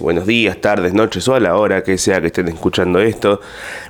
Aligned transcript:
buenos 0.00 0.26
días, 0.26 0.56
tardes, 0.60 0.94
noches 0.94 1.28
o 1.28 1.34
a 1.34 1.40
la 1.40 1.56
hora 1.56 1.82
que 1.82 1.98
sea 1.98 2.20
que 2.20 2.28
estén 2.28 2.48
escuchando 2.48 3.00
esto. 3.00 3.40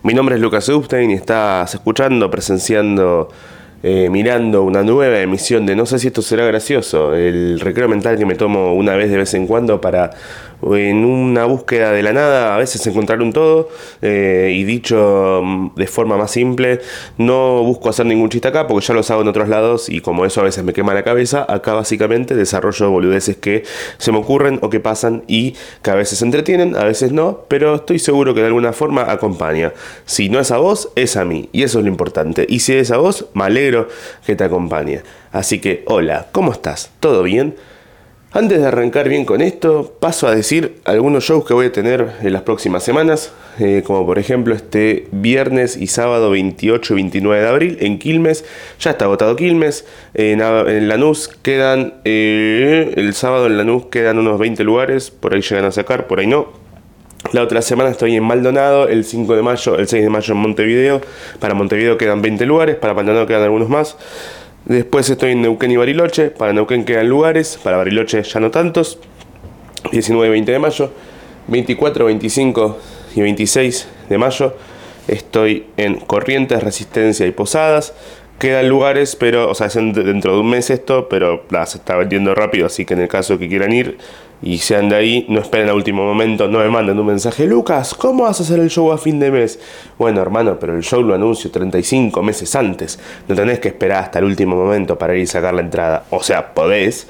Mi 0.03 0.13
nombre 0.13 0.35
es 0.35 0.41
Lucas 0.41 0.69
Upstein 0.69 1.11
y 1.11 1.15
estás 1.15 1.73
escuchando, 1.75 2.31
presenciando, 2.31 3.29
eh, 3.83 4.09
mirando 4.11 4.63
una 4.63 4.83
nueva 4.83 5.21
emisión 5.21 5.65
de 5.67 5.77
No 5.77 5.87
sé 5.87 5.99
si 5.99 6.09
esto 6.09 6.23
será 6.23 6.45
gracioso, 6.45 7.15
el 7.15 7.61
recreo 7.61 7.89
mental 7.89 8.19
que 8.19 8.27
me 8.27 8.35
tomo 8.35 8.75
una 8.75 8.95
vez 8.97 9.11
de 9.11 9.19
vez 9.19 9.35
en 9.35 9.47
cuando 9.47 9.81
para 9.81 10.11
en 10.63 11.05
una 11.05 11.45
búsqueda 11.45 11.93
de 11.93 12.03
la 12.03 12.13
nada, 12.13 12.55
a 12.55 12.59
veces 12.59 12.87
encontrar 12.87 13.23
un 13.23 13.33
todo, 13.33 13.69
eh, 14.03 14.53
y 14.55 14.65
dicho 14.65 15.41
mm, 15.43 15.75
de 15.75 15.87
forma 15.87 16.17
más 16.17 16.31
simple, 16.31 16.81
no 17.19 17.63
busco 17.63 17.89
hacer 17.89 18.07
ningún 18.07 18.29
chiste 18.29 18.49
acá 18.49 18.67
porque 18.67 18.87
ya 18.87 18.95
los 18.95 19.11
hago 19.11 19.23
en 19.23 19.29
otros 19.29 19.49
lados 19.49 19.89
y 19.89 20.01
como 20.01 20.25
eso 20.25 20.41
a 20.41 20.45
veces 20.45 20.65
me 20.65 20.73
quema 20.73 20.95
la 20.95 21.03
cabeza, 21.03 21.47
acá 21.49 21.75
básicamente 21.75 22.35
desarrollo 22.35 22.91
boludeces 22.91 23.37
que 23.37 23.65
se 23.99 24.13
me 24.13 24.19
ocurren 24.19 24.59
o 24.63 24.71
que 24.71 24.81
pasan 24.81 25.25
y 25.27 25.55
que 25.83 25.91
a 25.91 25.95
veces 25.95 26.23
entretienen, 26.23 26.77
a 26.77 26.85
veces 26.85 27.13
no, 27.13 27.45
pero 27.49 27.77
estoy 27.77 27.99
seguro 27.99 28.35
que 28.35 28.41
de 28.41 28.47
alguna 28.47 28.73
forma 28.73 29.11
acompaña. 29.11 29.73
Si 30.05 30.29
no 30.29 30.41
es 30.41 30.51
a 30.51 30.59
vos, 30.59 30.91
es 30.97 31.17
a 31.17 31.25
mí, 31.25 31.49
y 31.53 31.63
eso 31.63 31.79
es 31.79 31.85
lo 31.85 31.91
importante. 31.91 32.47
Y 32.49 32.61
si 32.61 32.75
es 32.75 32.91
a 32.91 32.99
vos, 32.99 33.27
me 33.35 33.45
alegro 33.45 33.89
que 34.27 34.37
te 34.37 34.45
acompañe. 34.45 35.03
Así 35.33 35.61
que, 35.61 35.85
hola, 35.87 36.27
¿cómo 36.33 36.53
estás? 36.53 36.91
¿Todo 37.01 37.23
bien? 37.23 37.57
Antes 38.33 38.61
de 38.61 38.67
arrancar 38.69 39.09
bien 39.09 39.25
con 39.25 39.41
esto, 39.41 39.97
paso 39.99 40.29
a 40.29 40.35
decir 40.35 40.77
algunos 40.85 41.25
shows 41.25 41.45
que 41.45 41.53
voy 41.53 41.67
a 41.67 41.73
tener 41.73 42.13
en 42.23 42.33
las 42.33 42.43
próximas 42.43 42.85
semanas, 42.85 43.33
eh, 43.59 43.83
como 43.85 44.07
por 44.07 44.21
ejemplo 44.21 44.55
este 44.55 45.09
viernes 45.11 45.77
y 45.77 45.89
sábado 45.89 46.31
28 46.31 46.93
y 46.93 46.97
29 46.97 47.43
de 47.43 47.49
abril 47.49 47.79
en 47.81 47.99
Quilmes, 47.99 48.45
ya 48.79 48.93
está 48.93 49.07
agotado 49.07 49.35
Quilmes, 49.35 49.85
en, 50.15 50.41
en 50.43 50.89
Lanús 50.89 51.27
quedan, 51.43 51.95
eh, 52.05 52.95
el 52.97 53.15
sábado 53.15 53.49
en 53.49 53.57
Lanús 53.57 53.87
quedan 53.87 54.17
unos 54.21 54.39
20 54.39 54.63
lugares, 54.63 55.11
por 55.11 55.35
ahí 55.35 55.41
llegan 55.41 55.65
a 55.65 55.73
sacar, 55.73 56.07
por 56.07 56.21
ahí 56.21 56.29
no. 56.29 56.71
La 57.33 57.43
otra 57.43 57.63
semana 57.63 57.91
estoy 57.91 58.15
en 58.15 58.23
Maldonado, 58.23 58.89
el 58.89 59.05
5 59.05 59.37
de 59.37 59.43
mayo, 59.43 59.77
el 59.77 59.89
6 59.89 60.05
de 60.05 60.09
mayo 60.09 60.35
en 60.35 60.41
Montevideo, 60.41 61.01
para 61.41 61.55
Montevideo 61.55 61.99
quedan 61.99 62.23
20 62.23 62.47
lugares, 62.47 62.77
para 62.77 62.95
Maldonado 62.95 63.27
quedan 63.27 63.43
algunos 63.43 63.69
más. 63.69 63.97
Después 64.71 65.11
estoy 65.11 65.33
en 65.33 65.43
Neuquén 65.43 65.73
y 65.73 65.77
Bariloche. 65.77 66.31
Para 66.31 66.53
Neuquén 66.53 66.85
quedan 66.85 67.09
lugares, 67.09 67.59
para 67.61 67.77
Bariloche 67.77 68.23
ya 68.23 68.39
no 68.39 68.53
tantos. 68.53 69.01
19 69.91 70.29
y 70.29 70.31
20 70.31 70.53
de 70.53 70.59
mayo. 70.61 70.93
24, 71.49 72.05
25 72.05 72.79
y 73.17 73.21
26 73.23 73.89
de 74.09 74.19
mayo 74.19 74.55
estoy 75.09 75.67
en 75.77 75.97
Corrientes, 75.97 76.63
Resistencia 76.63 77.27
y 77.27 77.33
Posadas. 77.33 77.95
Quedan 78.39 78.69
lugares, 78.69 79.17
pero, 79.17 79.51
o 79.51 79.57
sea, 79.57 79.67
es 79.67 79.75
dentro 79.75 80.35
de 80.35 80.41
un 80.41 80.49
mes 80.49 80.71
esto, 80.71 81.09
pero 81.09 81.43
se 81.67 81.79
está 81.79 81.97
vendiendo 81.97 82.33
rápido, 82.37 82.67
así 82.67 82.85
que 82.85 82.95
en 82.95 83.01
el 83.01 83.09
caso 83.09 83.41
que 83.41 83.49
quieran 83.49 83.73
ir, 83.73 83.99
y 84.43 84.59
sean 84.59 84.89
de 84.89 84.97
ahí, 84.97 85.27
no 85.29 85.41
esperen 85.41 85.69
a 85.69 85.75
último 85.75 86.05
momento, 86.05 86.49
no 86.49 86.59
me 86.59 86.69
manden 86.69 86.99
un 86.99 87.07
mensaje, 87.07 87.47
Lucas, 87.47 87.95
¿cómo 87.95 88.25
vas 88.25 88.41
a 88.41 88.43
hacer 88.43 88.59
el 88.61 88.71
show 88.71 88.91
a 88.91 88.99
fin 88.99 89.21
de 89.21 89.31
mes? 89.31 89.59
Bueno, 89.99 90.23
hermano, 90.23 90.59
pero 90.59 90.75
el 90.75 90.83
show 90.83 91.03
lo 91.03 91.15
anuncio 91.15 91.51
35 91.51 92.23
meses 92.23 92.55
antes, 92.55 92.99
no 93.29 93.35
tenés 93.35 93.61
que 93.61 93.69
esperar 93.69 94.05
hasta 94.05 94.19
el 94.19 94.25
último 94.25 94.57
momento 94.57 94.99
para 94.99 95.15
ir 95.15 95.23
y 95.23 95.27
sacar 95.27 95.55
la 95.55 95.61
entrada, 95.61 96.05
o 96.11 96.23
sea, 96.23 96.55
podés, 96.55 97.07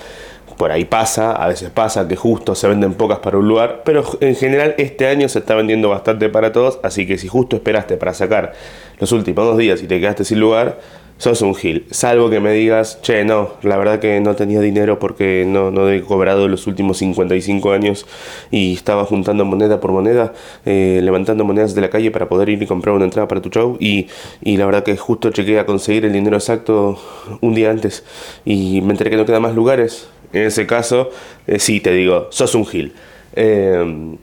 por 0.60 0.72
ahí 0.72 0.84
pasa, 0.84 1.32
a 1.32 1.48
veces 1.48 1.70
pasa 1.70 2.06
que 2.06 2.16
justo 2.16 2.54
se 2.54 2.68
venden 2.68 2.92
pocas 2.92 3.20
para 3.20 3.38
un 3.38 3.48
lugar, 3.48 3.80
pero 3.82 4.04
en 4.20 4.34
general 4.34 4.74
este 4.76 5.06
año 5.06 5.26
se 5.28 5.38
está 5.38 5.54
vendiendo 5.54 5.88
bastante 5.88 6.28
para 6.28 6.52
todos, 6.52 6.80
así 6.82 7.06
que 7.06 7.16
si 7.16 7.28
justo 7.28 7.56
esperaste 7.56 7.96
para 7.96 8.12
sacar 8.12 8.52
los 8.98 9.10
últimos 9.12 9.42
dos 9.46 9.56
días 9.56 9.82
y 9.82 9.86
te 9.86 9.98
quedaste 9.98 10.22
sin 10.24 10.38
lugar, 10.38 10.78
sos 11.20 11.42
un 11.42 11.54
gil. 11.54 11.84
Salvo 11.90 12.30
que 12.30 12.40
me 12.40 12.50
digas, 12.52 12.98
che, 13.02 13.24
no, 13.24 13.50
la 13.62 13.76
verdad 13.76 14.00
que 14.00 14.20
no 14.20 14.34
tenía 14.36 14.60
dinero 14.60 14.98
porque 14.98 15.44
no, 15.46 15.70
no 15.70 15.90
he 15.90 16.00
cobrado 16.00 16.48
los 16.48 16.66
últimos 16.66 16.96
55 16.96 17.72
años 17.72 18.06
y 18.50 18.72
estaba 18.72 19.04
juntando 19.04 19.44
moneda 19.44 19.80
por 19.80 19.92
moneda, 19.92 20.32
eh, 20.64 21.00
levantando 21.02 21.44
monedas 21.44 21.74
de 21.74 21.82
la 21.82 21.90
calle 21.90 22.10
para 22.10 22.26
poder 22.30 22.48
ir 22.48 22.62
y 22.62 22.66
comprar 22.66 22.94
una 22.94 23.04
entrada 23.04 23.28
para 23.28 23.42
tu 23.42 23.50
show. 23.50 23.76
Y, 23.78 24.08
y 24.40 24.56
la 24.56 24.64
verdad 24.64 24.82
que 24.82 24.96
justo 24.96 25.30
chequé 25.30 25.58
a 25.58 25.66
conseguir 25.66 26.06
el 26.06 26.14
dinero 26.14 26.36
exacto 26.36 26.98
un 27.42 27.54
día 27.54 27.70
antes 27.70 28.02
y 28.46 28.80
me 28.80 28.92
enteré 28.92 29.10
que 29.10 29.18
no 29.18 29.26
quedan 29.26 29.42
más 29.42 29.54
lugares. 29.54 30.08
En 30.32 30.44
ese 30.44 30.66
caso, 30.66 31.10
eh, 31.46 31.58
sí, 31.58 31.80
te 31.80 31.92
digo, 31.92 32.28
sos 32.30 32.54
un 32.54 32.64
gil. 32.64 32.94
Eh, 33.36 34.16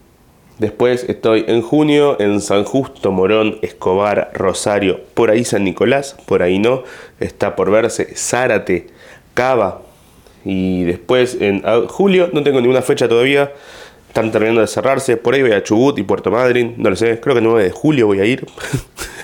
Después 0.59 1.05
estoy 1.07 1.45
en 1.47 1.61
junio 1.61 2.19
en 2.19 2.41
San 2.41 2.63
Justo, 2.63 3.11
Morón, 3.11 3.59
Escobar, 3.61 4.31
Rosario, 4.33 5.01
por 5.13 5.29
ahí 5.29 5.45
San 5.45 5.63
Nicolás, 5.63 6.15
por 6.25 6.41
ahí 6.41 6.57
no, 6.57 6.83
está 7.19 7.55
por 7.55 7.69
verse 7.69 8.15
Zárate, 8.15 8.87
Cava. 9.35 9.81
Y 10.43 10.83
después 10.85 11.37
en 11.41 11.61
julio, 11.87 12.29
no 12.33 12.41
tengo 12.41 12.59
ninguna 12.59 12.81
fecha 12.81 13.07
todavía, 13.07 13.51
están 14.07 14.31
terminando 14.31 14.61
de 14.61 14.67
cerrarse, 14.67 15.15
por 15.15 15.35
ahí 15.35 15.43
voy 15.43 15.51
a 15.51 15.61
Chubut 15.61 15.99
y 15.99 16.03
Puerto 16.03 16.31
Madryn, 16.31 16.73
no 16.77 16.89
lo 16.89 16.95
sé, 16.95 17.19
creo 17.19 17.35
que 17.35 17.39
el 17.39 17.45
9 17.45 17.63
de 17.65 17.71
julio 17.71 18.07
voy 18.07 18.19
a 18.19 18.25
ir. 18.25 18.47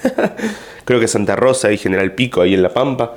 creo 0.85 0.99
que 0.99 1.07
Santa 1.07 1.35
Rosa 1.35 1.71
y 1.71 1.77
General 1.79 2.11
Pico 2.13 2.41
ahí 2.41 2.53
en 2.53 2.61
La 2.61 2.73
Pampa. 2.73 3.15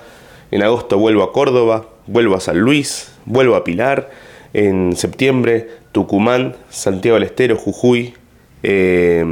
En 0.51 0.63
agosto 0.63 0.97
vuelvo 0.97 1.23
a 1.23 1.33
Córdoba, 1.33 1.87
vuelvo 2.07 2.35
a 2.35 2.41
San 2.41 2.59
Luis, 2.59 3.13
vuelvo 3.27 3.57
a 3.57 3.65
Pilar. 3.65 4.09
En 4.53 4.97
septiembre 4.97 5.69
Tucumán, 5.93 6.55
Santiago 6.71 7.17
del 7.17 7.25
Estero, 7.25 7.57
Jujuy, 7.57 8.15
eh, 8.63 9.25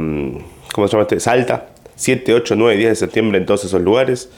¿cómo 0.73 0.87
se 0.87 0.91
llama 0.91 1.03
este? 1.03 1.19
Salta, 1.19 1.69
7, 1.95 2.33
8, 2.33 2.55
9, 2.55 2.77
10 2.77 2.89
de 2.89 2.95
septiembre 2.95 3.37
en 3.37 3.45
todos 3.45 3.65
esos 3.65 3.81
lugares. 3.81 4.29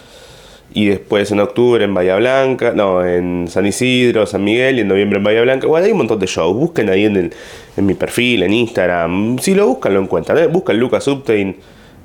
Y 0.73 0.87
después 0.87 1.31
en 1.31 1.39
octubre 1.39 1.83
en 1.83 1.93
Bahía 1.93 2.17
Blanca, 2.17 2.73
no, 2.73 3.05
en 3.05 3.47
San 3.47 3.65
Isidro, 3.65 4.25
San 4.25 4.43
Miguel 4.43 4.77
y 4.77 4.81
en 4.81 4.87
noviembre 4.87 5.17
en 5.17 5.23
Bahía 5.23 5.41
Blanca. 5.41 5.65
Bueno, 5.65 5.85
hay 5.85 5.91
un 5.91 5.99
montón 5.99 6.19
de 6.19 6.27
shows. 6.27 6.55
Busquen 6.55 6.89
ahí 6.89 7.05
en, 7.05 7.31
mi 7.77 7.93
perfil, 7.93 8.43
en 8.43 8.53
Instagram. 8.53 9.39
Si 9.39 9.55
lo 9.55 9.67
buscan, 9.67 9.93
lo 9.93 10.01
encuentran. 10.01 10.37
¿eh? 10.37 10.47
Buscan 10.47 10.77
Lucas 10.77 11.07
Uptain 11.07 11.55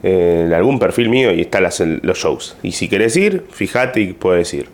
eh, 0.02 0.44
en 0.46 0.52
algún 0.52 0.78
perfil 0.78 1.08
mío 1.08 1.34
y 1.34 1.42
están 1.42 1.64
los 1.64 2.18
shows. 2.18 2.56
Y 2.62 2.72
si 2.72 2.88
querés 2.88 3.16
ir, 3.16 3.44
fíjate 3.50 4.00
y 4.00 4.12
puedes 4.12 4.54
ir. 4.54 4.68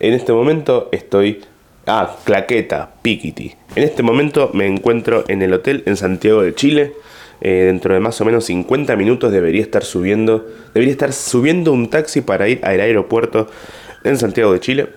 En 0.00 0.14
este 0.14 0.32
momento 0.32 0.88
estoy 0.90 1.42
Ah, 1.88 2.16
Claqueta, 2.24 2.90
Piquiti. 3.00 3.54
En 3.76 3.84
este 3.84 4.02
momento 4.02 4.50
me 4.52 4.66
encuentro 4.66 5.22
en 5.28 5.40
el 5.42 5.52
hotel 5.52 5.84
en 5.86 5.96
Santiago 5.96 6.42
de 6.42 6.52
Chile. 6.52 6.94
Eh, 7.40 7.66
dentro 7.66 7.94
de 7.94 8.00
más 8.00 8.20
o 8.20 8.24
menos 8.24 8.46
50 8.46 8.96
minutos 8.96 9.30
debería 9.30 9.62
estar 9.62 9.84
subiendo. 9.84 10.44
Debería 10.74 10.90
estar 10.90 11.12
subiendo 11.12 11.72
un 11.72 11.88
taxi 11.88 12.22
para 12.22 12.48
ir 12.48 12.58
al 12.64 12.80
aeropuerto 12.80 13.46
en 14.02 14.18
Santiago 14.18 14.52
de 14.52 14.58
Chile. 14.58 14.88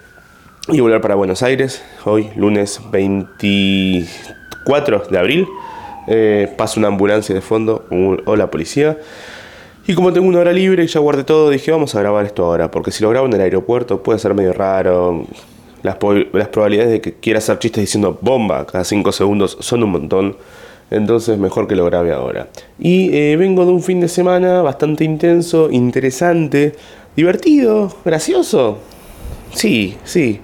Y 0.67 0.79
volver 0.79 0.99
para 0.99 1.13
Buenos 1.13 1.43
Aires. 1.43 1.83
Hoy, 2.05 2.31
lunes 2.35 2.81
24 2.91 5.03
de 5.11 5.19
abril. 5.19 5.47
Eh, 6.07 6.51
pasa 6.57 6.79
una 6.79 6.87
ambulancia 6.87 7.35
de 7.35 7.41
fondo. 7.41 7.85
hola 8.25 8.49
policía. 8.49 8.97
Y 9.85 9.93
como 9.93 10.11
tengo 10.11 10.27
una 10.27 10.39
hora 10.39 10.53
libre 10.53 10.85
y 10.85 10.87
ya 10.87 10.99
guardé 10.99 11.23
todo, 11.23 11.51
dije 11.51 11.69
vamos 11.69 11.93
a 11.93 11.99
grabar 11.99 12.25
esto 12.25 12.45
ahora. 12.45 12.71
Porque 12.71 12.89
si 12.89 13.03
lo 13.03 13.11
grabo 13.11 13.27
en 13.27 13.33
el 13.33 13.41
aeropuerto 13.41 14.01
puede 14.01 14.17
ser 14.17 14.33
medio 14.33 14.53
raro 14.53 15.27
las, 15.83 15.95
probabilidades 15.97 16.91
de 16.91 17.01
que 17.01 17.13
quiera 17.13 17.39
hacer 17.39 17.59
chistes 17.59 17.81
diciendo 17.81 18.17
bomba 18.21 18.65
cada 18.65 18.83
5 18.83 19.11
segundos 19.11 19.57
son 19.59 19.83
un 19.83 19.91
montón. 19.91 20.37
Entonces 20.91 21.37
mejor 21.37 21.67
que 21.67 21.75
lo 21.75 21.85
grabe 21.85 22.11
ahora. 22.11 22.47
Y 22.79 23.15
eh, 23.15 23.35
vengo 23.37 23.65
de 23.65 23.71
un 23.71 23.83
fin 23.83 23.99
de 23.99 24.07
semana 24.07 24.61
bastante 24.61 25.03
intenso, 25.03 25.69
interesante, 25.69 26.73
divertido, 27.15 27.93
gracioso. 28.03 28.79
Sí, 29.53 29.97
sí. 30.03 30.41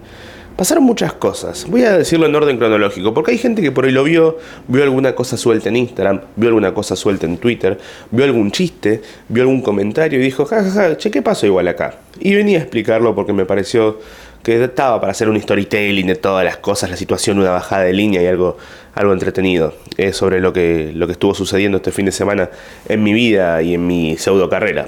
Pasaron 0.55 0.85
muchas 0.85 1.11
cosas. 1.11 1.65
Voy 1.69 1.83
a 1.83 1.97
decirlo 1.97 2.27
en 2.27 2.35
orden 2.35 2.57
cronológico, 2.57 3.13
porque 3.13 3.31
hay 3.31 3.37
gente 3.37 3.61
que 3.61 3.73
por 3.73 3.83
ahí 3.83 3.91
lo 3.91 4.05
vio, 4.05 4.37
vio 4.69 4.83
alguna 4.83 5.13
cosa 5.13 5.35
suelta 5.35 5.67
en 5.67 5.75
Instagram, 5.75 6.21
vio 6.37 6.47
alguna 6.47 6.73
cosa 6.73 6.95
suelta 6.95 7.25
en 7.25 7.37
Twitter, 7.39 7.77
vio 8.09 8.23
algún 8.23 8.51
chiste, 8.51 9.01
vio 9.27 9.43
algún 9.43 9.61
comentario 9.61 10.17
y 10.17 10.23
dijo, 10.23 10.45
jajaja, 10.45 10.95
che, 10.95 11.11
¿qué 11.11 11.21
pasó 11.21 11.45
igual 11.45 11.67
acá? 11.67 11.95
Y 12.21 12.35
venía 12.35 12.59
a 12.59 12.61
explicarlo 12.61 13.13
porque 13.13 13.33
me 13.33 13.45
pareció 13.45 13.99
que 14.45 14.63
estaba 14.63 15.01
para 15.01 15.11
hacer 15.11 15.27
un 15.27 15.41
storytelling 15.41 16.05
de 16.05 16.15
todas 16.15 16.45
las 16.45 16.57
cosas, 16.57 16.91
la 16.91 16.97
situación, 16.97 17.39
una 17.39 17.49
bajada 17.49 17.81
de 17.81 17.93
línea 17.93 18.21
y 18.21 18.27
algo, 18.27 18.57
algo 18.93 19.11
entretenido 19.11 19.73
eh, 19.97 20.13
sobre 20.13 20.39
lo 20.39 20.53
que, 20.53 20.91
lo 20.93 21.07
que 21.07 21.13
estuvo 21.13 21.33
sucediendo 21.33 21.77
este 21.77 21.91
fin 21.91 22.05
de 22.05 22.11
semana 22.11 22.51
en 22.87 23.01
mi 23.01 23.11
vida 23.11 23.63
y 23.63 23.73
en 23.73 23.87
mi 23.87 24.17
pseudo 24.17 24.47
carrera. 24.47 24.85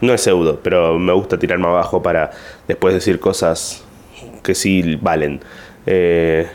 No 0.00 0.14
es 0.14 0.20
pseudo, 0.20 0.60
pero 0.62 0.96
me 0.96 1.12
gusta 1.12 1.40
tirarme 1.40 1.66
abajo 1.66 2.00
para 2.00 2.30
después 2.68 2.94
decir 2.94 3.18
cosas 3.18 3.82
que 4.44 4.54
sí 4.54 4.96
valen. 5.02 5.40
Eh, 5.86 6.46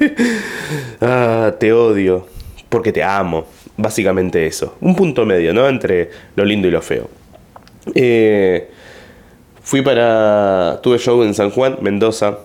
ah, 1.00 1.54
te 1.58 1.72
odio 1.72 2.26
porque 2.68 2.92
te 2.92 3.02
amo. 3.02 3.46
Básicamente 3.78 4.46
eso. 4.46 4.76
Un 4.82 4.94
punto 4.94 5.24
medio, 5.24 5.54
¿no? 5.54 5.66
Entre 5.66 6.10
lo 6.34 6.44
lindo 6.44 6.68
y 6.68 6.70
lo 6.70 6.82
feo. 6.82 7.08
Eh, 7.94 8.70
Fui 9.66 9.82
para. 9.82 10.78
Tuve 10.80 10.96
show 10.96 11.24
en 11.24 11.34
San 11.34 11.50
Juan, 11.50 11.78
Mendoza, 11.80 12.38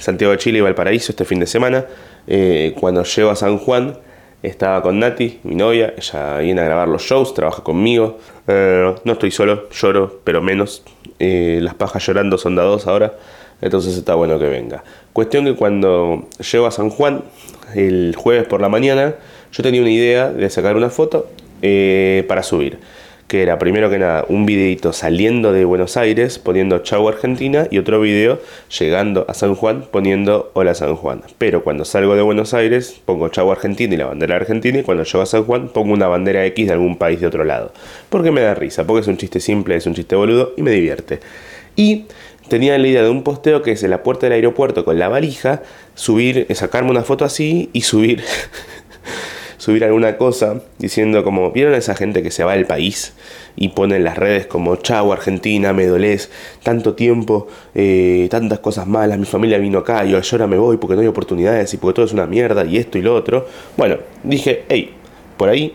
Santiago 0.00 0.32
de 0.32 0.38
Chile 0.38 0.58
y 0.58 0.60
Valparaíso 0.60 1.12
este 1.12 1.24
fin 1.24 1.38
de 1.38 1.46
semana. 1.46 1.86
Eh, 2.26 2.74
cuando 2.80 3.04
llego 3.04 3.30
a 3.30 3.36
San 3.36 3.58
Juan, 3.58 3.96
estaba 4.42 4.82
con 4.82 4.98
Nati, 4.98 5.38
mi 5.44 5.54
novia. 5.54 5.94
Ella 5.96 6.38
viene 6.38 6.62
a 6.62 6.64
grabar 6.64 6.88
los 6.88 7.02
shows, 7.02 7.32
trabaja 7.32 7.62
conmigo. 7.62 8.18
Eh, 8.48 8.92
no 9.04 9.12
estoy 9.12 9.30
solo, 9.30 9.68
lloro, 9.70 10.18
pero 10.24 10.42
menos. 10.42 10.82
Eh, 11.20 11.60
las 11.62 11.74
pajas 11.74 12.04
llorando 12.04 12.38
son 12.38 12.56
dados 12.56 12.88
ahora. 12.88 13.14
Entonces 13.60 13.96
está 13.96 14.16
bueno 14.16 14.40
que 14.40 14.48
venga. 14.48 14.82
Cuestión 15.12 15.44
que 15.44 15.54
cuando 15.54 16.26
llego 16.40 16.66
a 16.66 16.72
San 16.72 16.90
Juan, 16.90 17.22
el 17.76 18.16
jueves 18.18 18.48
por 18.48 18.60
la 18.60 18.68
mañana, 18.68 19.14
yo 19.52 19.62
tenía 19.62 19.80
una 19.80 19.92
idea 19.92 20.32
de 20.32 20.50
sacar 20.50 20.74
una 20.74 20.90
foto 20.90 21.28
para 22.26 22.42
subir 22.42 22.80
que 23.28 23.42
era 23.42 23.58
primero 23.58 23.90
que 23.90 23.98
nada 23.98 24.24
un 24.28 24.46
videito 24.46 24.92
saliendo 24.92 25.52
de 25.52 25.64
Buenos 25.64 25.96
Aires 25.96 26.38
poniendo 26.38 26.80
Chau 26.80 27.08
Argentina 27.08 27.66
y 27.70 27.78
otro 27.78 28.00
video 28.00 28.40
llegando 28.78 29.24
a 29.28 29.34
San 29.34 29.54
Juan 29.54 29.84
poniendo 29.90 30.50
Hola 30.54 30.74
San 30.74 30.96
Juan. 30.96 31.22
Pero 31.38 31.64
cuando 31.64 31.84
salgo 31.84 32.16
de 32.16 32.22
Buenos 32.22 32.54
Aires 32.54 33.00
pongo 33.04 33.28
Chau 33.28 33.50
Argentina 33.50 33.94
y 33.94 33.96
la 33.96 34.06
bandera 34.06 34.36
argentina 34.36 34.78
y 34.78 34.82
cuando 34.82 35.04
llego 35.04 35.22
a 35.22 35.26
San 35.26 35.44
Juan 35.44 35.68
pongo 35.68 35.92
una 35.92 36.08
bandera 36.08 36.44
X 36.46 36.66
de 36.66 36.72
algún 36.72 36.96
país 36.96 37.20
de 37.20 37.26
otro 37.26 37.44
lado. 37.44 37.72
Porque 38.10 38.30
me 38.30 38.42
da 38.42 38.54
risa, 38.54 38.86
porque 38.86 39.00
es 39.00 39.08
un 39.08 39.16
chiste 39.16 39.40
simple, 39.40 39.76
es 39.76 39.86
un 39.86 39.94
chiste 39.94 40.16
boludo 40.16 40.52
y 40.56 40.62
me 40.62 40.70
divierte. 40.70 41.20
Y 41.76 42.04
tenía 42.48 42.78
la 42.78 42.86
idea 42.86 43.02
de 43.02 43.10
un 43.10 43.22
posteo 43.22 43.62
que 43.62 43.72
es 43.72 43.82
en 43.82 43.90
la 43.90 44.02
puerta 44.02 44.26
del 44.26 44.34
aeropuerto 44.34 44.84
con 44.84 44.98
la 44.98 45.08
valija, 45.08 45.62
subir, 45.94 46.46
sacarme 46.54 46.90
una 46.90 47.02
foto 47.02 47.24
así 47.24 47.70
y 47.72 47.82
subir 47.82 48.22
subir 49.64 49.82
alguna 49.82 50.18
cosa 50.18 50.60
diciendo 50.78 51.24
como, 51.24 51.50
¿vieron 51.50 51.72
a 51.72 51.78
esa 51.78 51.94
gente 51.94 52.22
que 52.22 52.30
se 52.30 52.44
va 52.44 52.52
del 52.52 52.66
país 52.66 53.14
y 53.56 53.68
pone 53.68 53.96
en 53.96 54.04
las 54.04 54.18
redes 54.18 54.46
como, 54.46 54.76
chau 54.76 55.10
Argentina, 55.10 55.72
me 55.72 55.86
dolés, 55.86 56.30
tanto 56.62 56.92
tiempo, 56.92 57.46
eh, 57.74 58.28
tantas 58.30 58.58
cosas 58.58 58.86
malas, 58.86 59.18
mi 59.18 59.24
familia 59.24 59.56
vino 59.56 59.78
acá 59.78 60.04
y 60.04 60.10
yo 60.10 60.20
ahora 60.32 60.46
me 60.46 60.58
voy 60.58 60.76
porque 60.76 60.96
no 60.96 61.00
hay 61.00 61.06
oportunidades 61.06 61.72
y 61.72 61.78
porque 61.78 61.94
todo 61.94 62.04
es 62.04 62.12
una 62.12 62.26
mierda 62.26 62.66
y 62.66 62.76
esto 62.76 62.98
y 62.98 63.00
lo 63.00 63.14
otro? 63.14 63.46
Bueno, 63.78 63.96
dije, 64.22 64.66
hey, 64.68 64.92
por 65.38 65.48
ahí 65.48 65.74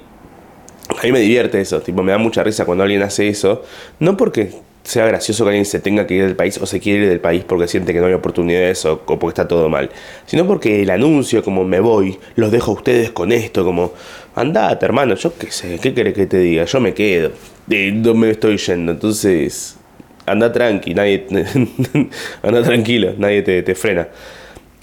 a 0.95 1.03
mí 1.03 1.11
me 1.11 1.19
divierte 1.19 1.59
eso, 1.59 1.81
tipo, 1.81 2.03
me 2.03 2.11
da 2.11 2.19
mucha 2.19 2.43
risa 2.43 2.65
cuando 2.65 2.83
alguien 2.83 3.01
hace 3.01 3.27
eso, 3.27 3.63
no 3.97 4.15
porque 4.15 4.51
sea 4.89 5.05
gracioso 5.05 5.43
que 5.43 5.49
alguien 5.49 5.65
se 5.65 5.79
tenga 5.79 6.07
que 6.07 6.15
ir 6.15 6.23
del 6.25 6.35
país 6.35 6.57
o 6.57 6.65
se 6.65 6.79
quiere 6.79 7.03
ir 7.03 7.09
del 7.09 7.19
país 7.19 7.43
porque 7.47 7.67
siente 7.67 7.93
que 7.93 7.99
no 7.99 8.07
hay 8.07 8.13
oportunidades 8.13 8.83
o, 8.85 8.99
porque 9.01 9.27
está 9.27 9.47
todo 9.47 9.69
mal, 9.69 9.91
sino 10.25 10.47
porque 10.47 10.81
el 10.81 10.89
anuncio, 10.89 11.43
como 11.43 11.63
me 11.63 11.79
voy, 11.79 12.17
los 12.35 12.51
dejo 12.51 12.71
a 12.71 12.73
ustedes 12.73 13.11
con 13.11 13.31
esto, 13.31 13.63
como 13.63 13.93
andate 14.33 14.85
hermano, 14.85 15.13
yo 15.13 15.31
qué 15.37 15.51
sé, 15.51 15.77
¿qué 15.79 15.93
querés 15.93 16.15
que 16.15 16.25
te 16.25 16.39
diga? 16.39 16.65
Yo 16.65 16.79
me 16.79 16.95
quedo, 16.95 17.31
de 17.67 17.91
dónde 17.91 18.13
me 18.13 18.31
estoy 18.31 18.57
yendo, 18.57 18.93
entonces 18.93 19.77
anda 20.25 20.51
tranqui, 20.51 20.95
nadie, 20.95 21.27
anda 22.41 22.63
tranquilo, 22.63 23.13
nadie 23.15 23.43
te, 23.43 23.61
te 23.61 23.75
frena. 23.75 24.07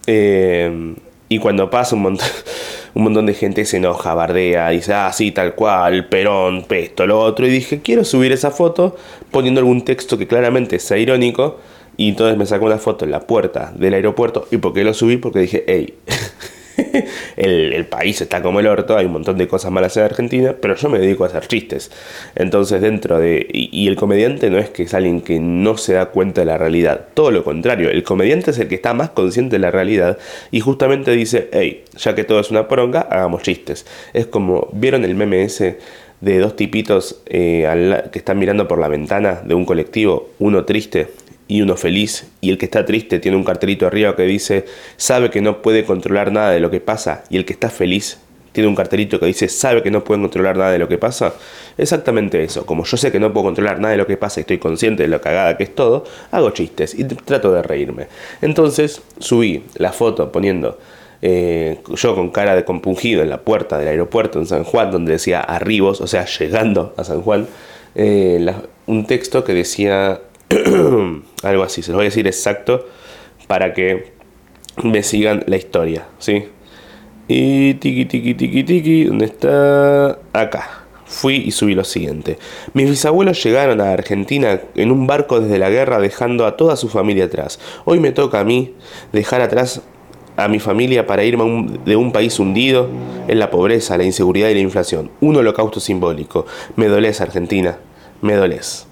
Eh, 0.07 0.95
y 1.29 1.39
cuando 1.41 1.69
pasa 1.69 1.97
un 1.97 2.03
montón 2.03 2.29
un 2.97 3.03
montón 3.03 3.27
de 3.27 3.35
gente 3.35 3.67
se 3.67 3.77
enoja, 3.77 4.15
bardea, 4.15 4.71
dice, 4.71 4.95
ah, 4.95 5.13
sí, 5.13 5.31
tal 5.31 5.55
cual, 5.55 6.09
Perón, 6.09 6.65
esto, 6.71 7.07
lo 7.07 7.21
otro. 7.21 7.47
Y 7.47 7.51
dije, 7.51 7.83
quiero 7.83 8.05
subir 8.05 8.33
esa 8.33 8.51
foto 8.51 8.97
poniendo 9.31 9.61
algún 9.61 9.85
texto 9.85 10.17
que 10.17 10.27
claramente 10.27 10.79
sea 10.79 10.97
irónico. 10.97 11.59
Y 11.99 12.09
entonces 12.09 12.39
me 12.39 12.47
sacó 12.47 12.65
una 12.65 12.79
foto 12.79 13.05
en 13.05 13.11
la 13.11 13.21
puerta 13.21 13.71
del 13.77 13.93
aeropuerto. 13.93 14.49
¿Y 14.51 14.57
por 14.57 14.73
qué 14.73 14.83
lo 14.83 14.95
subí? 14.95 15.19
Porque 15.19 15.41
dije, 15.41 15.63
hey, 15.67 15.93
el, 17.37 17.87
país 17.87 18.21
está 18.21 18.43
como 18.43 18.61
el 18.61 18.67
orto, 18.67 18.97
hay 18.97 19.07
un 19.07 19.13
montón 19.13 19.39
de 19.39 19.49
cosas 19.49 19.71
malas 19.71 19.97
en 19.97 20.05
Argentina, 20.05 20.55
pero 20.61 20.75
yo 20.77 20.89
me 20.89 20.99
dedico 20.99 21.25
a 21.25 21.29
hacer 21.29 21.47
chistes. 21.47 21.91
Entonces 22.35 22.81
dentro 22.81 23.19
de... 23.19 23.47
Y, 23.53 23.87
el 23.87 23.97
comediante 23.97 24.51
no 24.51 24.59
es 24.59 24.71
que 24.71 24.85
es 24.85 24.95
alguien 24.95 25.21
que 25.21 25.39
no 25.39 25.77
se 25.77 25.95
da 25.95 26.07
cuenta 26.07 26.41
de 26.41 26.47
la 26.47 26.59
realidad, 26.59 27.07
todo 27.15 27.31
lo 27.31 27.45
contrario, 27.45 27.89
el 27.91 28.03
comediante 28.03 28.51
es 28.51 28.59
el 28.59 28.69
que 28.69 28.75
está 28.75 28.95
más 28.95 29.11
consciente 29.11 29.57
de 29.57 29.61
la 29.61 29.71
realidad 29.71 30.19
y 30.51 30.61
justamente 30.61 31.13
dice, 31.13 31.49
hey, 31.53 31.85
ya 31.97 32.15
que 32.15 32.25
todo 32.25 32.41
es 32.41 32.51
una 32.51 32.69
poronga, 32.69 33.03
hagamos 33.03 33.43
chistes. 33.43 33.87
Es 34.13 34.27
como, 34.27 34.69
¿vieron 34.73 35.05
el 35.05 35.15
meme 35.15 35.43
ese? 35.43 35.79
de 36.21 36.39
dos 36.39 36.57
tipitos 36.57 37.21
eh, 37.27 38.03
que 38.11 38.19
están 38.19 38.39
mirando 38.39 38.67
por 38.67 38.79
la 38.79 38.89
ventana 38.89 39.43
de 39.45 39.55
un 39.55 39.65
colectivo, 39.65 40.31
uno 40.39 40.65
triste 40.65 41.09
y 41.49 41.63
uno 41.63 41.77
feliz, 41.77 42.29
y 42.41 42.51
el 42.51 42.59
que 42.59 42.65
está 42.65 42.85
triste 42.85 43.19
tiene 43.19 43.37
un 43.37 43.45
cartelito 43.45 43.87
arriba 43.87 44.17
que 44.17 44.25
dice, 44.25 44.65
sabe 44.97 45.31
que 45.31 45.41
no 45.41 45.63
puede 45.63 45.85
controlar 45.85 46.33
nada 46.33 46.51
de 46.51 46.61
lo 46.61 46.71
que 46.71 46.81
pasa, 46.81 47.25
y 47.31 47.37
el 47.37 47.45
que 47.45 47.53
está 47.53 47.71
feliz 47.71 48.19
tiene 48.57 48.71
un 48.71 48.75
cartelito 48.75 49.21
que 49.21 49.27
dice, 49.27 49.51
sabe 49.51 49.83
que 49.83 49.91
no 49.91 50.03
puede 50.03 50.23
controlar 50.23 50.57
nada 50.57 50.71
de 50.71 50.79
lo 50.79 50.89
que 50.89 50.97
pasa. 50.97 51.35
Exactamente 51.77 52.43
eso, 52.43 52.65
como 52.65 52.85
yo 52.85 52.97
sé 52.97 53.13
que 53.13 53.21
no 53.21 53.31
puedo 53.31 53.45
controlar 53.45 53.81
nada 53.81 53.93
de 53.93 53.99
lo 53.99 54.07
que 54.07 54.17
pasa 54.17 54.41
y 54.41 54.43
estoy 54.43 54.57
consciente 54.57 55.03
de 55.03 55.11
lo 55.11 55.21
cagada 55.21 55.59
que 55.59 55.65
es 55.65 55.75
todo, 55.75 56.05
hago 56.31 56.49
chistes 56.53 56.95
y 56.95 57.05
trato 57.05 57.53
de 57.53 57.63
reírme. 57.63 58.07
Entonces 58.41 59.03
subí 59.19 59.65
la 59.75 59.93
foto 59.93 60.33
poniendo 60.33 60.79
eh, 61.21 61.81
yo 61.97 62.15
con 62.15 62.31
cara 62.31 62.57
de 62.57 62.65
compungido 62.65 63.23
en 63.23 63.29
la 63.29 63.43
puerta 63.43 63.77
del 63.77 63.89
aeropuerto 63.89 64.39
en 64.39 64.47
San 64.47 64.65
Juan, 64.65 64.91
donde 64.91 65.13
decía 65.13 65.41
arribos, 65.41 66.01
o 66.01 66.07
sea, 66.07 66.25
llegando 66.25 66.95
a 66.97 67.05
San 67.05 67.21
Juan, 67.21 67.47
eh, 67.95 68.55
un 68.87 69.07
texto 69.07 69.45
que 69.45 69.53
decía 69.53 70.23
Algo 71.47 71.63
así, 71.63 71.83
se 71.83 71.93
los 71.93 71.97
voy 71.97 72.07
a 72.07 72.11
decir 72.11 72.27
exacto 72.27 72.87
para 73.47 73.73
que 73.73 74.13
me 74.83 75.03
sigan 75.03 75.45
la 75.47 75.57
historia, 75.57 76.07
¿sí? 76.19 76.49
Y 77.29 77.75
tiki 77.75 78.05
tiki 78.05 78.35
tiki 78.35 78.65
tiki, 78.65 79.05
¿dónde 79.05 79.27
está? 79.27 80.19
Acá. 80.33 80.83
Fui 81.07 81.37
y 81.37 81.53
subí 81.53 81.75
lo 81.75 81.85
siguiente. 81.85 82.37
Mis 82.73 82.91
bisabuelos 82.91 83.43
llegaron 83.43 83.81
a 83.81 83.93
Argentina 83.93 84.61
en 84.75 84.91
un 84.91 85.07
barco 85.07 85.41
desde 85.41 85.59
la 85.59 85.71
guerra 85.71 86.01
dejando 86.01 86.47
a 86.47 86.57
toda 86.57 86.75
su 86.75 86.89
familia 86.89 87.27
atrás. 87.27 87.61
Hoy 87.85 88.01
me 88.01 88.11
toca 88.11 88.41
a 88.41 88.45
mí 88.45 88.75
dejar 89.13 89.41
atrás 89.41 89.83
a 90.37 90.49
mi 90.49 90.59
familia 90.59 91.07
para 91.07 91.23
irme 91.23 91.79
de 91.85 91.97
un 91.97 92.11
país 92.11 92.39
hundido 92.41 92.89
en 93.29 93.39
la 93.39 93.51
pobreza, 93.51 93.97
la 93.97 94.05
inseguridad 94.05 94.49
y 94.49 94.55
la 94.55 94.61
inflación. 94.61 95.11
Un 95.21 95.37
holocausto 95.37 95.79
simbólico. 95.79 96.45
Me 96.75 96.89
dolés, 96.89 97.21
Argentina. 97.21 97.79
Me 98.21 98.35
dolés. 98.35 98.87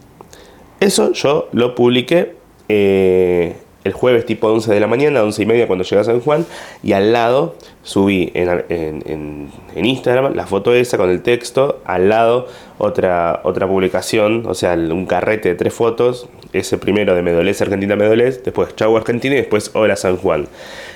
Eso 0.78 1.12
yo 1.12 1.48
lo 1.52 1.74
publiqué 1.74 2.36
eh, 2.68 3.56
el 3.84 3.92
jueves 3.92 4.24
tipo 4.24 4.48
11 4.48 4.72
de 4.72 4.80
la 4.80 4.86
mañana, 4.86 5.22
11 5.22 5.42
y 5.42 5.46
media 5.46 5.66
cuando 5.66 5.84
llegué 5.84 6.00
a 6.00 6.04
San 6.04 6.20
Juan, 6.20 6.46
y 6.82 6.92
al 6.92 7.12
lado 7.12 7.54
subí 7.82 8.32
en, 8.34 9.50
Instagram 9.76 10.34
la 10.34 10.46
foto 10.46 10.74
esa 10.74 10.96
con 10.96 11.10
el 11.10 11.20
texto, 11.20 11.82
al 11.84 12.08
lado 12.08 12.48
otra, 12.78 13.40
otra 13.44 13.68
publicación, 13.68 14.46
o 14.46 14.54
sea, 14.54 14.72
un 14.72 15.04
carrete 15.04 15.50
de 15.50 15.54
tres 15.54 15.74
fotos, 15.74 16.28
ese 16.54 16.78
primero 16.78 17.14
de 17.14 17.22
Medolés, 17.22 17.60
Argentina 17.60 17.94
Medolés, 17.94 18.42
después 18.42 18.74
Chau 18.74 18.96
Argentina 18.96 19.34
y 19.34 19.38
después 19.38 19.70
Hola 19.74 19.96
San 19.96 20.16
Juan. 20.16 20.48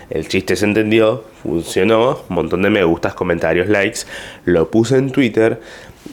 El 0.09 0.27
chiste 0.27 0.57
se 0.57 0.65
entendió, 0.65 1.25
funcionó, 1.43 2.21
un 2.31 2.35
montón 2.35 2.63
de 2.63 2.71
me 2.71 2.83
gustas, 2.83 3.13
comentarios, 3.13 3.69
likes, 3.69 4.01
lo 4.47 4.71
puse 4.71 4.97
en 4.97 5.11
Twitter, 5.11 5.61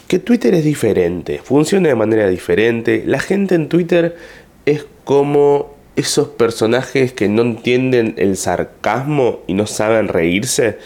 que 0.10 0.20
Twitter 0.20 0.54
es 0.54 0.66
diferente, 0.66 1.40
funciona 1.42 1.88
de 1.88 1.96
manera 1.96 2.28
diferente. 2.28 3.04
La 3.06 3.20
gente 3.20 3.56
en 3.56 3.70
Twitter 3.70 4.18
es 4.66 4.86
como 5.06 5.74
esos 5.96 6.28
personajes 6.28 7.14
que 7.14 7.30
no 7.30 7.42
entienden 7.42 8.16
el 8.18 8.36
sarcasmo 8.36 9.40
y 9.48 9.54
no 9.54 9.66
saben 9.66 10.10
reírse. 10.10 10.78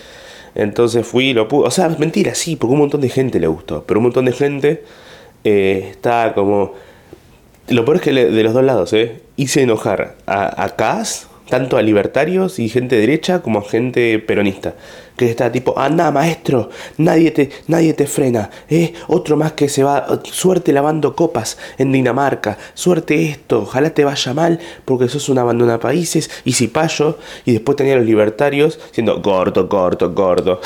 Entonces 0.56 1.08
fui 1.08 1.30
y 1.30 1.34
lo 1.34 1.48
pude. 1.48 1.68
O 1.68 1.72
sea, 1.72 1.90
mentira, 1.90 2.36
sí, 2.36 2.56
porque 2.56 2.74
un 2.74 2.80
montón 2.80 3.02
de 3.02 3.10
gente 3.10 3.40
le 3.40 3.48
gustó. 3.48 3.84
Pero 3.88 4.00
un 4.00 4.04
montón 4.04 4.26
de 4.26 4.34
gente 4.34 4.84
eh, 5.44 5.88
está 5.90 6.34
como. 6.36 6.74
Lo 7.70 7.86
peor 7.86 7.98
es 7.98 8.04
que 8.04 8.14
de 8.14 8.44
los 8.44 8.54
dos 8.54 8.64
lados, 8.64 8.94
¿eh? 8.94 9.22
Hice 9.36 9.62
enojar 9.62 10.16
a, 10.26 10.64
a 10.64 10.76
tanto 11.50 11.78
a 11.78 11.82
libertarios 11.82 12.60
y 12.60 12.70
gente 12.70 12.98
derecha 12.98 13.42
como 13.42 13.60
a 13.60 13.64
gente 13.64 14.20
peronista. 14.20 14.76
Que 15.18 15.30
está 15.30 15.52
tipo, 15.52 15.78
anda 15.78 16.12
maestro, 16.12 16.70
nadie 16.98 17.32
te, 17.32 17.50
nadie 17.68 17.94
te 17.94 18.08
frena. 18.08 18.50
Eh, 18.70 18.94
otro 19.08 19.36
más 19.36 19.52
que 19.54 19.68
se 19.68 19.84
va, 19.84 20.08
suerte 20.24 20.72
lavando 20.72 21.16
copas 21.16 21.58
en 21.78 21.92
Dinamarca, 21.92 22.58
suerte 22.74 23.30
esto, 23.30 23.64
ojalá 23.64 23.90
te 23.90 24.06
vaya 24.06 24.34
mal 24.34 24.60
porque 24.86 25.10
sos 25.10 25.28
un 25.28 25.40
abandona 25.40 25.80
países 25.80 26.30
y 26.46 26.54
si 26.54 26.68
payo. 26.68 27.18
Y 27.46 27.52
después 27.54 27.76
tenía 27.76 27.98
los 27.98 28.06
libertarios 28.06 28.80
siendo 28.92 29.22
gordo, 29.22 29.68
gordo, 29.68 30.14
gordo. 30.14 30.62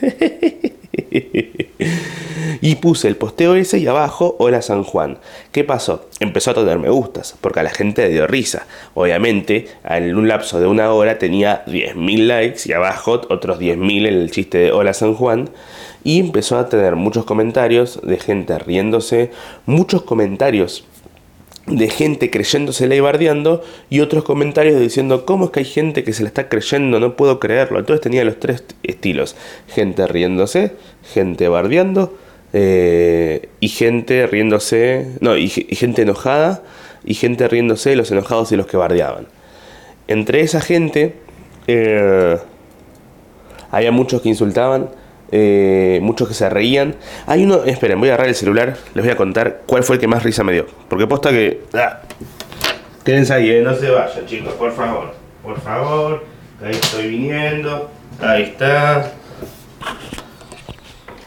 y 2.60 2.76
puse 2.76 3.08
el 3.08 3.16
posteo 3.16 3.54
ese 3.54 3.78
y 3.78 3.86
abajo, 3.86 4.36
hola 4.38 4.62
San 4.62 4.84
Juan. 4.84 5.18
¿Qué 5.52 5.64
pasó? 5.64 6.06
Empezó 6.20 6.50
a 6.50 6.54
tener 6.54 6.78
me 6.78 6.90
gustas, 6.90 7.36
porque 7.40 7.60
a 7.60 7.62
la 7.62 7.70
gente 7.70 8.02
le 8.02 8.10
dio 8.10 8.26
risa. 8.26 8.66
Obviamente, 8.94 9.68
en 9.84 10.16
un 10.16 10.28
lapso 10.28 10.60
de 10.60 10.66
una 10.66 10.92
hora 10.92 11.18
tenía 11.18 11.64
10.000 11.66 12.26
likes 12.26 12.60
y 12.66 12.72
abajo 12.72 13.20
otros 13.28 13.58
10.000 13.58 14.06
en 14.08 14.14
el 14.14 14.30
chiste 14.30 14.58
de 14.58 14.72
hola 14.72 14.94
San 14.94 15.14
Juan. 15.14 15.50
Y 16.02 16.20
empezó 16.20 16.58
a 16.58 16.68
tener 16.68 16.96
muchos 16.96 17.24
comentarios 17.24 18.00
de 18.02 18.18
gente 18.18 18.58
riéndose, 18.58 19.30
muchos 19.66 20.02
comentarios 20.02 20.84
de 21.70 21.88
gente 21.88 22.30
creyéndosela 22.30 22.94
y 22.94 23.00
bardeando 23.00 23.62
y 23.88 24.00
otros 24.00 24.24
comentarios 24.24 24.80
diciendo 24.80 25.24
cómo 25.24 25.46
es 25.46 25.50
que 25.52 25.60
hay 25.60 25.66
gente 25.66 26.04
que 26.04 26.12
se 26.12 26.22
la 26.22 26.28
está 26.28 26.48
creyendo, 26.48 27.00
no 27.00 27.16
puedo 27.16 27.38
creerlo. 27.38 27.78
Entonces 27.78 28.02
tenía 28.02 28.24
los 28.24 28.38
tres 28.38 28.64
estilos, 28.82 29.36
gente 29.68 30.06
riéndose, 30.06 30.72
gente 31.12 31.48
bardeando 31.48 32.14
eh, 32.52 33.48
y 33.60 33.68
gente 33.68 34.26
riéndose, 34.26 35.16
no, 35.20 35.36
y, 35.36 35.48
gente 35.48 36.02
enojada 36.02 36.62
y 37.04 37.14
gente 37.14 37.46
riéndose 37.48 37.94
los 37.96 38.10
enojados 38.10 38.50
y 38.52 38.56
los 38.56 38.66
que 38.66 38.76
bardeaban. 38.76 39.26
Entre 40.08 40.40
esa 40.40 40.60
gente 40.60 41.14
eh, 41.68 42.36
había 43.70 43.92
muchos 43.92 44.22
que 44.22 44.28
insultaban, 44.28 44.90
eh, 45.32 45.98
muchos 46.02 46.28
que 46.28 46.34
se 46.34 46.48
reían. 46.48 46.96
Hay 47.26 47.44
uno, 47.44 47.64
esperen, 47.64 47.98
voy 47.98 48.08
a 48.08 48.12
agarrar 48.12 48.28
el 48.28 48.34
celular, 48.34 48.76
les 48.94 49.04
voy 49.04 49.12
a 49.12 49.16
contar 49.16 49.62
cuál 49.66 49.82
fue 49.82 49.96
el 49.96 50.00
que 50.00 50.08
más 50.08 50.22
risa 50.22 50.44
me 50.44 50.52
dio. 50.52 50.66
Porque 50.88 51.06
posta 51.06 51.30
que... 51.30 51.62
Ah, 51.72 52.00
quédense 53.04 53.32
ahí, 53.32 53.50
eh, 53.50 53.62
no 53.62 53.74
se 53.74 53.90
vayan 53.90 54.26
chicos, 54.26 54.54
por 54.54 54.72
favor. 54.72 55.14
Por 55.42 55.60
favor, 55.60 56.24
ahí 56.62 56.72
estoy 56.72 57.08
viniendo. 57.08 57.90
Ahí 58.20 58.42
está. 58.42 59.12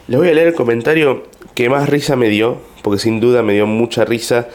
Les 0.07 0.19
voy 0.19 0.29
a 0.29 0.33
leer 0.33 0.49
el 0.49 0.53
comentario 0.53 1.23
que 1.55 1.69
más 1.69 1.89
risa 1.89 2.15
me 2.15 2.29
dio, 2.29 2.61
porque 2.81 2.99
sin 2.99 3.19
duda 3.19 3.41
me 3.41 3.53
dio 3.53 3.65
mucha 3.65 4.05
risa. 4.05 4.47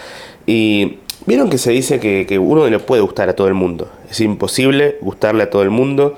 Y 0.47 0.99
vieron 1.26 1.50
que 1.50 1.59
se 1.59 1.73
dice 1.73 2.00
que, 2.00 2.38
uno 2.38 2.62
no 2.62 2.71
le 2.71 2.78
puede 2.78 3.02
gustar 3.02 3.28
a 3.28 3.35
todo 3.35 3.49
el 3.49 3.55
mundo. 3.55 3.90
Es 4.11 4.21
imposible 4.21 4.99
gustarle 5.00 5.45
a 5.45 5.50
todo 5.50 5.62
el 5.62 5.71
mundo. 5.71 6.17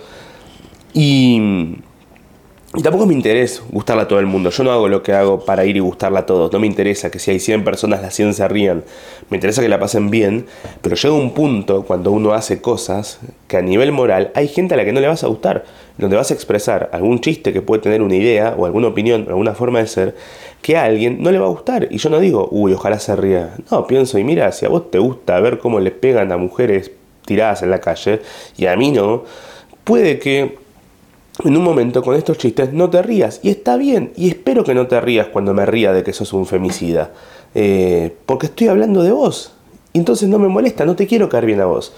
Y 0.92 1.76
y 2.72 2.82
tampoco 2.82 3.04
me 3.04 3.14
interesa 3.14 3.62
gustarle 3.72 4.04
a 4.04 4.08
todo 4.08 4.20
el 4.20 4.26
mundo. 4.26 4.50
Yo 4.50 4.62
no 4.62 4.70
hago 4.70 4.86
lo 4.86 5.02
que 5.02 5.12
hago 5.12 5.44
para 5.44 5.64
ir 5.64 5.76
y 5.76 5.80
gustarle 5.80 6.20
a 6.20 6.26
todos. 6.26 6.52
No 6.52 6.60
me 6.60 6.68
interesa 6.68 7.10
que 7.10 7.18
si 7.18 7.32
hay 7.32 7.40
100 7.40 7.64
personas, 7.64 8.00
las 8.00 8.14
100 8.14 8.34
se 8.34 8.46
rían. 8.46 8.84
Me 9.28 9.38
interesa 9.38 9.60
que 9.60 9.68
la 9.68 9.80
pasen 9.80 10.08
bien. 10.08 10.46
Pero 10.80 10.94
llega 10.94 11.12
un 11.12 11.34
punto 11.34 11.82
cuando 11.82 12.12
uno 12.12 12.32
hace 12.32 12.60
cosas 12.60 13.18
que 13.48 13.56
a 13.56 13.60
nivel 13.60 13.90
moral 13.90 14.30
hay 14.36 14.46
gente 14.46 14.74
a 14.74 14.76
la 14.76 14.84
que 14.84 14.92
no 14.92 15.00
le 15.00 15.08
vas 15.08 15.24
a 15.24 15.26
gustar. 15.26 15.64
Donde 15.98 16.14
vas 16.14 16.30
a 16.30 16.34
expresar 16.34 16.90
algún 16.92 17.20
chiste 17.20 17.52
que 17.52 17.60
puede 17.60 17.82
tener 17.82 18.02
una 18.02 18.14
idea 18.14 18.54
o 18.56 18.66
alguna 18.66 18.86
opinión 18.86 19.24
o 19.26 19.30
alguna 19.30 19.54
forma 19.54 19.80
de 19.80 19.88
ser 19.88 20.14
que 20.62 20.76
a 20.76 20.84
alguien 20.84 21.20
no 21.20 21.32
le 21.32 21.40
va 21.40 21.46
a 21.46 21.50
gustar. 21.50 21.88
Y 21.90 21.98
yo 21.98 22.08
no 22.08 22.20
digo, 22.20 22.48
uy, 22.52 22.72
ojalá 22.72 23.00
se 23.00 23.16
ría. 23.16 23.52
No, 23.72 23.84
pienso, 23.88 24.16
y 24.16 24.22
mira, 24.22 24.52
si 24.52 24.64
a 24.64 24.68
vos 24.68 24.92
te 24.92 25.00
gusta 25.00 25.40
ver 25.40 25.58
cómo 25.58 25.80
le 25.80 25.90
pegan 25.90 26.30
a 26.30 26.36
mujeres 26.36 26.92
tiradas 27.26 27.62
en 27.62 27.70
la 27.70 27.80
calle 27.80 28.22
y 28.56 28.66
a 28.66 28.76
mí 28.76 28.92
no, 28.92 29.24
puede 29.82 30.20
que 30.20 30.59
en 31.44 31.56
un 31.56 31.62
momento 31.62 32.02
con 32.02 32.16
estos 32.16 32.38
chistes 32.38 32.72
no 32.72 32.90
te 32.90 33.02
rías. 33.02 33.40
Y 33.42 33.50
está 33.50 33.76
bien. 33.76 34.12
Y 34.16 34.28
espero 34.28 34.64
que 34.64 34.74
no 34.74 34.86
te 34.86 35.00
rías 35.00 35.28
cuando 35.28 35.54
me 35.54 35.66
ría 35.66 35.92
de 35.92 36.02
que 36.02 36.12
sos 36.12 36.32
un 36.32 36.46
femicida. 36.46 37.12
Eh, 37.54 38.14
porque 38.26 38.46
estoy 38.46 38.68
hablando 38.68 39.02
de 39.02 39.12
vos. 39.12 39.52
Y 39.92 39.98
entonces 39.98 40.28
no 40.28 40.38
me 40.38 40.48
molesta, 40.48 40.84
no 40.84 40.94
te 40.94 41.06
quiero 41.06 41.28
caer 41.28 41.46
bien 41.46 41.60
a 41.60 41.66
vos. 41.66 41.92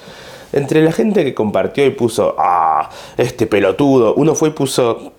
Entre 0.53 0.83
la 0.83 0.93
gente 0.93 1.25
que 1.25 1.35
compartió 1.35 1.85
y 1.85 1.91
puso, 1.91 2.35
ah, 2.39 2.91
este 3.17 3.47
pelotudo. 3.47 4.15
Uno 4.15 4.35
fue 4.35 4.51
y 4.51 4.53
puso, 4.53 5.13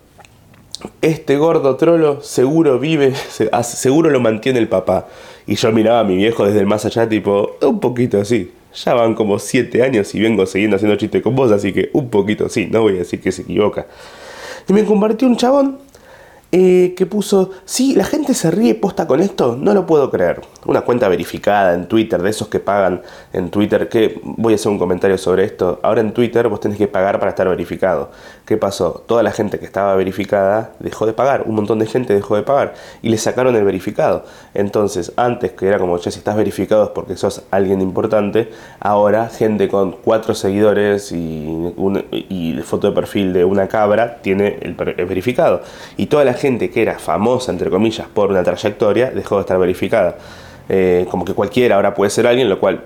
este 1.01 1.37
gordo 1.37 1.75
trolo 1.75 2.21
seguro 2.21 2.79
vive, 2.79 3.13
seguro 3.63 4.09
lo 4.09 4.19
mantiene 4.19 4.59
el 4.59 4.69
papá. 4.69 5.07
Y 5.45 5.55
yo 5.55 5.71
miraba 5.71 5.99
a 5.99 6.03
mi 6.03 6.15
viejo 6.15 6.45
desde 6.45 6.59
el 6.59 6.65
más 6.65 6.85
allá, 6.85 7.07
tipo, 7.07 7.57
un 7.61 7.79
poquito 7.79 8.19
así. 8.19 8.51
Ya 8.75 8.93
van 8.93 9.13
como 9.13 9.39
7 9.39 9.83
años 9.83 10.13
y 10.15 10.21
vengo 10.21 10.45
siguiendo 10.45 10.75
haciendo 10.75 10.97
chistes 10.97 11.21
con 11.21 11.35
vos, 11.35 11.51
así 11.51 11.71
que 11.73 11.89
un 11.93 12.09
poquito 12.09 12.49
sí, 12.49 12.67
no 12.71 12.81
voy 12.81 12.95
a 12.95 12.99
decir 12.99 13.21
que 13.21 13.31
se 13.31 13.43
equivoca. 13.43 13.85
Y 14.67 14.73
me 14.73 14.83
compartió 14.85 15.27
un 15.27 15.37
chabón 15.37 15.77
eh, 16.55 16.93
que 16.95 17.07
puso, 17.07 17.49
sí, 17.65 17.95
la 17.95 18.03
gente 18.03 18.35
se 18.35 18.51
ríe 18.51 18.75
posta 18.75 19.07
con 19.07 19.19
esto, 19.21 19.57
no 19.59 19.73
lo 19.73 19.87
puedo 19.87 20.11
creer. 20.11 20.39
Una 20.67 20.81
cuenta 20.81 21.07
verificada 21.07 21.73
en 21.73 21.87
Twitter, 21.87 22.21
de 22.21 22.29
esos 22.29 22.47
que 22.47 22.59
pagan 22.59 23.01
en 23.33 23.49
Twitter, 23.49 23.89
que 23.89 24.21
voy 24.23 24.53
a 24.53 24.55
hacer 24.57 24.71
un 24.71 24.77
comentario 24.77 25.17
sobre 25.17 25.45
esto. 25.45 25.79
Ahora 25.81 26.01
en 26.01 26.13
Twitter 26.13 26.47
vos 26.49 26.59
tenés 26.59 26.77
que 26.77 26.87
pagar 26.87 27.17
para 27.17 27.31
estar 27.31 27.49
verificado. 27.49 28.11
¿Qué 28.45 28.57
pasó? 28.57 29.03
Toda 29.07 29.23
la 29.23 29.31
gente 29.31 29.57
que 29.57 29.65
estaba 29.65 29.95
verificada 29.95 30.73
dejó 30.79 31.05
de 31.05 31.13
pagar, 31.13 31.43
un 31.45 31.55
montón 31.55 31.79
de 31.79 31.85
gente 31.85 32.13
dejó 32.13 32.35
de 32.35 32.43
pagar 32.43 32.73
y 33.01 33.07
le 33.07 33.17
sacaron 33.17 33.55
el 33.55 33.63
verificado. 33.63 34.25
Entonces, 34.53 35.13
antes 35.15 35.53
que 35.53 35.65
era 35.65 35.79
como, 35.79 35.97
che, 35.97 36.11
si 36.11 36.19
estás 36.19 36.35
verificado 36.35 36.83
es 36.83 36.89
porque 36.89 37.15
sos 37.15 37.43
alguien 37.51 37.79
importante, 37.79 38.51
ahora 38.81 39.29
gente 39.29 39.69
con 39.69 39.93
cuatro 39.93 40.35
seguidores 40.35 41.13
y, 41.13 41.73
y 42.29 42.59
foto 42.65 42.89
de 42.89 42.93
perfil 42.93 43.31
de 43.31 43.45
una 43.45 43.69
cabra 43.69 44.17
tiene 44.21 44.59
el, 44.61 44.75
el 44.97 45.05
verificado. 45.05 45.61
Y 45.95 46.07
toda 46.07 46.25
la 46.25 46.33
gente 46.33 46.69
que 46.69 46.81
era 46.81 46.99
famosa, 46.99 47.49
entre 47.49 47.69
comillas, 47.69 48.07
por 48.13 48.29
una 48.29 48.43
trayectoria, 48.43 49.11
dejó 49.11 49.35
de 49.35 49.41
estar 49.41 49.57
verificada. 49.57 50.17
Eh, 50.67 51.05
como 51.09 51.23
que 51.23 51.33
cualquiera 51.33 51.75
ahora 51.75 51.93
puede 51.93 52.09
ser 52.09 52.27
alguien, 52.27 52.49
lo 52.49 52.59
cual 52.59 52.83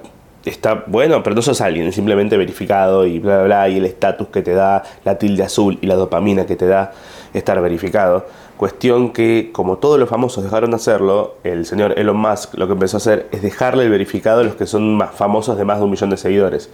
está 0.47 0.83
bueno, 0.87 1.23
pero 1.23 1.35
no 1.35 1.41
sos 1.41 1.61
alguien, 1.61 1.91
simplemente 1.91 2.37
verificado 2.37 3.05
y 3.05 3.19
bla, 3.19 3.37
bla, 3.37 3.45
bla, 3.45 3.69
y 3.69 3.77
el 3.77 3.85
estatus 3.85 4.27
que 4.27 4.41
te 4.41 4.53
da, 4.53 4.83
la 5.03 5.17
tilde 5.17 5.43
azul 5.43 5.77
y 5.81 5.87
la 5.87 5.95
dopamina 5.95 6.45
que 6.45 6.55
te 6.55 6.67
da 6.67 6.91
estar 7.33 7.61
verificado. 7.61 8.25
Cuestión 8.57 9.13
que, 9.13 9.51
como 9.53 9.77
todos 9.77 9.99
los 9.99 10.09
famosos 10.09 10.43
dejaron 10.43 10.71
de 10.71 10.77
hacerlo, 10.77 11.35
el 11.43 11.65
señor 11.65 11.97
Elon 11.99 12.17
Musk 12.17 12.55
lo 12.55 12.65
que 12.65 12.73
empezó 12.73 12.97
a 12.97 12.99
hacer 12.99 13.27
es 13.31 13.41
dejarle 13.43 13.83
el 13.83 13.91
verificado 13.91 14.41
a 14.41 14.43
los 14.43 14.55
que 14.55 14.65
son 14.65 14.97
más 14.97 15.11
famosos 15.11 15.57
de 15.57 15.65
más 15.65 15.77
de 15.77 15.83
un 15.83 15.91
millón 15.91 16.09
de 16.09 16.17
seguidores. 16.17 16.71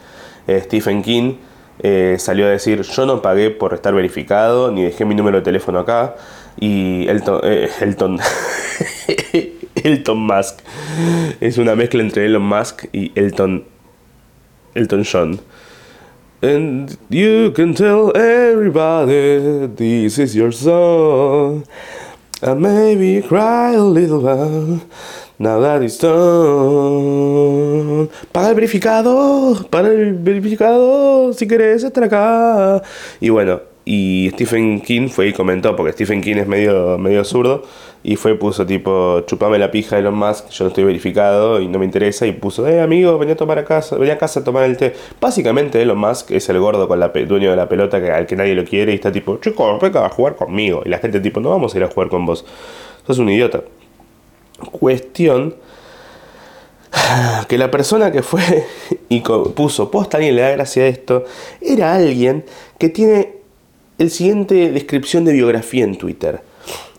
Eh, 0.48 0.62
Stephen 0.64 1.02
King 1.02 1.36
eh, 1.80 2.16
salió 2.20 2.46
a 2.46 2.50
decir, 2.50 2.84
yo 2.84 3.06
no 3.06 3.22
pagué 3.22 3.50
por 3.50 3.74
estar 3.74 3.94
verificado, 3.94 4.72
ni 4.72 4.84
dejé 4.84 5.04
mi 5.06 5.16
número 5.16 5.40
de 5.40 5.44
teléfono 5.44 5.80
acá, 5.80 6.16
y 6.58 7.08
Elton, 7.08 7.42
eh, 7.44 7.70
Elton, 7.82 8.20
Elton 9.90 10.18
Musk. 10.20 10.60
Es 11.42 11.58
una 11.58 11.76
mezcla 11.76 12.02
entre 12.02 12.26
Elon 12.26 12.44
Musk 12.44 12.86
y 12.94 13.12
Elton, 13.16 13.66
Elton 14.76 15.04
John. 15.04 15.40
And 16.42 16.98
you 17.10 17.52
can 17.52 17.74
tell 17.74 18.12
everybody 18.16 19.68
this 19.68 20.18
is 20.20 20.36
your 20.36 20.52
song. 20.52 21.66
And 22.42 22.62
maybe 22.62 23.22
cry 23.22 23.74
a 23.74 23.84
little 23.84 24.20
while. 24.20 24.82
Now 25.40 25.60
that 25.62 25.82
it's 25.82 25.98
done. 25.98 26.10
Paga 28.32 28.50
el 28.50 28.56
verificado. 28.56 29.68
Paga 29.70 29.90
el 29.90 30.14
verificado. 30.16 31.34
Si 31.34 31.48
querés 31.48 31.84
estar 31.84 32.04
acá. 32.04 32.82
Y 33.22 33.30
bueno, 33.30 33.62
y 33.86 34.30
Stephen 34.32 34.82
King 34.82 35.10
fue 35.10 35.28
y 35.28 35.34
comentó, 35.34 35.76
porque 35.76 35.92
Stephen 35.92 36.22
King 36.22 36.38
es 36.38 36.48
medio, 36.48 36.98
medio 36.98 37.24
zurdo, 37.26 37.64
y 38.02 38.16
fue 38.16 38.36
puso 38.36 38.66
tipo, 38.66 39.22
chupame 39.22 39.60
la 39.60 39.72
pija 39.72 39.98
Elon 39.98 40.16
Musk, 40.16 40.50
yo 40.50 40.64
no 40.64 40.70
estoy 40.70 40.84
verificado 40.86 41.60
y 41.60 41.68
no 41.68 41.80
me 41.80 41.86
interesa, 41.86 42.26
y 42.26 42.32
puso, 42.32 42.68
eh 42.68 42.82
amigo, 42.82 43.18
venía 43.18 43.34
a 43.34 43.38
tomar 43.38 43.60
a 43.60 43.66
casa, 43.66 43.96
a 43.96 44.18
casa 44.18 44.40
a 44.40 44.44
tomar 44.44 44.64
el 44.64 44.78
té. 44.78 44.94
Básicamente 45.20 45.82
Elon 45.82 45.98
Musk 45.98 46.32
es 46.32 46.48
el 46.50 46.60
gordo 46.60 46.88
con 46.88 47.00
la 47.00 47.10
dueño 47.10 47.50
de 47.50 47.58
la 47.58 47.68
pelota 47.68 48.02
que, 48.02 48.12
al 48.12 48.26
que 48.26 48.36
nadie 48.36 48.56
lo 48.56 48.64
quiere 48.64 48.94
y 48.94 48.96
está 48.96 49.12
tipo, 49.12 49.38
chico, 49.38 49.78
venga 49.80 50.06
a 50.06 50.10
jugar 50.10 50.36
conmigo. 50.36 50.82
Y 50.86 50.90
la 50.90 51.00
gente 51.00 51.20
tipo, 51.20 51.40
no 51.40 51.50
vamos 51.50 51.74
a 51.74 51.78
ir 51.78 51.84
a 51.84 51.88
jugar 51.88 52.10
con 52.10 52.26
vos. 52.26 52.46
Sos 53.06 53.20
un 53.20 53.30
idiota. 53.30 53.62
Cuestión 54.72 55.56
que 57.48 57.58
la 57.58 57.72
persona 57.72 58.12
que 58.12 58.24
fue 58.24 58.66
y 59.10 59.22
puso 59.22 59.92
posta, 59.92 60.18
alguien 60.18 60.36
le 60.36 60.42
da 60.42 60.52
gracia 60.52 60.84
a 60.84 60.88
esto, 60.88 61.26
era 61.62 61.96
alguien 61.96 62.46
que 62.78 62.90
tiene 62.90 63.43
el 64.04 64.12
siguiente 64.12 64.70
descripción 64.72 65.24
de 65.24 65.32
biografía 65.32 65.86
en 65.86 65.98
Twitter. 65.98 66.42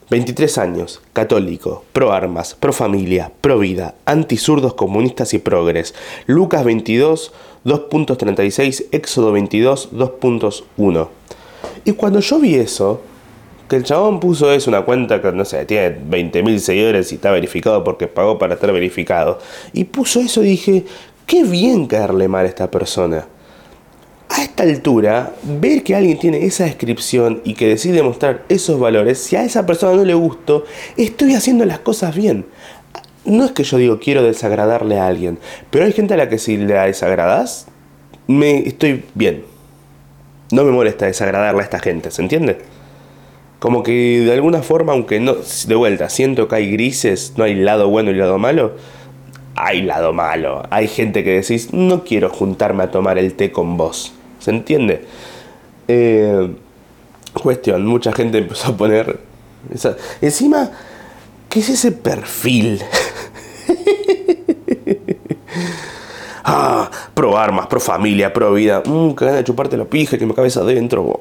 23 0.08 0.56
años, 0.56 1.02
católico, 1.12 1.84
pro 1.92 2.12
armas, 2.12 2.54
pro 2.58 2.73
familia, 2.73 3.30
pro 3.42 3.58
vida, 3.58 3.94
antisurdos 4.06 4.73
comunistas 4.73 5.34
y 5.34 5.38
progres. 5.38 5.94
Lucas 6.26 6.64
22, 6.64 7.32
2.36, 7.66 8.87
Éxodo 8.90 9.32
22, 9.32 9.92
2.1. 9.92 11.08
Y 11.84 11.92
cuando 11.92 12.20
yo 12.20 12.38
vi 12.38 12.54
eso, 12.54 13.02
que 13.68 13.76
el 13.76 13.84
chabón 13.84 14.18
puso 14.18 14.50
eso, 14.50 14.70
una 14.70 14.87
cuenta 14.87 15.20
que 15.20 15.30
no 15.32 15.44
sé, 15.44 15.66
tiene 15.66 15.99
20.000 16.08 16.58
seguidores 16.58 17.12
y 17.12 17.16
está 17.16 17.30
verificado 17.32 17.84
porque 17.84 18.06
pagó 18.06 18.38
para 18.38 18.54
estar 18.54 18.73
verificado, 18.73 19.38
y 19.75 19.84
puso 19.84 20.20
eso 20.20 20.40
dije, 20.40 20.87
qué 21.26 21.44
bien 21.44 21.87
caerle 21.87 22.28
mal 22.28 22.46
a 22.46 22.49
esta 22.49 22.70
persona 22.70 23.26
a 24.36 24.42
esta 24.42 24.64
altura, 24.64 25.32
ver 25.44 25.84
que 25.84 25.94
alguien 25.94 26.18
tiene 26.18 26.44
esa 26.44 26.64
descripción 26.64 27.40
y 27.44 27.54
que 27.54 27.68
decide 27.68 28.02
mostrar 28.02 28.44
esos 28.48 28.80
valores, 28.80 29.18
si 29.18 29.36
a 29.36 29.44
esa 29.44 29.64
persona 29.64 29.94
no 29.94 30.04
le 30.04 30.14
gusto, 30.14 30.64
estoy 30.96 31.34
haciendo 31.34 31.64
las 31.64 31.78
cosas 31.78 32.16
bien. 32.16 32.44
No 33.24 33.44
es 33.44 33.52
que 33.52 33.62
yo 33.62 33.78
digo 33.78 34.00
quiero 34.00 34.24
desagradarle 34.24 34.98
a 34.98 35.06
alguien, 35.06 35.38
pero 35.70 35.84
hay 35.84 35.92
gente 35.92 36.14
a 36.14 36.16
la 36.16 36.28
que 36.28 36.38
si 36.38 36.56
le 36.56 36.74
desagradas, 36.74 37.66
me 38.26 38.66
estoy 38.66 39.04
bien. 39.14 39.44
No 40.50 40.64
me 40.64 40.72
molesta 40.72 41.06
desagradarle 41.06 41.60
a 41.60 41.64
esta 41.64 41.78
gente, 41.78 42.10
¿se 42.10 42.20
entiende? 42.20 42.58
Como 43.60 43.84
que 43.84 44.20
de 44.20 44.32
alguna 44.32 44.62
forma, 44.62 44.92
aunque 44.92 45.20
no, 45.20 45.34
de 45.34 45.74
vuelta, 45.76 46.08
siento 46.08 46.48
que 46.48 46.56
hay 46.56 46.72
grises, 46.72 47.34
no 47.36 47.44
hay 47.44 47.54
lado 47.54 47.88
bueno 47.88 48.10
y 48.10 48.14
lado 48.14 48.38
malo, 48.38 48.74
hay 49.54 49.82
lado 49.82 50.12
malo. 50.12 50.64
Hay 50.70 50.88
gente 50.88 51.22
que 51.22 51.34
decís, 51.34 51.72
no 51.72 52.02
quiero 52.02 52.30
juntarme 52.30 52.82
a 52.82 52.90
tomar 52.90 53.16
el 53.16 53.34
té 53.34 53.52
con 53.52 53.76
vos. 53.76 54.12
¿Se 54.44 54.50
entiende? 54.50 55.06
Eh, 55.88 56.54
cuestión, 57.32 57.86
mucha 57.86 58.12
gente 58.12 58.36
empezó 58.36 58.72
a 58.72 58.76
poner... 58.76 59.18
Encima, 60.20 60.70
¿qué 61.48 61.60
es 61.60 61.70
ese 61.70 61.92
perfil? 61.92 62.82
ah, 66.44 66.90
pro 67.14 67.38
armas, 67.38 67.68
pro 67.68 67.80
familia, 67.80 68.34
pro 68.34 68.52
vida. 68.52 68.82
Mmm, 68.84 69.14
que 69.14 69.24
gana 69.24 69.38
de 69.38 69.44
chuparte 69.44 69.78
la 69.78 69.86
pija 69.86 70.18
que 70.18 70.26
me 70.26 70.34
cabeza 70.34 70.60
adentro. 70.60 71.16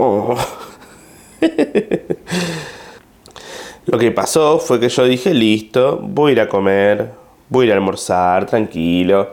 Lo 3.86 3.98
que 3.98 4.12
pasó 4.12 4.60
fue 4.60 4.82
que 4.82 4.90
yo 4.90 5.06
dije, 5.06 5.34
listo, 5.34 5.98
voy 6.04 6.32
a 6.32 6.34
ir 6.34 6.42
a 6.42 6.50
comer, 6.50 7.12
voy 7.48 7.64
a 7.64 7.68
ir 7.68 7.72
a 7.72 7.76
almorzar, 7.76 8.48
tranquilo, 8.48 9.30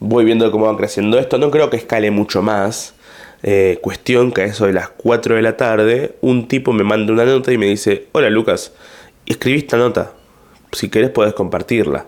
voy 0.00 0.24
viendo 0.24 0.50
cómo 0.50 0.66
va 0.66 0.76
creciendo 0.76 1.20
esto, 1.20 1.38
no 1.38 1.52
creo 1.52 1.70
que 1.70 1.76
escale 1.76 2.10
mucho 2.10 2.42
más. 2.42 2.97
Eh, 3.42 3.78
cuestión 3.80 4.32
que 4.32 4.42
a 4.42 4.44
eso 4.46 4.66
de 4.66 4.72
las 4.72 4.88
4 4.88 5.36
de 5.36 5.42
la 5.42 5.56
tarde, 5.56 6.16
un 6.20 6.48
tipo 6.48 6.72
me 6.72 6.84
manda 6.84 7.12
una 7.12 7.24
nota 7.24 7.52
y 7.52 7.58
me 7.58 7.66
dice, 7.66 8.06
hola 8.12 8.30
Lucas, 8.30 8.72
escribí 9.26 9.58
esta 9.58 9.76
nota, 9.76 10.12
si 10.72 10.88
querés 10.88 11.10
podés 11.10 11.34
compartirla. 11.34 12.06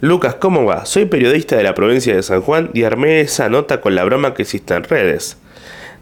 Lucas, 0.00 0.36
¿cómo 0.36 0.64
va? 0.64 0.86
Soy 0.86 1.06
periodista 1.06 1.56
de 1.56 1.62
la 1.62 1.74
provincia 1.74 2.14
de 2.14 2.22
San 2.22 2.42
Juan 2.42 2.70
y 2.74 2.84
armé 2.84 3.20
esa 3.20 3.48
nota 3.48 3.80
con 3.80 3.94
la 3.94 4.04
broma 4.04 4.34
que 4.34 4.42
hiciste 4.42 4.74
en 4.74 4.84
redes. 4.84 5.38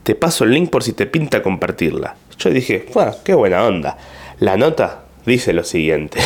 Te 0.02 0.14
paso 0.14 0.44
el 0.44 0.50
link 0.50 0.70
por 0.70 0.82
si 0.82 0.92
te 0.92 1.06
pinta 1.06 1.42
compartirla. 1.42 2.16
Yo 2.38 2.50
dije, 2.50 2.86
qué 3.24 3.34
buena 3.34 3.64
onda. 3.64 3.96
La 4.40 4.56
nota 4.56 5.04
dice 5.24 5.52
lo 5.52 5.62
siguiente. 5.62 6.18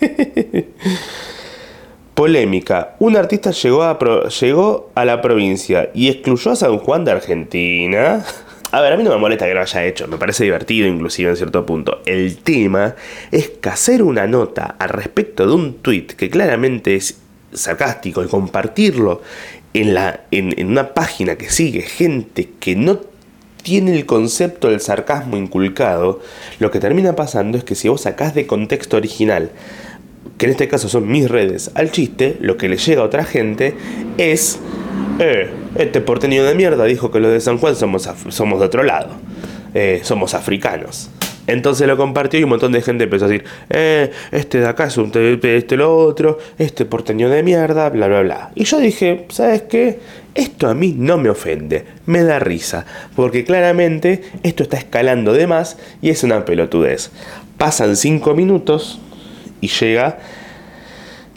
Polémica. 2.18 2.96
Un 2.98 3.16
artista 3.16 3.52
llegó 3.52 3.84
a, 3.84 5.04
la 5.04 5.22
provincia 5.22 5.90
y 5.94 6.08
excluyó 6.08 6.50
a 6.50 6.56
San 6.56 6.78
Juan 6.78 7.04
de 7.04 7.12
Argentina. 7.12 8.24
A 8.72 8.80
ver, 8.80 8.92
a 8.92 8.96
mí 8.96 9.04
no 9.04 9.10
me 9.10 9.18
molesta 9.18 9.46
que 9.46 9.54
lo 9.54 9.60
haya 9.60 9.84
hecho, 9.84 10.08
me 10.08 10.18
parece 10.18 10.42
divertido 10.42 10.88
inclusive 10.88 11.30
en 11.30 11.36
cierto 11.36 11.64
punto. 11.64 12.02
El 12.06 12.38
tema 12.38 12.96
es 13.30 13.50
que 13.50 13.68
hacer 13.68 14.02
una 14.02 14.26
nota 14.26 14.74
al 14.80 14.88
respecto 14.88 15.46
de 15.46 15.54
un 15.54 15.74
tweet 15.74 16.08
que 16.08 16.28
claramente 16.28 16.96
es 16.96 17.20
sarcástico 17.52 18.24
y 18.24 18.26
compartirlo 18.26 19.22
en, 19.72 19.96
en 20.32 20.66
una 20.66 20.92
página 20.94 21.36
que 21.36 21.48
sigue 21.50 21.82
gente 21.82 22.50
que 22.58 22.74
no 22.74 22.98
tiene 23.62 23.94
el 23.94 24.06
concepto 24.06 24.70
del 24.70 24.80
sarcasmo 24.80 25.36
inculcado, 25.36 26.20
lo 26.58 26.70
que 26.70 26.80
termina 26.80 27.14
pasando 27.14 27.58
es 27.58 27.64
que 27.64 27.74
si 27.74 27.88
vos 27.88 28.02
sacás 28.02 28.34
de 28.34 28.46
contexto 28.46 28.96
original, 28.96 29.50
que 30.38 30.46
en 30.46 30.52
este 30.52 30.68
caso 30.68 30.88
son 30.88 31.08
mis 31.08 31.28
redes, 31.28 31.72
al 31.74 31.90
chiste, 31.90 32.36
lo 32.40 32.56
que 32.56 32.68
le 32.68 32.76
llega 32.76 33.02
a 33.02 33.04
otra 33.04 33.24
gente 33.24 33.74
es, 34.16 34.60
eh, 35.18 35.50
este 35.74 36.00
porteño 36.00 36.44
de 36.44 36.54
mierda 36.54 36.84
dijo 36.84 37.10
que 37.10 37.18
los 37.18 37.32
de 37.32 37.40
San 37.40 37.58
Juan 37.58 37.74
somos, 37.74 38.08
somos 38.28 38.60
de 38.60 38.66
otro 38.66 38.84
lado, 38.84 39.10
eh, 39.74 40.00
somos 40.04 40.34
africanos. 40.34 41.10
Entonces 41.48 41.88
lo 41.88 41.96
compartió 41.96 42.38
y 42.38 42.44
un 42.44 42.50
montón 42.50 42.72
de 42.72 42.82
gente 42.82 43.04
empezó 43.04 43.24
a 43.24 43.28
decir, 43.28 43.44
eh, 43.70 44.12
este 44.30 44.60
de 44.60 44.68
acá 44.68 44.84
es 44.84 44.98
un 44.98 45.10
este 45.42 45.76
lo 45.76 45.96
otro, 45.96 46.38
este 46.58 46.84
porteño 46.84 47.30
de 47.30 47.42
mierda, 47.42 47.88
bla, 47.88 48.06
bla, 48.06 48.20
bla. 48.20 48.50
Y 48.54 48.64
yo 48.64 48.78
dije, 48.78 49.24
¿sabes 49.30 49.62
qué? 49.62 49.98
Esto 50.34 50.68
a 50.68 50.74
mí 50.74 50.94
no 50.96 51.16
me 51.16 51.30
ofende, 51.30 51.84
me 52.06 52.22
da 52.22 52.38
risa, 52.38 52.84
porque 53.16 53.44
claramente 53.44 54.22
esto 54.42 54.62
está 54.62 54.76
escalando 54.76 55.32
de 55.32 55.46
más 55.46 55.78
y 56.00 56.10
es 56.10 56.22
una 56.22 56.44
pelotudez. 56.44 57.10
Pasan 57.56 57.96
cinco 57.96 58.34
minutos 58.34 59.00
y 59.60 59.68
llega 59.68 60.18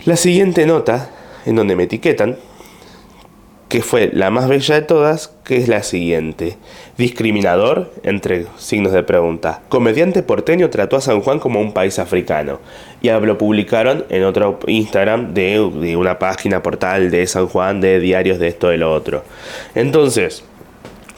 la 0.05 0.15
siguiente 0.15 0.65
nota 0.65 1.09
en 1.45 1.55
donde 1.55 1.75
me 1.75 1.83
etiquetan 1.83 2.37
que 3.71 3.81
fue 3.81 4.09
la 4.11 4.31
más 4.31 4.49
bella 4.49 4.75
de 4.75 4.81
todas, 4.81 5.33
que 5.45 5.55
es 5.55 5.69
la 5.69 5.81
siguiente. 5.81 6.57
Discriminador, 6.97 7.93
entre 8.03 8.47
signos 8.57 8.91
de 8.91 9.01
pregunta. 9.01 9.61
Comediante 9.69 10.23
porteño 10.23 10.69
trató 10.69 10.97
a 10.97 11.01
San 11.01 11.21
Juan 11.21 11.39
como 11.39 11.61
un 11.61 11.71
país 11.71 11.97
africano. 11.97 12.59
Y 13.01 13.09
lo 13.09 13.37
publicaron 13.37 14.03
en 14.09 14.25
otro 14.25 14.59
Instagram 14.67 15.33
de, 15.33 15.61
una 15.95 16.19
página 16.19 16.61
portal 16.61 17.11
de 17.11 17.25
San 17.27 17.47
Juan, 17.47 17.79
de 17.79 18.01
diarios 18.01 18.39
de 18.39 18.49
esto 18.49 18.73
y 18.73 18.77
lo 18.77 18.91
otro. 18.91 19.23
Entonces, 19.73 20.43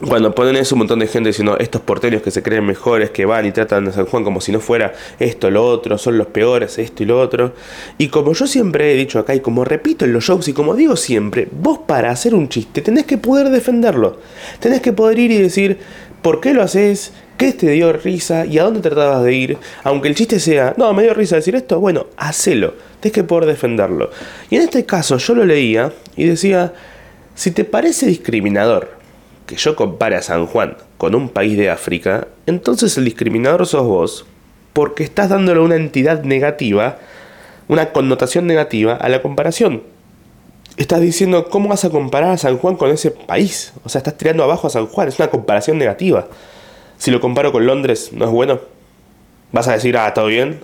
cuando 0.08 0.34
ponen 0.34 0.56
eso 0.56 0.76
un 0.76 0.80
montón 0.80 1.00
de 1.00 1.08
gente 1.08 1.30
diciendo 1.30 1.58
estos 1.60 1.82
porteños 1.82 2.22
que 2.22 2.32
se 2.32 2.44
creen 2.44 2.66
mejores, 2.66 3.12
que 3.12 3.26
van 3.26 3.46
y 3.46 3.52
tratan 3.52 3.88
a 3.88 3.92
San 3.92 4.06
Juan 4.06 4.24
como 4.24 4.42
si 4.42 4.52
no 4.52 4.60
fuera 4.60 4.94
esto, 5.20 5.50
lo 5.50 5.66
otro, 5.66 5.98
son 5.98 6.18
los 6.18 6.28
peores, 6.28 6.78
esto 6.78 7.04
y 7.04 7.06
lo 7.06 7.20
otro. 7.20 7.54
Y 7.98 8.10
como 8.10 8.34
yo 8.34 8.48
siempre 8.48 8.92
he 8.92 8.96
dicho 8.96 9.20
acá 9.20 9.36
y 9.36 9.40
como 9.40 9.64
repito 9.66 10.06
en 10.06 10.14
los 10.14 10.24
shows 10.24 10.48
y 10.48 10.54
como 10.54 10.76
digo 10.76 10.96
siempre, 10.96 11.48
vos 11.52 11.80
para 11.86 12.12
hacer 12.12 12.36
un 12.36 12.50
chiste 12.50 12.82
tenés 12.82 13.06
que 13.06 13.18
poder 13.18 13.50
defenderlo. 13.50 14.18
Tenés 14.60 14.82
que 14.82 14.94
poder 14.94 15.20
ir 15.20 15.32
y 15.32 15.38
decir 15.38 15.78
por 16.22 16.40
qué 16.40 16.54
lo 16.54 16.64
haces, 16.64 17.12
qué 17.38 17.52
te 17.52 17.70
dio 17.72 17.94
risa 17.94 18.46
y 18.46 18.58
a 18.58 18.64
dónde 18.64 18.82
tratabas 18.82 19.24
de 19.24 19.34
ir. 19.34 19.58
Aunque 19.84 20.08
el 20.08 20.16
chiste 20.16 20.40
sea, 20.40 20.74
no, 20.78 20.94
me 20.94 21.04
dio 21.04 21.14
risa 21.14 21.36
decir 21.36 21.56
esto, 21.56 21.80
bueno, 21.80 22.08
hacelo. 22.18 22.74
Tenés 23.00 23.14
que 23.14 23.24
poder 23.24 23.46
defenderlo. 23.46 24.10
Y 24.50 24.56
en 24.56 24.64
este 24.64 24.86
caso 24.86 25.18
yo 25.18 25.36
lo 25.36 25.46
leía 25.46 25.92
y 26.16 26.26
decía, 26.26 26.74
si 27.36 27.52
te 27.52 27.66
parece 27.66 28.06
discriminador, 28.06 29.03
que 29.46 29.56
yo 29.56 29.76
compare 29.76 30.16
a 30.16 30.22
San 30.22 30.46
Juan 30.46 30.78
con 30.98 31.16
un 31.16 31.30
país 31.30 31.58
de 31.58 31.70
África, 31.70 32.28
entonces 32.46 32.98
el 32.98 33.06
discriminador 33.06 33.66
sos 33.68 33.86
vos, 33.86 34.26
porque 34.74 35.04
estás 35.04 35.30
dándole 35.30 35.60
una 35.60 35.76
entidad 35.76 36.24
negativa, 36.24 36.98
una 37.68 37.92
connotación 37.92 38.48
negativa 38.48 38.94
a 38.94 39.10
la 39.10 39.22
comparación. 39.22 39.84
Estás 40.78 41.02
diciendo, 41.02 41.50
¿cómo 41.50 41.70
vas 41.70 41.86
a 41.86 41.90
comparar 41.90 42.32
a 42.32 42.38
San 42.38 42.58
Juan 42.58 42.76
con 42.76 42.90
ese 42.90 43.12
país? 43.12 43.74
O 43.84 43.90
sea, 43.90 44.00
estás 44.00 44.18
tirando 44.18 44.44
abajo 44.44 44.68
a 44.68 44.70
San 44.70 44.88
Juan, 44.88 45.08
es 45.08 45.20
una 45.20 45.30
comparación 45.30 45.78
negativa. 45.78 46.28
Si 46.98 47.12
lo 47.12 47.20
comparo 47.20 47.52
con 47.52 47.66
Londres, 47.66 48.10
¿no 48.14 48.26
es 48.26 48.32
bueno? 48.32 48.60
¿Vas 49.52 49.68
a 49.68 49.74
decir, 49.74 49.98
ah, 49.98 50.14
todo 50.14 50.28
bien? 50.28 50.62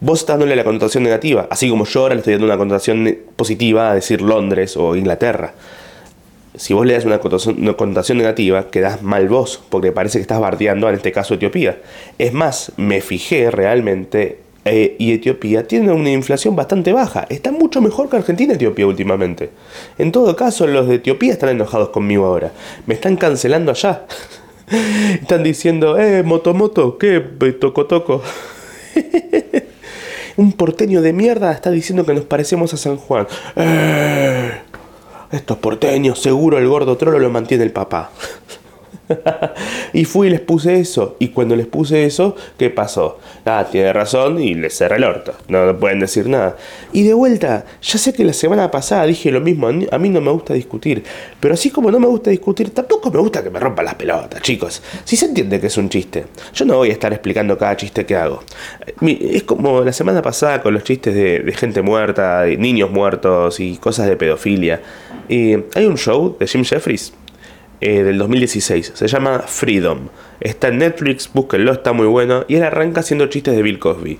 Vos 0.00 0.20
estás 0.20 0.34
dándole 0.34 0.56
la 0.56 0.64
connotación 0.64 1.04
negativa, 1.04 1.46
así 1.50 1.70
como 1.70 1.84
yo 1.84 2.00
ahora 2.00 2.14
le 2.14 2.20
estoy 2.20 2.34
dando 2.34 2.46
una 2.46 2.56
connotación 2.56 3.18
positiva 3.36 3.90
a 3.90 3.94
decir 3.94 4.20
Londres 4.20 4.76
o 4.76 4.96
Inglaterra 4.96 5.54
si 6.56 6.74
vos 6.74 6.84
le 6.84 6.94
das 6.94 7.04
una 7.04 7.20
connotación, 7.20 8.18
negativa, 8.18 8.70
quedás 8.70 9.02
mal 9.02 9.28
vos, 9.28 9.62
porque 9.68 9.92
parece 9.92 10.18
que 10.18 10.22
estás 10.22 10.40
bardeando, 10.40 10.88
en 10.88 10.96
este 10.96 11.12
caso, 11.12 11.34
Etiopía. 11.34 11.78
Es 12.18 12.32
más, 12.32 12.72
me 12.76 13.00
fijé 13.00 13.50
realmente, 13.50 14.38
eh, 14.64 14.96
y 14.98 15.12
Etiopía 15.12 15.66
tiene 15.66 15.92
una 15.92 16.10
inflación 16.10 16.56
bastante 16.56 16.92
baja. 16.92 17.26
Está 17.28 17.52
mucho 17.52 17.80
mejor 17.80 18.10
que 18.10 18.16
Argentina 18.16 18.54
Etiopía 18.54 18.86
últimamente. 18.86 19.50
En 19.96 20.12
todo 20.12 20.34
caso, 20.36 20.66
los 20.66 20.88
de 20.88 20.96
Etiopía 20.96 21.32
están 21.32 21.50
enojados 21.50 21.90
conmigo 21.90 22.26
ahora. 22.26 22.52
Me 22.86 22.94
están 22.94 23.16
cancelando 23.16 23.70
allá. 23.70 24.06
están 25.14 25.42
diciendo, 25.42 25.98
eh, 25.98 26.22
motomoto, 26.22 26.98
¿qué? 26.98 27.20
Toco 27.60 27.86
toco. 27.86 28.22
Un 30.36 30.52
porteño 30.52 31.02
de 31.02 31.12
mierda 31.12 31.52
está 31.52 31.70
diciendo 31.70 32.06
que 32.06 32.14
nos 32.14 32.24
parecemos 32.24 32.72
a 32.74 32.76
San 32.76 32.96
Juan. 32.96 33.26
Eh. 33.56 34.52
Estos 35.32 35.58
porteños, 35.58 36.20
seguro 36.20 36.58
el 36.58 36.66
gordo 36.66 36.96
trolo 36.96 37.20
lo 37.20 37.30
mantiene 37.30 37.62
el 37.62 37.70
papá. 37.70 38.10
y 39.92 40.04
fui 40.04 40.28
y 40.28 40.30
les 40.30 40.40
puse 40.40 40.80
eso. 40.80 41.16
Y 41.18 41.28
cuando 41.28 41.56
les 41.56 41.66
puse 41.66 42.04
eso, 42.04 42.36
¿qué 42.58 42.70
pasó? 42.70 43.18
Ah, 43.44 43.66
tiene 43.70 43.92
razón 43.92 44.40
y 44.40 44.54
les 44.54 44.76
cerré 44.76 44.96
el 44.96 45.04
orto. 45.04 45.34
No, 45.48 45.76
pueden 45.78 46.00
decir 46.00 46.28
nada. 46.28 46.56
Y 46.92 47.02
de 47.04 47.14
vuelta, 47.14 47.64
ya 47.82 47.98
sé 47.98 48.12
que 48.12 48.24
la 48.24 48.32
semana 48.32 48.70
pasada 48.70 49.06
dije 49.06 49.30
lo 49.30 49.40
mismo. 49.40 49.68
A 49.68 49.98
mí 49.98 50.08
no 50.08 50.20
me 50.20 50.30
gusta 50.30 50.54
discutir. 50.54 51.02
Pero 51.38 51.54
así 51.54 51.70
como 51.70 51.90
no 51.90 51.98
me 51.98 52.06
gusta 52.06 52.30
discutir, 52.30 52.70
tampoco 52.70 53.10
me 53.10 53.18
gusta 53.18 53.42
que 53.42 53.50
me 53.50 53.58
rompan 53.58 53.84
las 53.84 53.94
pelotas, 53.94 54.42
chicos. 54.42 54.82
Si 55.04 55.16
se 55.16 55.26
entiende 55.26 55.60
que 55.60 55.68
es 55.68 55.76
un 55.76 55.88
chiste. 55.88 56.26
Yo 56.54 56.64
no 56.64 56.76
voy 56.76 56.90
a 56.90 56.92
estar 56.92 57.12
explicando 57.12 57.56
cada 57.58 57.76
chiste 57.76 58.06
que 58.06 58.16
hago. 58.16 58.42
Es 59.00 59.42
como 59.44 59.82
la 59.82 59.92
semana 59.92 60.22
pasada 60.22 60.62
con 60.62 60.74
los 60.74 60.84
chistes 60.84 61.14
de, 61.14 61.52
gente 61.56 61.82
muerta, 61.82 62.42
de 62.42 62.56
niños 62.56 62.90
muertos 62.90 63.60
y 63.60 63.76
cosas 63.76 64.06
de 64.06 64.16
pedofilia. 64.16 64.80
Y 65.28 65.54
hay 65.74 65.86
un 65.86 65.96
show 65.96 66.36
de 66.38 66.46
Jim 66.46 66.64
Jeffries 66.64 67.12
eh, 67.80 68.02
del 68.02 68.18
2016. 68.18 68.92
Se 68.94 69.08
llama 69.08 69.38
Freedom. 69.40 70.08
Está 70.40 70.68
en 70.68 70.78
Netflix, 70.78 71.30
búsquenlo, 71.32 71.72
está 71.72 71.92
muy 71.94 72.06
bueno. 72.06 72.44
Y 72.46 72.56
él 72.56 72.62
arranca 72.62 73.00
haciendo 73.00 73.26
chistes 73.28 73.56
de 73.56 73.62
Bill 73.62 73.78
Cosby. 73.78 74.18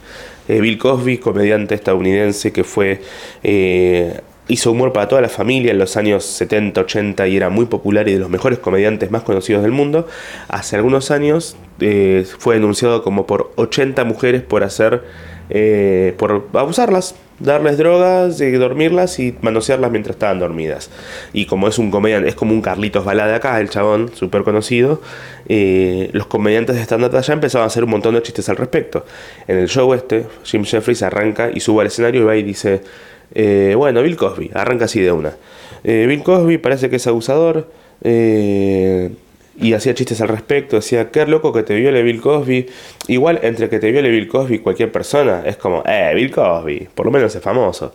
Eh, 0.48 0.60
Bill 0.60 0.78
Cosby, 0.78 1.18
comediante 1.18 1.74
estadounidense 1.74 2.52
que 2.52 2.64
fue... 2.64 3.02
Eh, 3.42 4.20
hizo 4.48 4.72
humor 4.72 4.92
para 4.92 5.06
toda 5.06 5.20
la 5.20 5.28
familia 5.28 5.70
en 5.70 5.78
los 5.78 5.96
años 5.96 6.24
70, 6.24 6.80
80 6.80 7.28
y 7.28 7.36
era 7.36 7.50
muy 7.50 7.66
popular 7.66 8.08
y 8.08 8.14
de 8.14 8.18
los 8.18 8.30
mejores 8.30 8.58
comediantes 8.58 9.10
más 9.10 9.22
conocidos 9.22 9.62
del 9.62 9.70
mundo. 9.70 10.08
Hace 10.48 10.74
algunos 10.74 11.12
años 11.12 11.56
fue 12.38 12.54
denunciado 12.56 13.04
como 13.04 13.26
por 13.28 13.52
80 13.54 14.02
mujeres 14.02 14.42
por 14.42 14.64
hacer 14.64 15.04
por 16.16 16.48
abusarlas, 16.54 17.14
darles 17.40 17.78
drogas, 17.78 18.38
dormirlas 18.38 19.18
y 19.18 19.34
manosearlas 19.40 19.90
mientras 19.90 20.14
estaban 20.14 20.38
dormidas. 20.38 20.90
Y 21.32 21.46
como 21.46 21.68
es 21.68 21.78
un 21.78 21.90
comediante, 21.90 22.28
es 22.28 22.34
como 22.34 22.52
un 22.52 22.62
Carlitos 22.62 23.04
Balada 23.04 23.36
acá, 23.36 23.60
el 23.60 23.70
chabón, 23.70 24.10
súper 24.14 24.42
conocido, 24.44 25.00
eh, 25.48 26.10
los 26.12 26.26
comediantes 26.26 26.76
de 26.76 26.82
stand-up 26.82 27.16
allá 27.16 27.34
empezaban 27.34 27.64
a 27.64 27.66
hacer 27.66 27.84
un 27.84 27.90
montón 27.90 28.14
de 28.14 28.22
chistes 28.22 28.48
al 28.48 28.56
respecto. 28.56 29.04
En 29.48 29.58
el 29.58 29.68
show 29.68 29.92
este, 29.94 30.26
Jim 30.44 30.64
Jeffries 30.64 31.02
arranca 31.02 31.50
y 31.52 31.60
sube 31.60 31.80
al 31.80 31.88
escenario 31.88 32.22
y 32.22 32.24
va 32.24 32.36
y 32.36 32.42
dice, 32.42 32.82
eh, 33.34 33.74
bueno, 33.76 34.02
Bill 34.02 34.16
Cosby, 34.16 34.50
arranca 34.54 34.84
así 34.84 35.00
de 35.00 35.12
una. 35.12 35.34
Bill 35.82 36.22
Cosby 36.22 36.58
parece 36.58 36.90
que 36.90 36.96
es 36.96 37.06
abusador 37.06 37.70
y 39.60 39.74
hacía 39.74 39.94
chistes 39.94 40.20
al 40.22 40.28
respecto, 40.28 40.76
decía, 40.76 41.10
qué 41.10 41.26
loco 41.26 41.52
que 41.52 41.62
te 41.62 41.74
viole 41.74 42.02
Bill 42.02 42.20
Cosby. 42.20 42.66
Igual, 43.08 43.40
entre 43.42 43.68
que 43.68 43.78
te 43.78 43.92
viole 43.92 44.08
Bill 44.08 44.26
Cosby 44.26 44.60
cualquier 44.60 44.90
persona, 44.90 45.42
es 45.44 45.56
como, 45.56 45.82
eh, 45.86 46.12
Bill 46.14 46.30
Cosby, 46.30 46.88
por 46.94 47.06
lo 47.06 47.12
menos 47.12 47.34
es 47.34 47.42
famoso. 47.42 47.92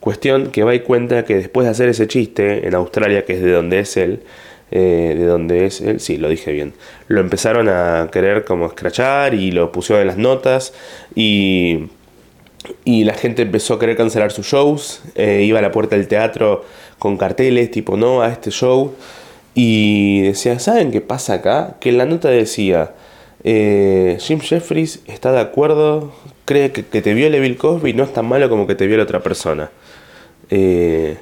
Cuestión 0.00 0.50
que 0.50 0.64
va 0.64 0.74
y 0.74 0.80
cuenta 0.80 1.24
que 1.24 1.36
después 1.36 1.64
de 1.64 1.70
hacer 1.70 1.88
ese 1.88 2.08
chiste 2.08 2.66
en 2.66 2.74
Australia, 2.74 3.24
que 3.24 3.34
es 3.34 3.42
de 3.42 3.52
donde 3.52 3.78
es 3.78 3.96
él, 3.96 4.24
eh, 4.72 5.14
de 5.16 5.24
donde 5.24 5.66
es 5.66 5.80
él, 5.80 6.00
sí, 6.00 6.16
lo 6.16 6.28
dije 6.28 6.50
bien, 6.50 6.72
lo 7.06 7.20
empezaron 7.20 7.68
a 7.68 8.08
querer 8.10 8.44
como 8.44 8.66
escrachar 8.66 9.34
y 9.34 9.52
lo 9.52 9.70
pusieron 9.70 10.00
en 10.00 10.08
las 10.08 10.16
notas 10.16 10.74
y, 11.14 11.84
y 12.84 13.04
la 13.04 13.14
gente 13.14 13.42
empezó 13.42 13.74
a 13.74 13.78
querer 13.78 13.96
cancelar 13.96 14.32
sus 14.32 14.46
shows, 14.46 15.02
eh, 15.14 15.42
iba 15.44 15.60
a 15.60 15.62
la 15.62 15.70
puerta 15.70 15.94
del 15.94 16.08
teatro 16.08 16.64
con 16.98 17.16
carteles 17.16 17.70
tipo 17.70 17.96
no 17.96 18.22
a 18.22 18.28
este 18.30 18.50
show 18.50 18.94
y 19.54 20.22
decía, 20.22 20.58
¿saben 20.58 20.90
qué 20.90 21.00
pasa 21.00 21.34
acá? 21.34 21.76
Que 21.80 21.92
la 21.92 22.06
nota 22.06 22.28
decía, 22.28 22.94
eh, 23.44 24.16
Jim 24.20 24.40
Jeffries 24.40 25.00
está 25.06 25.32
de 25.32 25.40
acuerdo, 25.40 26.12
cree 26.44 26.72
que, 26.72 26.82
te 26.82 27.14
viole 27.14 27.40
Bill 27.40 27.56
Cosby 27.56 27.92
no 27.92 28.04
es 28.04 28.12
tan 28.12 28.26
malo 28.26 28.48
como 28.48 28.66
que 28.66 28.74
te 28.74 28.86
viole 28.86 29.02
otra 29.02 29.22
persona. 29.22 29.70
Eh, 30.50 31.18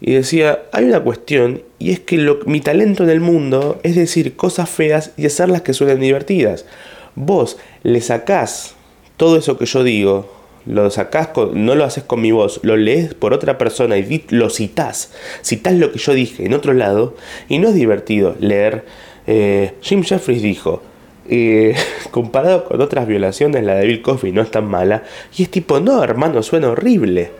y 0.00 0.14
decía, 0.14 0.64
hay 0.72 0.84
una 0.86 1.00
cuestión, 1.00 1.62
y 1.78 1.92
es 1.92 2.00
que 2.00 2.18
mi 2.46 2.60
talento 2.60 3.04
en 3.04 3.10
el 3.10 3.20
mundo 3.20 3.80
es 3.84 3.94
decir 3.94 4.36
cosas 4.36 4.68
feas 4.68 5.12
y 5.16 5.26
hacerlas 5.26 5.62
que 5.62 5.72
suenen 5.72 6.00
divertidas. 6.00 6.66
Vos 7.14 7.58
le 7.82 8.00
sacás 8.00 8.74
todo 9.16 9.36
eso 9.36 9.56
que 9.58 9.66
yo 9.66 9.84
digo, 9.84 10.41
lo 10.66 10.90
sacás, 10.90 11.30
no 11.54 11.74
lo 11.74 11.84
haces 11.84 12.04
con 12.04 12.20
mi 12.20 12.32
voz, 12.32 12.60
lo 12.62 12.76
lees 12.76 13.14
por 13.14 13.32
otra 13.32 13.58
persona 13.58 13.98
y 13.98 14.24
lo 14.30 14.50
citas, 14.50 15.12
citas 15.42 15.74
lo 15.74 15.92
que 15.92 15.98
yo 15.98 16.12
dije 16.12 16.46
en 16.46 16.54
otro 16.54 16.72
lado, 16.72 17.14
y 17.48 17.58
no 17.58 17.68
es 17.68 17.74
divertido 17.74 18.36
leer. 18.40 18.84
Eh, 19.26 19.74
Jim 19.80 20.02
Jeffries 20.02 20.42
dijo, 20.42 20.82
eh, 21.28 21.74
comparado 22.10 22.64
con 22.64 22.80
otras 22.80 23.06
violaciones, 23.06 23.64
la 23.64 23.74
de 23.76 23.86
Bill 23.86 24.02
Cosby 24.02 24.32
no 24.32 24.42
es 24.42 24.50
tan 24.50 24.66
mala, 24.66 25.04
y 25.36 25.44
es 25.44 25.50
tipo, 25.50 25.80
no, 25.80 26.02
hermano, 26.02 26.42
suena 26.42 26.68
horrible. 26.68 27.30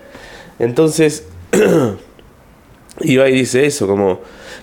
Entonces, 0.59 1.27
iba 3.03 3.29
y 3.29 3.33
dice 3.33 3.67
eso, 3.67 3.87
como 3.87 4.21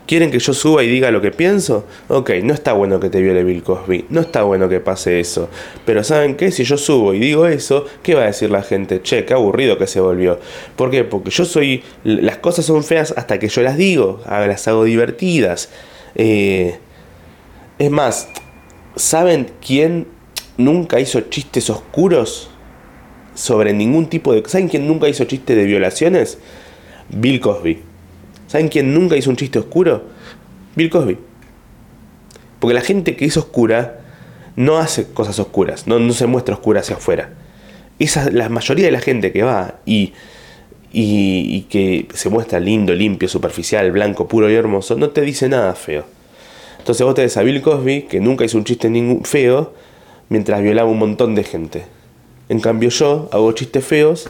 ¿Quieren 0.09 0.31
que 0.31 0.39
yo 0.39 0.55
suba 0.55 0.83
y 0.83 0.87
diga 0.87 1.11
lo 1.11 1.21
que 1.21 1.29
pienso? 1.29 1.85
Ok, 2.07 2.31
no 2.41 2.55
está 2.55 2.73
bueno 2.73 2.99
que 2.99 3.11
te 3.11 3.21
viole 3.21 3.43
Bill 3.43 3.61
Cosby, 3.61 4.05
no 4.09 4.21
está 4.21 4.41
bueno 4.41 4.67
que 4.67 4.79
pase 4.79 5.19
eso. 5.19 5.49
Pero 5.85 6.03
¿saben 6.03 6.35
qué? 6.35 6.49
Si 6.49 6.63
yo 6.63 6.77
subo 6.77 7.13
y 7.13 7.19
digo 7.19 7.45
eso, 7.45 7.85
¿qué 8.01 8.15
va 8.15 8.23
a 8.23 8.25
decir 8.25 8.49
la 8.49 8.63
gente? 8.63 9.03
Che, 9.03 9.23
qué 9.23 9.35
aburrido 9.35 9.77
que 9.77 9.85
se 9.85 9.99
volvió. 9.99 10.39
¿Por 10.75 10.89
qué? 10.89 11.03
Porque 11.03 11.29
yo 11.29 11.45
soy... 11.45 11.83
Las 12.03 12.37
cosas 12.37 12.65
son 12.65 12.83
feas 12.83 13.13
hasta 13.15 13.37
que 13.37 13.49
yo 13.49 13.61
las 13.61 13.77
digo, 13.77 14.19
las 14.27 14.67
hago 14.67 14.83
divertidas. 14.83 15.69
Eh, 16.15 16.79
es 17.77 17.91
más, 17.91 18.29
¿saben 18.95 19.51
quién 19.63 20.07
nunca 20.57 20.99
hizo 20.99 21.21
chistes 21.21 21.69
oscuros 21.69 22.49
sobre 23.35 23.73
ningún 23.73 24.09
tipo 24.09 24.33
de... 24.33 24.41
¿Saben 24.47 24.69
quién 24.69 24.87
nunca 24.87 25.07
hizo 25.07 25.23
chistes 25.25 25.55
de 25.55 25.65
violaciones? 25.65 26.39
Bill 27.09 27.39
Cosby. 27.39 27.88
¿Saben 28.49 28.67
quién 28.67 28.95
nunca 28.95 29.15
hizo 29.15 29.29
un 29.29 29.35
chiste 29.35 29.59
oscuro? 29.59 30.05
Bill 30.75 30.89
Cosby. 30.89 31.19
Porque 32.59 32.73
la 32.73 32.81
gente 32.81 33.15
que 33.15 33.25
es 33.25 33.37
oscura 33.37 33.99
no 34.55 34.79
hace 34.79 35.05
cosas 35.05 35.37
oscuras, 35.37 35.85
no, 35.85 36.11
se 36.13 36.25
muestra 36.25 36.55
oscura 36.55 36.79
hacia 36.79 36.95
afuera. 36.95 37.29
Esa, 37.99 38.31
la 38.31 38.49
mayoría 38.49 38.85
de 38.85 38.91
la 38.91 39.01
gente 39.01 39.31
que 39.31 39.43
va 39.43 39.75
y, 39.85 40.13
y, 40.91 41.61
que 41.69 42.07
se 42.15 42.29
muestra 42.29 42.59
lindo, 42.59 42.95
limpio, 42.95 43.29
superficial, 43.29 43.91
blanco, 43.91 44.27
puro 44.27 44.49
y 44.49 44.55
hermoso, 44.55 44.97
no 44.97 45.11
te 45.11 45.21
dice 45.21 45.47
nada 45.47 45.75
feo. 45.75 46.05
Entonces 46.79 47.05
vos 47.05 47.13
tenés 47.13 47.37
a 47.37 47.43
Bill 47.43 47.61
Cosby, 47.61 48.03
que 48.03 48.19
nunca 48.19 48.45
hizo 48.45 48.57
un 48.57 48.63
chiste 48.63 48.89
feo, 49.25 49.73
mientras 50.29 50.63
violaba 50.63 50.89
un 50.89 50.97
montón 50.97 51.35
de 51.35 51.43
gente. 51.43 51.83
En 52.49 52.59
cambio 52.61 52.89
yo 52.89 53.29
hago 53.31 53.51
chistes 53.51 53.85
feos 53.85 54.27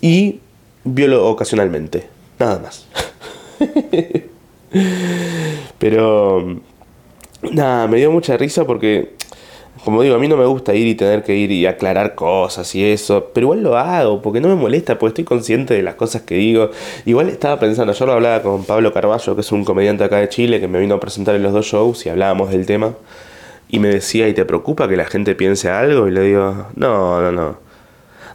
y 0.00 0.40
violo 0.82 1.28
ocasionalmente. 1.28 2.08
Nada 2.36 2.58
más. 2.58 2.88
Pero 5.78 6.60
nada, 7.52 7.86
me 7.86 7.98
dio 7.98 8.10
mucha 8.10 8.36
risa 8.36 8.66
porque, 8.66 9.12
como 9.84 10.02
digo, 10.02 10.14
a 10.14 10.18
mí 10.18 10.28
no 10.28 10.36
me 10.36 10.46
gusta 10.46 10.74
ir 10.74 10.86
y 10.86 10.94
tener 10.94 11.22
que 11.22 11.36
ir 11.36 11.50
y 11.50 11.66
aclarar 11.66 12.14
cosas 12.14 12.74
y 12.74 12.84
eso, 12.84 13.30
pero 13.34 13.46
igual 13.46 13.62
lo 13.62 13.76
hago 13.76 14.22
porque 14.22 14.40
no 14.40 14.48
me 14.48 14.54
molesta, 14.54 14.98
porque 14.98 15.10
estoy 15.10 15.24
consciente 15.24 15.74
de 15.74 15.82
las 15.82 15.94
cosas 15.94 16.22
que 16.22 16.36
digo. 16.36 16.70
Igual 17.06 17.28
estaba 17.28 17.58
pensando, 17.58 17.92
yo 17.92 18.06
lo 18.06 18.12
hablaba 18.12 18.42
con 18.42 18.64
Pablo 18.64 18.92
Carballo, 18.92 19.34
que 19.34 19.40
es 19.40 19.52
un 19.52 19.64
comediante 19.64 20.04
acá 20.04 20.18
de 20.18 20.28
Chile, 20.28 20.60
que 20.60 20.68
me 20.68 20.80
vino 20.80 20.94
a 20.96 21.00
presentar 21.00 21.34
en 21.34 21.42
los 21.42 21.52
dos 21.52 21.66
shows 21.66 22.06
y 22.06 22.10
hablábamos 22.10 22.50
del 22.50 22.66
tema. 22.66 22.94
Y 23.68 23.78
me 23.78 23.88
decía, 23.88 24.28
¿y 24.28 24.34
te 24.34 24.44
preocupa 24.44 24.88
que 24.88 24.96
la 24.96 25.04
gente 25.06 25.34
piense 25.34 25.70
algo? 25.70 26.08
Y 26.08 26.10
le 26.10 26.22
digo, 26.22 26.66
no, 26.76 27.20
no, 27.20 27.32
no. 27.32 27.69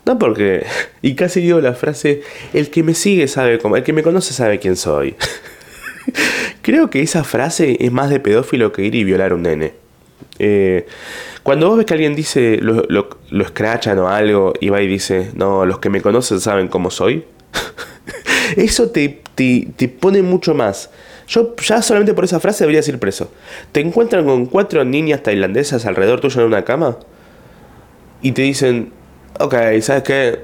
No 0.06 0.20
porque, 0.20 0.66
y 1.02 1.16
casi 1.16 1.42
digo 1.42 1.60
la 1.62 1.74
frase, 1.74 2.22
el 2.54 2.70
que 2.70 2.84
me 2.84 2.94
sigue 2.94 3.28
sabe 3.28 3.58
cómo, 3.58 3.76
el 3.76 3.84
que 3.84 3.94
me 3.94 4.04
conoce 4.04 4.34
sabe 4.34 4.60
quién 4.60 4.76
soy. 4.76 5.16
Creo 6.62 6.90
que 6.90 7.02
esa 7.02 7.24
frase 7.24 7.78
es 7.80 7.92
más 7.92 8.10
de 8.12 8.20
pedófilo 8.20 8.72
que 8.72 8.84
ir 8.84 8.94
y 8.94 9.04
violar 9.04 9.32
a 9.32 9.36
un 9.36 9.42
nene. 9.44 9.74
Eh, 10.38 10.86
cuando 11.42 11.70
vos 11.70 11.78
ves 11.78 11.86
que 11.86 11.94
alguien 11.94 12.16
dice, 12.16 12.58
lo, 12.62 12.84
lo, 12.88 13.44
escrachan 13.44 13.98
o 14.00 14.08
algo, 14.08 14.54
y 14.60 14.70
va 14.70 14.82
y 14.82 14.88
dice, 14.88 15.32
no, 15.34 15.66
los 15.66 15.80
que 15.80 15.90
me 15.90 16.02
conocen 16.02 16.40
saben 16.40 16.68
cómo 16.68 16.92
soy, 16.92 17.26
eso 18.58 18.92
te, 18.92 19.22
te, 19.34 19.68
te, 19.76 19.88
pone 19.88 20.22
mucho 20.22 20.54
más. 20.54 20.92
Yo 21.28 21.56
ya 21.56 21.82
solamente 21.82 22.14
por 22.14 22.26
esa 22.26 22.40
frase 22.40 22.64
debería 22.64 22.88
ir 22.88 23.00
preso. 23.00 23.32
Te 23.72 23.80
encuentran 23.80 24.26
con 24.26 24.46
cuatro 24.46 24.84
niñas 24.86 25.24
tailandesas 25.24 25.86
alrededor 25.88 26.20
tuyo 26.22 26.42
en 26.42 26.48
una 26.48 26.64
cama 26.64 26.98
y 28.22 28.32
te 28.32 28.44
dicen, 28.44 28.92
ok, 29.40 29.56
¿sabes 29.82 30.04
qué? 30.04 30.40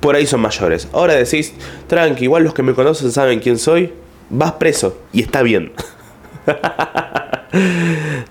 Por 0.00 0.14
ahí 0.14 0.26
son 0.26 0.40
mayores. 0.40 0.88
Ahora 0.92 1.14
decís, 1.14 1.52
tranqui, 1.86 2.24
igual 2.24 2.44
los 2.44 2.54
que 2.54 2.62
me 2.62 2.74
conocen 2.74 3.10
saben 3.12 3.40
quién 3.40 3.58
soy. 3.58 3.92
Vas 4.30 4.52
preso 4.52 4.98
y 5.12 5.22
está 5.22 5.42
bien. 5.42 5.72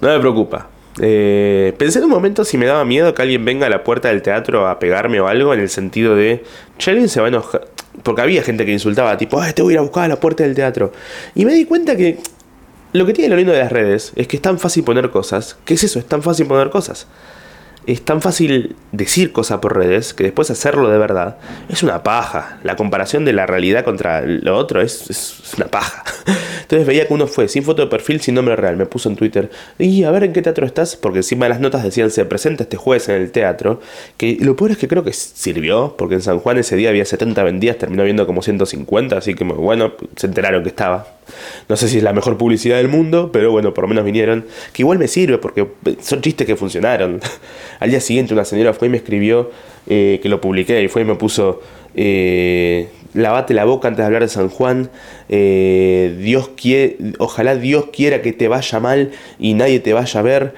no 0.00 0.08
me 0.08 0.18
preocupa. 0.18 0.68
Eh, 1.00 1.74
pensé 1.78 1.98
en 1.98 2.06
un 2.06 2.10
momento 2.10 2.44
si 2.44 2.58
me 2.58 2.66
daba 2.66 2.84
miedo 2.84 3.14
que 3.14 3.22
alguien 3.22 3.44
venga 3.44 3.66
a 3.66 3.70
la 3.70 3.84
puerta 3.84 4.08
del 4.08 4.22
teatro 4.22 4.66
a 4.66 4.78
pegarme 4.78 5.20
o 5.20 5.28
algo, 5.28 5.54
en 5.54 5.60
el 5.60 5.68
sentido 5.68 6.16
de, 6.16 6.42
che, 6.78 6.90
alguien 6.90 7.08
se 7.08 7.20
va 7.20 7.26
a 7.26 7.28
enojar. 7.28 7.68
Porque 8.02 8.22
había 8.22 8.42
gente 8.42 8.64
que 8.64 8.72
insultaba, 8.72 9.16
tipo, 9.16 9.40
te 9.54 9.62
voy 9.62 9.72
a 9.72 9.74
ir 9.74 9.78
a 9.78 9.82
buscar 9.82 10.04
a 10.04 10.08
la 10.08 10.20
puerta 10.20 10.44
del 10.44 10.54
teatro. 10.54 10.92
Y 11.34 11.44
me 11.44 11.52
di 11.52 11.64
cuenta 11.64 11.96
que 11.96 12.18
lo 12.92 13.04
que 13.04 13.12
tiene 13.12 13.30
lo 13.30 13.36
lindo 13.36 13.52
de 13.52 13.58
las 13.58 13.70
redes 13.70 14.12
es 14.16 14.26
que 14.26 14.36
es 14.36 14.42
tan 14.42 14.58
fácil 14.58 14.84
poner 14.84 15.10
cosas. 15.10 15.56
¿Qué 15.64 15.74
es 15.74 15.84
eso? 15.84 15.98
Es 15.98 16.06
tan 16.06 16.22
fácil 16.22 16.46
poner 16.46 16.70
cosas 16.70 17.06
es 17.88 18.02
tan 18.02 18.20
fácil 18.20 18.76
decir 18.92 19.32
cosas 19.32 19.60
por 19.60 19.74
redes 19.74 20.12
que 20.12 20.24
después 20.24 20.50
hacerlo 20.50 20.90
de 20.90 20.98
verdad 20.98 21.38
es 21.70 21.82
una 21.82 22.02
paja. 22.02 22.58
La 22.62 22.76
comparación 22.76 23.24
de 23.24 23.32
la 23.32 23.46
realidad 23.46 23.82
contra 23.82 24.20
lo 24.20 24.58
otro 24.58 24.82
es, 24.82 25.54
una 25.56 25.68
paja. 25.68 26.04
Entonces 26.62 26.86
veía 26.86 27.08
que 27.08 27.14
uno 27.14 27.26
fue 27.26 27.48
sin 27.48 27.62
foto 27.62 27.80
de 27.80 27.88
perfil, 27.88 28.20
sin 28.20 28.34
nombre 28.34 28.56
real. 28.56 28.76
Me 28.76 28.84
puso 28.84 29.08
en 29.08 29.16
Twitter, 29.16 29.50
y 29.78 30.04
a 30.04 30.10
ver 30.10 30.24
en 30.24 30.34
qué 30.34 30.42
teatro 30.42 30.66
estás, 30.66 30.96
porque 30.96 31.20
encima 31.20 31.46
de 31.46 31.50
las 31.50 31.60
notas 31.60 31.82
decían 31.82 32.10
se 32.10 32.26
presenta 32.26 32.64
este 32.64 32.76
jueves 32.76 33.08
en 33.08 33.22
el 33.22 33.30
teatro. 33.30 33.80
Que 34.18 34.36
lo 34.38 34.54
peor 34.54 34.72
es 34.72 34.76
que 34.76 34.86
creo 34.86 35.02
que 35.02 35.14
sirvió, 35.14 35.94
porque 35.96 36.16
en 36.16 36.22
San 36.22 36.40
Juan 36.40 36.58
ese 36.58 36.76
día 36.76 36.90
había 36.90 37.06
70 37.06 37.42
vendidas, 37.42 37.78
terminó 37.78 38.04
viendo 38.04 38.26
como 38.26 38.42
150, 38.42 39.16
así 39.16 39.34
que 39.34 39.44
bueno, 39.44 39.94
se 40.16 40.26
enteraron 40.26 40.62
que 40.62 40.68
estaba. 40.68 41.17
No 41.68 41.76
sé 41.76 41.88
si 41.88 41.98
es 41.98 42.02
la 42.02 42.12
mejor 42.12 42.38
publicidad 42.38 42.76
del 42.76 42.88
mundo, 42.88 43.30
pero 43.32 43.50
bueno, 43.50 43.74
por 43.74 43.84
lo 43.84 43.88
menos 43.88 44.04
vinieron. 44.04 44.46
Que 44.72 44.82
igual 44.82 44.98
me 44.98 45.08
sirve 45.08 45.38
porque 45.38 45.66
son 46.00 46.20
chistes 46.22 46.46
que 46.46 46.56
funcionaron. 46.56 47.20
Al 47.80 47.90
día 47.90 48.00
siguiente 48.00 48.34
una 48.34 48.44
señora 48.44 48.72
fue 48.72 48.88
y 48.88 48.90
me 48.90 48.96
escribió 48.96 49.50
eh, 49.86 50.20
que 50.22 50.28
lo 50.28 50.40
publiqué 50.40 50.82
y 50.82 50.88
fue 50.88 51.02
y 51.02 51.04
me 51.04 51.14
puso... 51.14 51.60
Eh, 51.94 52.88
lavate 53.14 53.54
la 53.54 53.64
boca 53.64 53.88
antes 53.88 53.98
de 53.98 54.06
hablar 54.06 54.22
de 54.22 54.28
San 54.28 54.48
Juan. 54.50 54.90
Eh, 55.28 56.16
Dios 56.20 56.50
quiere, 56.50 56.96
ojalá 57.18 57.56
Dios 57.56 57.86
quiera 57.92 58.22
que 58.22 58.32
te 58.32 58.46
vaya 58.46 58.78
mal 58.78 59.10
y 59.40 59.54
nadie 59.54 59.80
te 59.80 59.94
vaya 59.94 60.20
a 60.20 60.22
ver. 60.22 60.54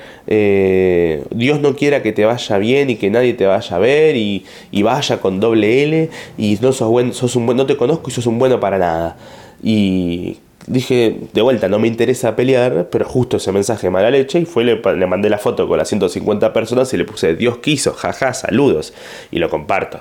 Dios 1.31 1.61
no 1.61 1.77
quiera 1.77 2.03
que 2.03 2.13
te 2.13 2.25
vaya 2.25 2.59
bien 2.59 2.91
y 2.91 2.97
que 2.97 3.09
nadie 3.09 3.35
te 3.35 3.47
vaya 3.47 3.77
a 3.77 3.79
ver 3.79 4.17
y, 4.17 4.45
vaya 4.83 5.21
con 5.21 5.41
doble 5.41 5.85
L 5.85 6.11
y 6.37 6.59
no 6.61 6.73
sos 6.73 6.89
buen, 6.91 7.15
sos 7.15 7.37
un 7.37 7.47
buen, 7.47 7.57
no 7.57 7.67
te 7.67 7.77
conozco 7.77 8.11
y 8.11 8.13
sos 8.13 8.27
un 8.27 8.39
bueno 8.39 8.61
para 8.61 8.79
nada. 8.79 9.17
Y 9.63 10.39
dije, 10.67 11.17
de 11.33 11.43
vuelta, 11.43 11.69
no 11.69 11.79
me 11.79 11.89
interesa 11.89 12.37
pelear, 12.37 12.89
pero 12.91 13.05
justo 13.05 13.39
ese 13.39 13.53
mensaje 13.53 13.91
mala 13.91 14.11
leche 14.11 14.41
y 14.41 14.45
fue, 14.45 14.65
le, 14.65 15.07
mandé 15.07 15.31
la 15.31 15.39
foto 15.39 15.67
con 15.69 15.79
las 15.79 15.89
150 15.89 16.53
personas 16.53 16.93
y 16.93 16.97
le 16.97 17.05
puse, 17.05 17.35
Dios 17.35 17.59
quiso, 17.59 17.93
jaja, 17.93 18.35
saludos, 18.35 18.93
y 19.31 19.39
lo 19.39 19.49
comparto. 19.49 20.01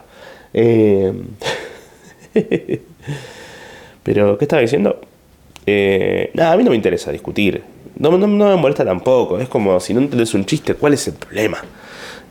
Eh, 0.54 1.13
pero, 4.04 4.38
¿qué 4.38 4.45
estaba 4.45 4.62
diciendo? 4.62 5.00
Eh, 5.65 6.32
nada, 6.34 6.54
a 6.54 6.58
mí 6.58 6.63
no 6.63 6.72
me 6.72 6.76
interesa 6.76 7.12
discutir. 7.12 7.63
No, 7.98 8.17
no, 8.17 8.28
me 8.28 8.56
molesta 8.56 8.86
tampoco. 8.86 9.39
Es 9.39 9.50
como 9.50 9.80
si 9.80 9.93
no 9.93 10.02
entendés 10.02 10.34
un 10.34 10.45
chiste, 10.45 10.74
¿cuál 10.74 10.93
es 10.93 11.08
el 11.08 11.15
problema? 11.15 11.60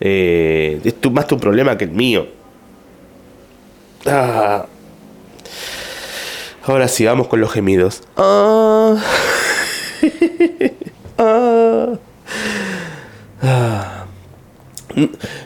Eh, 0.00 0.80
es 0.84 0.94
tu, 1.00 1.10
más 1.10 1.26
tu 1.26 1.38
problema 1.38 1.76
que 1.76 1.84
el 1.84 1.90
mío. 1.90 2.26
Ah, 4.06 4.66
Ahora 6.64 6.88
sí, 6.88 7.04
vamos 7.04 7.28
con 7.28 7.40
los 7.40 7.52
gemidos. 7.52 8.02
Ah. 8.16 8.96
Ah. 13.40 14.06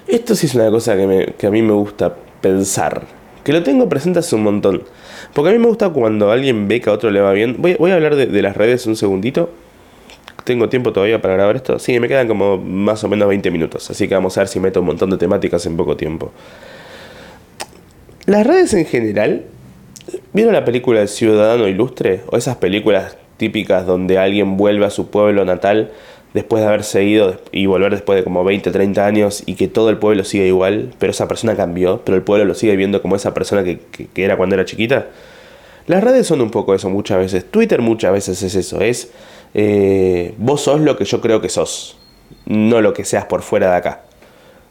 Esto 0.07 0.35
sí 0.35 0.47
es 0.47 0.55
una 0.55 0.71
cosa 0.71 0.97
que, 0.97 1.47
a 1.47 1.51
mí 1.51 1.63
me 1.63 1.73
gusta 1.73 2.15
pensar. 2.41 3.07
Que 3.45 3.53
lo 3.53 3.63
tengo 3.63 3.89
presente 3.89 4.19
hace 4.19 4.35
un 4.35 4.43
montón. 4.43 4.83
Porque 5.35 5.51
a 5.51 5.53
mí 5.53 5.59
me 5.59 5.67
gusta 5.67 5.89
cuando 5.91 6.31
alguien 6.31 6.69
ve 6.69 6.81
que 6.81 6.91
a 6.91 6.93
otro 6.93 7.11
le 7.11 7.21
va 7.21 7.33
bien. 7.33 7.57
Voy, 7.59 7.91
a 7.91 7.95
hablar 7.95 8.17
de, 8.17 8.43
las 8.43 8.57
redes 8.57 8.87
un 8.87 8.97
segundito. 8.97 9.51
¿Tengo 10.45 10.69
tiempo 10.69 10.93
todavía 10.93 11.23
para 11.23 11.35
grabar 11.35 11.57
esto? 11.57 11.79
Sí, 11.79 11.99
me 12.01 12.09
quedan 12.09 12.29
como 12.29 12.59
más 12.59 13.05
o 13.05 13.09
menos 13.09 13.29
20 13.29 13.51
minutos. 13.51 13.91
Así 13.91 14.09
que 14.09 14.15
vamos 14.15 14.37
a 14.37 14.41
ver 14.41 14.49
si 14.49 14.59
meto 14.59 14.81
un 14.81 14.87
montón 14.87 15.11
de 15.11 15.17
temáticas 15.17 15.65
en 15.67 15.77
poco 15.77 15.97
tiempo. 15.97 16.33
Las 18.27 18.47
redes 18.47 18.75
en 18.75 18.87
general 18.87 19.45
¿Vieron 20.33 20.53
la 20.53 20.65
película 20.65 21.01
El 21.01 21.09
Ciudadano 21.09 21.69
Ilustre? 21.69 22.23
O 22.27 22.37
esas 22.37 22.57
películas 22.57 23.17
típicas 23.37 23.87
donde 23.87 24.19
alguien 24.19 24.57
vuelve 24.57 24.87
a 24.87 24.91
su 24.91 25.11
pueblo 25.11 25.45
natal 25.45 25.91
después 26.35 26.63
de 26.63 26.69
haberse 26.69 27.05
ido 27.05 27.41
y 27.51 27.67
volver 27.67 27.93
después 27.93 28.17
de 28.19 28.25
como 28.25 28.45
20, 28.45 28.71
30 28.71 29.05
años 29.05 29.43
y 29.47 29.55
que 29.55 29.69
todo 29.69 29.91
el 29.91 29.99
pueblo 29.99 30.25
sigue 30.25 30.47
igual, 30.47 30.95
pero 30.99 31.11
esa 31.11 31.29
persona 31.29 31.57
cambió, 31.57 32.03
pero 32.05 32.17
el 32.17 32.23
pueblo 32.23 32.45
lo 32.45 32.55
sigue 32.55 32.77
viendo 32.77 33.03
como 33.03 33.17
esa 33.17 33.35
persona 33.35 33.65
que, 33.65 33.81
era 34.15 34.37
cuando 34.37 34.55
era 34.55 34.65
chiquita. 34.65 35.09
Las 35.87 36.03
redes 36.03 36.27
son 36.27 36.41
un 36.41 36.51
poco 36.51 36.75
eso 36.75 36.89
muchas 36.89 37.19
veces. 37.19 37.51
Twitter 37.51 37.81
muchas 37.83 38.13
veces 38.13 38.43
es 38.43 38.55
eso, 38.55 38.81
es 38.81 39.11
eh, 39.55 40.35
vos 40.39 40.63
sos 40.63 40.81
lo 40.81 40.97
que 40.97 41.05
yo 41.05 41.21
creo 41.21 41.41
que 41.41 41.49
sos, 41.49 41.99
no 42.47 42.81
lo 42.81 42.95
que 42.95 43.05
seas 43.05 43.27
por 43.27 43.43
fuera 43.43 43.71
de 43.71 43.77
acá. 43.77 44.03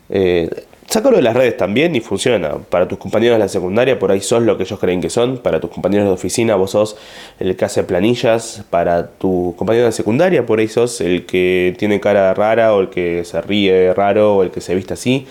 Eh, 0.10 0.50
Sácalo 0.92 1.16
de 1.16 1.22
las 1.22 1.38
redes 1.38 1.56
también 1.56 1.96
y 1.96 2.02
funciona. 2.02 2.58
Para 2.70 2.86
tus 2.86 2.98
compañeros 2.98 3.36
de 3.36 3.40
la 3.40 3.48
secundaria, 3.48 3.98
por 3.98 4.12
ahí 4.12 4.20
sos 4.20 4.44
lo 4.44 4.58
que 4.58 4.64
ellos 4.64 4.78
creen 4.78 5.00
que 5.00 5.10
son. 5.10 5.38
Para 5.38 5.62
tus 5.62 5.70
compañeros 5.70 6.06
de 6.06 6.12
oficina, 6.12 6.56
vos 6.56 6.72
sos 6.72 6.98
el 7.40 7.56
que 7.56 7.64
hace 7.64 7.84
planillas. 7.84 8.66
Para 8.70 9.08
tu 9.08 9.56
compañero 9.58 9.86
de 9.86 9.94
secundaria, 9.94 10.46
por 10.46 10.60
ahí 10.60 10.68
sos 10.68 11.00
el 11.00 11.26
que 11.26 11.74
tiene 11.80 12.02
cara 12.02 12.34
rara 12.34 12.76
o 12.76 12.82
el 12.82 12.90
que 12.90 13.24
se 13.24 13.40
ríe 13.40 13.94
raro 13.94 14.36
o 14.36 14.44
el 14.44 14.52
que 14.52 14.60
se 14.60 14.76
viste 14.76 14.94
así. 14.96 15.28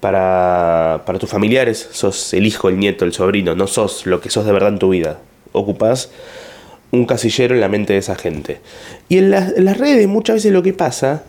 Para, 0.00 1.02
para 1.04 1.18
tus 1.18 1.28
familiares, 1.28 1.90
sos 1.92 2.32
el 2.32 2.46
hijo, 2.46 2.70
el 2.70 2.78
nieto, 2.78 3.04
el 3.04 3.12
sobrino. 3.12 3.54
No 3.54 3.66
sos 3.66 4.06
lo 4.06 4.18
que 4.22 4.30
sos 4.30 4.46
de 4.46 4.52
verdad 4.52 4.70
en 4.70 4.78
tu 4.78 4.88
vida. 4.88 5.18
Ocupás 5.52 6.10
un 6.90 7.04
casillero 7.04 7.54
en 7.54 7.60
la 7.60 7.68
mente 7.68 7.92
de 7.92 7.98
esa 7.98 8.14
gente. 8.14 8.60
Y 9.10 9.18
en, 9.18 9.34
en 9.34 9.64
las 9.66 9.76
redes 9.76 10.08
muchas 10.08 10.36
veces 10.36 10.52
lo 10.52 10.62
que 10.62 10.72
pasa 10.72 11.24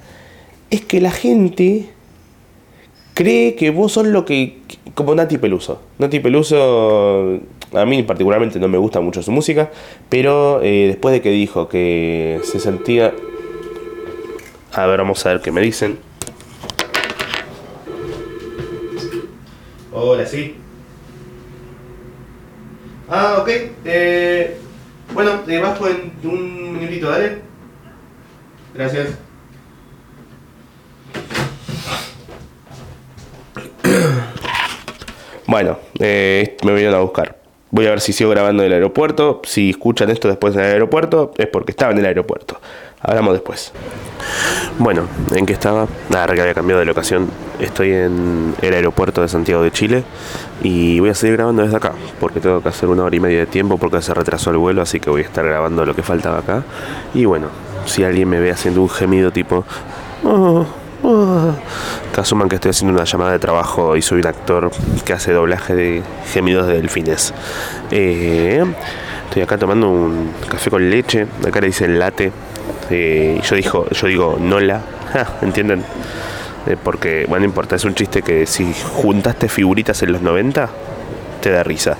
es 0.69 0.80
que 0.80 1.02
la 1.02 1.12
gente 1.12 1.89
cree 3.13 3.56
que 3.56 3.69
vos 3.71 3.93
sos 3.93 4.08
lo 4.08 4.26
que. 4.26 4.58
como 4.95 5.15
Nati 5.15 5.38
Peluso. 5.38 5.82
Nati 5.99 6.19
Peluso, 6.19 7.39
a 7.73 7.86
mí 7.86 8.04
particularmente 8.04 8.60
no 8.60 8.67
me 8.67 8.78
gusta 8.78 9.02
mucho 9.02 9.21
su 9.21 9.32
música, 9.32 9.71
pero 10.10 10.62
eh, 10.62 10.88
después 10.88 11.13
de 11.13 11.21
que 11.21 11.32
dijo 11.32 11.67
que 11.67 12.39
se 12.43 12.60
sentía. 12.60 13.13
A 14.73 14.86
ver, 14.88 14.99
vamos 14.99 15.26
a 15.26 15.30
ver 15.30 15.41
qué 15.41 15.52
me 15.52 15.62
dicen. 15.62 15.99
Hola, 19.91 20.26
sí. 20.26 20.56
Ah, 23.08 23.38
ok. 23.39 23.49
Eh, 23.86 24.58
bueno, 25.13 25.41
te 25.41 25.60
bajo 25.60 25.88
en 25.88 26.12
un 26.23 26.73
minutito, 26.73 27.10
dale. 27.10 27.38
Gracias. 28.73 29.10
Bueno, 35.45 35.77
eh, 35.99 36.56
me 36.63 36.71
vinieron 36.71 36.95
a 36.95 36.99
buscar. 36.99 37.38
Voy 37.69 37.86
a 37.88 37.89
ver 37.89 37.99
si 37.99 38.13
sigo 38.13 38.29
grabando 38.29 38.63
en 38.63 38.67
el 38.67 38.73
aeropuerto. 38.73 39.41
Si 39.43 39.71
escuchan 39.71 40.10
esto 40.10 40.27
después 40.27 40.56
en 40.56 40.62
el 40.62 40.67
aeropuerto, 40.67 41.34
es 41.38 41.47
porque 41.47 41.71
estaba 41.71 41.91
en 41.91 41.97
el 41.97 42.06
aeropuerto. 42.06 42.60
Hablamos 43.01 43.34
después. 43.34 43.73
Bueno, 44.79 45.03
¿en 45.36 45.45
qué 45.45 45.53
estaba? 45.53 45.88
Nada, 46.10 46.34
que 46.34 46.41
había 46.41 46.53
cambiado 46.53 46.79
de 46.79 46.86
locación. 46.86 47.29
Estoy 47.60 47.91
en 47.91 48.56
el 48.62 48.73
aeropuerto 48.73 49.21
de 49.21 49.27
Santiago 49.27 49.62
de 49.63 49.71
Chile 49.71 50.03
y 50.63 50.99
voy 50.99 51.10
a 51.10 51.13
seguir 51.13 51.36
grabando 51.36 51.63
desde 51.63 51.75
acá, 51.75 51.91
porque 52.19 52.39
tengo 52.39 52.62
que 52.62 52.69
hacer 52.69 52.89
una 52.89 53.03
hora 53.03 53.15
y 53.15 53.19
media 53.19 53.39
de 53.39 53.45
tiempo 53.45 53.77
porque 53.77 54.01
se 54.01 54.13
retrasó 54.13 54.51
el 54.51 54.58
vuelo, 54.58 54.82
así 54.82 54.99
que 54.99 55.10
voy 55.10 55.21
a 55.21 55.25
estar 55.25 55.45
grabando 55.45 55.86
lo 55.86 55.95
que 55.95 56.03
faltaba 56.03 56.39
acá. 56.39 56.63
Y 57.13 57.25
bueno, 57.25 57.47
si 57.86 58.03
alguien 58.03 58.29
me 58.29 58.39
ve 58.39 58.51
haciendo 58.51 58.82
un 58.82 58.89
gemido 58.89 59.32
tipo... 59.32 59.65
Oh, 60.23 60.65
que 61.04 62.22
asuman 62.22 62.48
que 62.48 62.56
estoy 62.56 62.70
haciendo 62.72 62.94
una 62.94 63.04
llamada 63.04 63.34
de 63.34 63.39
trabajo 63.39 63.98
y 63.98 64.02
soy 64.02 64.22
un 64.22 64.28
actor 64.28 64.72
que 65.04 65.12
hace 65.12 65.34
doblaje 65.34 65.76
de 65.76 66.04
gemidos 66.32 66.66
de 66.68 66.76
delfines. 66.76 67.34
Eh, 67.92 68.63
estoy 69.26 69.42
acá 69.42 69.58
tomando 69.58 69.89
un 69.89 70.32
café 70.48 70.70
con 70.70 70.89
leche, 70.89 71.28
acá 71.46 71.60
le 71.60 71.68
dicen 71.68 72.00
late. 72.00 72.32
Eh, 72.89 73.42
yo, 73.44 73.56
dijo, 73.58 73.89
yo 73.89 74.08
digo 74.08 74.38
nola, 74.39 74.82
¿entienden? 75.42 75.84
Eh, 76.68 76.78
porque, 76.82 77.26
bueno, 77.28 77.42
no 77.42 77.46
importa, 77.48 77.76
es 77.76 77.84
un 77.84 77.96
chiste 77.96 78.22
que 78.22 78.46
si 78.46 78.74
juntaste 78.74 79.50
figuritas 79.50 80.02
en 80.04 80.13
los 80.13 80.22
90, 80.22 80.70
te 81.42 81.52
da 81.52 81.63
risa. 81.63 81.98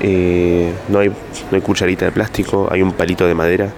no, 0.00 0.98
hay, 0.98 1.08
no 1.08 1.14
hay 1.52 1.60
cucharita 1.60 2.06
de 2.06 2.12
plástico, 2.12 2.68
hay 2.70 2.80
un 2.80 2.92
palito 2.92 3.26
de 3.26 3.34
madera 3.34 3.68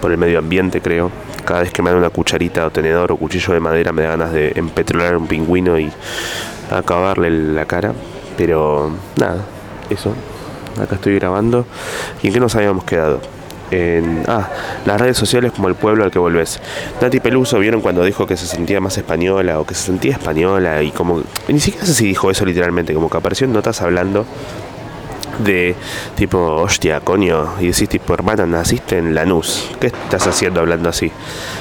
por 0.00 0.12
el 0.12 0.18
medio 0.18 0.38
ambiente, 0.38 0.80
creo. 0.80 1.10
Cada 1.46 1.60
vez 1.60 1.72
que 1.72 1.80
me 1.80 1.90
dan 1.90 2.00
una 2.00 2.10
cucharita 2.10 2.66
o 2.66 2.70
tenedor 2.70 3.12
o 3.12 3.16
cuchillo 3.16 3.54
de 3.54 3.60
madera 3.60 3.92
me 3.92 4.02
da 4.02 4.10
ganas 4.10 4.32
de 4.32 4.52
empetrolar 4.56 5.16
un 5.16 5.28
pingüino 5.28 5.78
y 5.78 5.90
acabarle 6.70 7.30
la 7.30 7.64
cara. 7.66 7.92
Pero 8.36 8.90
nada, 9.16 9.44
eso. 9.88 10.12
Acá 10.82 10.96
estoy 10.96 11.14
grabando. 11.14 11.64
¿Y 12.22 12.26
en 12.26 12.32
qué 12.32 12.40
nos 12.40 12.56
habíamos 12.56 12.84
quedado? 12.84 13.20
En, 13.70 14.24
ah, 14.28 14.48
las 14.84 15.00
redes 15.00 15.16
sociales 15.16 15.52
como 15.52 15.68
el 15.68 15.76
pueblo 15.76 16.02
al 16.04 16.10
que 16.10 16.18
volvés. 16.18 16.60
Nati 17.00 17.20
Peluso 17.20 17.58
vieron 17.60 17.80
cuando 17.80 18.04
dijo 18.04 18.26
que 18.26 18.36
se 18.36 18.46
sentía 18.46 18.80
más 18.80 18.98
española 18.98 19.60
o 19.60 19.64
que 19.64 19.74
se 19.74 19.84
sentía 19.86 20.12
española 20.12 20.82
y 20.82 20.90
como... 20.90 21.22
Ni 21.48 21.60
siquiera 21.60 21.86
sé 21.86 21.94
si 21.94 22.06
dijo 22.06 22.28
eso 22.30 22.44
literalmente, 22.44 22.92
como 22.92 23.08
que 23.08 23.16
apareció 23.16 23.46
en 23.46 23.52
notas 23.52 23.82
hablando 23.82 24.26
de 25.38 25.74
tipo, 26.14 26.38
hostia, 26.38 27.00
coño, 27.00 27.54
y 27.60 27.68
decís 27.68 27.88
tipo, 27.88 28.14
hermana, 28.14 28.46
naciste 28.46 28.98
en 28.98 29.14
Lanús, 29.14 29.70
¿qué 29.80 29.88
estás 29.88 30.26
haciendo 30.26 30.60
hablando 30.60 30.88
así? 30.88 31.10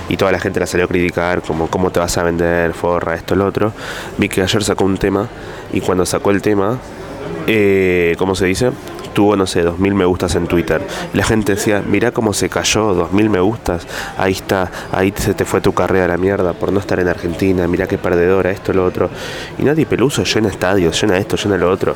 Y 0.10 0.18
toda 0.18 0.32
la 0.32 0.40
gente 0.40 0.60
la 0.60 0.66
salió 0.66 0.86
a 0.86 0.88
criticar, 0.88 1.42
como, 1.42 1.68
¿cómo 1.68 1.92
te 1.92 2.00
vas 2.00 2.18
a 2.18 2.24
vender, 2.24 2.74
forra, 2.74 3.16
esto, 3.16 3.36
lo 3.36 3.46
otro? 3.46 3.74
Vi 4.18 4.30
que 4.30 4.42
ayer 4.42 4.64
sacó 4.64 4.86
un 4.86 4.98
tema, 4.98 5.28
y 5.74 5.82
cuando 5.82 6.06
sacó 6.06 6.32
el 6.32 6.42
tema, 6.42 6.78
eh, 7.48 8.16
¿cómo 8.18 8.36
se 8.36 8.46
dice? 8.46 8.72
Tuvo, 9.16 9.36
no 9.36 9.48
sé, 9.48 9.66
2.000 9.66 9.94
me 9.96 10.06
gustas 10.06 10.36
en 10.36 10.46
Twitter. 10.46 10.86
la 11.14 11.24
gente 11.24 11.56
decía, 11.56 11.82
mirá 11.82 12.12
cómo 12.12 12.34
se 12.34 12.50
cayó, 12.50 12.94
2.000 13.10 13.30
me 13.30 13.40
gustas, 13.40 13.88
ahí 14.20 14.34
está, 14.34 14.70
ahí 14.92 15.12
se 15.16 15.34
te 15.34 15.46
fue 15.46 15.62
tu 15.62 15.74
carrera 15.74 16.06
a 16.06 16.10
la 16.10 16.18
mierda 16.18 16.54
por 16.54 16.72
no 16.72 16.80
estar 16.80 17.00
en 17.00 17.08
Argentina, 17.08 17.68
mirá 17.68 17.88
qué 17.88 17.98
perdedora, 17.98 18.52
esto, 18.52 18.74
lo 18.74 18.86
otro. 18.86 19.10
Y 19.58 19.64
nadie 19.64 19.88
Peluso 19.88 20.24
llena 20.24 20.50
estadios, 20.50 21.02
llena 21.02 21.18
esto, 21.18 21.36
llena 21.38 21.58
lo 21.58 21.72
otro. 21.72 21.96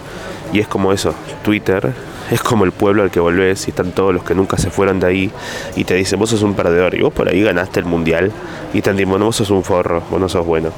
Y 0.51 0.60
es 0.60 0.67
como 0.67 0.91
eso, 0.91 1.13
Twitter 1.43 1.93
es 2.32 2.41
como 2.41 2.63
el 2.63 2.71
pueblo 2.71 3.03
al 3.03 3.12
que 3.12 3.19
volvés 3.19 3.67
y 3.67 3.71
están 3.71 3.91
todos 3.91 4.13
los 4.13 4.23
que 4.23 4.36
nunca 4.36 4.58
se 4.58 4.69
fueron 4.69 4.99
de 4.99 5.08
ahí 5.08 5.32
y 5.75 5.84
te 5.84 5.95
dicen, 5.95 6.19
vos 6.19 6.29
sos 6.29 6.43
un 6.43 6.53
perdedor 6.53 6.95
y 6.95 7.01
vos 7.01 7.13
por 7.13 7.27
ahí 7.27 7.41
ganaste 7.41 7.79
el 7.79 7.86
mundial 7.86 8.32
y 8.73 8.82
te 8.82 8.93
dicen, 8.93 9.19
vos 9.19 9.36
sos 9.36 9.49
un 9.49 9.63
forro, 9.63 10.03
vos 10.10 10.19
no 10.19 10.29
sos 10.29 10.45
bueno. 10.45 10.69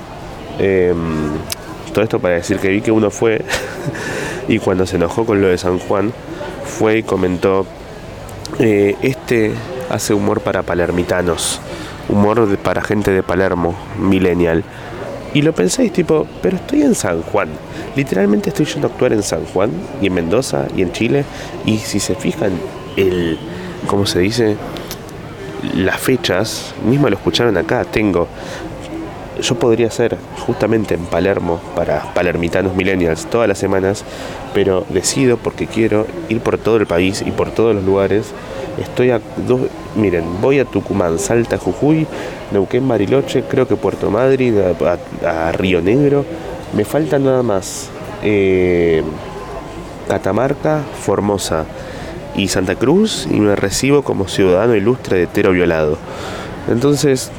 Em, 0.59 0.97
todo 1.91 2.03
esto 2.03 2.19
para 2.19 2.35
decir 2.35 2.57
que 2.57 2.69
vi 2.69 2.81
que 2.81 2.91
uno 2.91 3.11
fue 3.11 3.41
y 4.47 4.59
cuando 4.59 4.85
se 4.85 4.95
enojó 4.95 5.25
con 5.25 5.41
lo 5.41 5.47
de 5.47 5.57
San 5.57 5.79
Juan, 5.79 6.11
fue 6.65 6.99
y 6.99 7.03
comentó, 7.03 7.65
eh, 8.59 8.95
este 9.01 9.53
hace 9.89 10.13
humor 10.13 10.41
para 10.41 10.63
palermitanos, 10.63 11.59
humor 12.09 12.57
para 12.57 12.81
gente 12.81 13.11
de 13.11 13.23
Palermo, 13.23 13.75
millennial. 13.99 14.63
Y 15.33 15.41
lo 15.43 15.53
pensáis 15.53 15.93
tipo, 15.93 16.27
pero 16.41 16.57
estoy 16.57 16.81
en 16.81 16.95
San 16.95 17.21
Juan. 17.21 17.49
Literalmente 17.95 18.49
estoy 18.49 18.65
yendo 18.65 18.87
a 18.87 18.91
actuar 18.91 19.13
en 19.13 19.23
San 19.23 19.45
Juan 19.45 19.71
y 20.01 20.07
en 20.07 20.13
Mendoza 20.13 20.67
y 20.75 20.81
en 20.81 20.91
Chile. 20.91 21.23
Y 21.65 21.77
si 21.77 21.99
se 21.99 22.15
fijan, 22.15 22.51
el, 22.97 23.37
¿cómo 23.87 24.05
se 24.05 24.19
dice? 24.19 24.57
Las 25.75 25.99
fechas, 25.99 26.73
mismo 26.85 27.09
lo 27.09 27.15
escucharon 27.15 27.55
acá, 27.55 27.85
tengo 27.85 28.27
yo 29.41 29.55
podría 29.55 29.89
ser 29.89 30.17
justamente 30.45 30.93
en 30.93 31.05
Palermo 31.05 31.59
para 31.75 32.13
palermitanos 32.13 32.75
millennials 32.75 33.25
todas 33.25 33.47
las 33.47 33.57
semanas, 33.57 34.03
pero 34.53 34.85
decido 34.89 35.37
porque 35.37 35.67
quiero 35.67 36.05
ir 36.29 36.39
por 36.41 36.57
todo 36.57 36.77
el 36.77 36.87
país 36.87 37.23
y 37.25 37.31
por 37.31 37.51
todos 37.51 37.75
los 37.75 37.83
lugares. 37.83 38.27
Estoy 38.79 39.11
a 39.11 39.19
dos, 39.47 39.61
miren, 39.95 40.23
voy 40.41 40.59
a 40.59 40.65
Tucumán, 40.65 41.19
Salta, 41.19 41.57
Jujuy, 41.57 42.07
Neuquén, 42.51 42.87
Bariloche, 42.87 43.43
creo 43.43 43.67
que 43.67 43.75
Puerto 43.75 44.09
Madryn, 44.09 44.55
a, 45.25 45.51
Río 45.51 45.81
Negro. 45.81 46.25
Me 46.73 46.85
falta 46.85 47.19
nada 47.19 47.43
más 47.43 47.89
eh, 48.23 49.03
Catamarca, 50.07 50.81
Formosa 51.01 51.65
y 52.35 52.47
Santa 52.47 52.75
Cruz 52.75 53.27
y 53.29 53.39
me 53.39 53.55
recibo 53.55 54.03
como 54.03 54.27
ciudadano 54.27 54.75
ilustre 54.75 55.17
de 55.17 55.23
hetero 55.23 55.51
violado. 55.51 55.97
Entonces, 56.69 57.31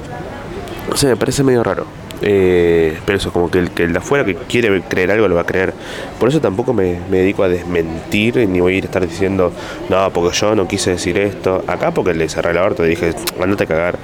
o 0.91 0.97
sea, 0.97 1.11
me 1.11 1.17
parece 1.17 1.43
medio 1.43 1.63
raro. 1.63 1.87
Eh, 2.25 2.99
pero 3.05 3.19
eso, 3.19 3.33
como 3.33 3.51
que 3.51 3.59
el, 3.59 3.71
que 3.73 3.83
el 3.83 3.93
de 3.93 3.99
afuera 3.99 4.25
que 4.25 4.37
quiere 4.37 4.81
creer 4.83 5.11
algo 5.11 5.27
lo 5.29 5.35
va 5.35 5.43
a 5.43 5.47
creer. 5.47 5.75
Por 6.19 6.29
eso 6.29 6.41
tampoco 6.41 6.73
me, 6.73 7.01
dedico 7.11 7.43
a 7.43 7.49
desmentir 7.49 8.37
ni 8.49 8.61
voy 8.61 8.75
a 8.75 8.79
ir 8.79 8.85
a 8.85 8.87
estar 8.87 9.07
diciendo, 9.07 9.53
no, 9.89 10.11
porque 10.11 10.37
yo 10.37 10.55
no 10.55 10.69
quise 10.69 10.91
decir 10.91 11.19
esto. 11.19 11.65
Acá 11.67 11.91
porque 11.91 12.15
le 12.15 12.29
cerré 12.29 12.55
la 12.55 12.69
te 12.71 12.85
dije, 12.85 13.15
andate 13.41 13.65
a 13.65 13.67
cagar. 13.67 13.99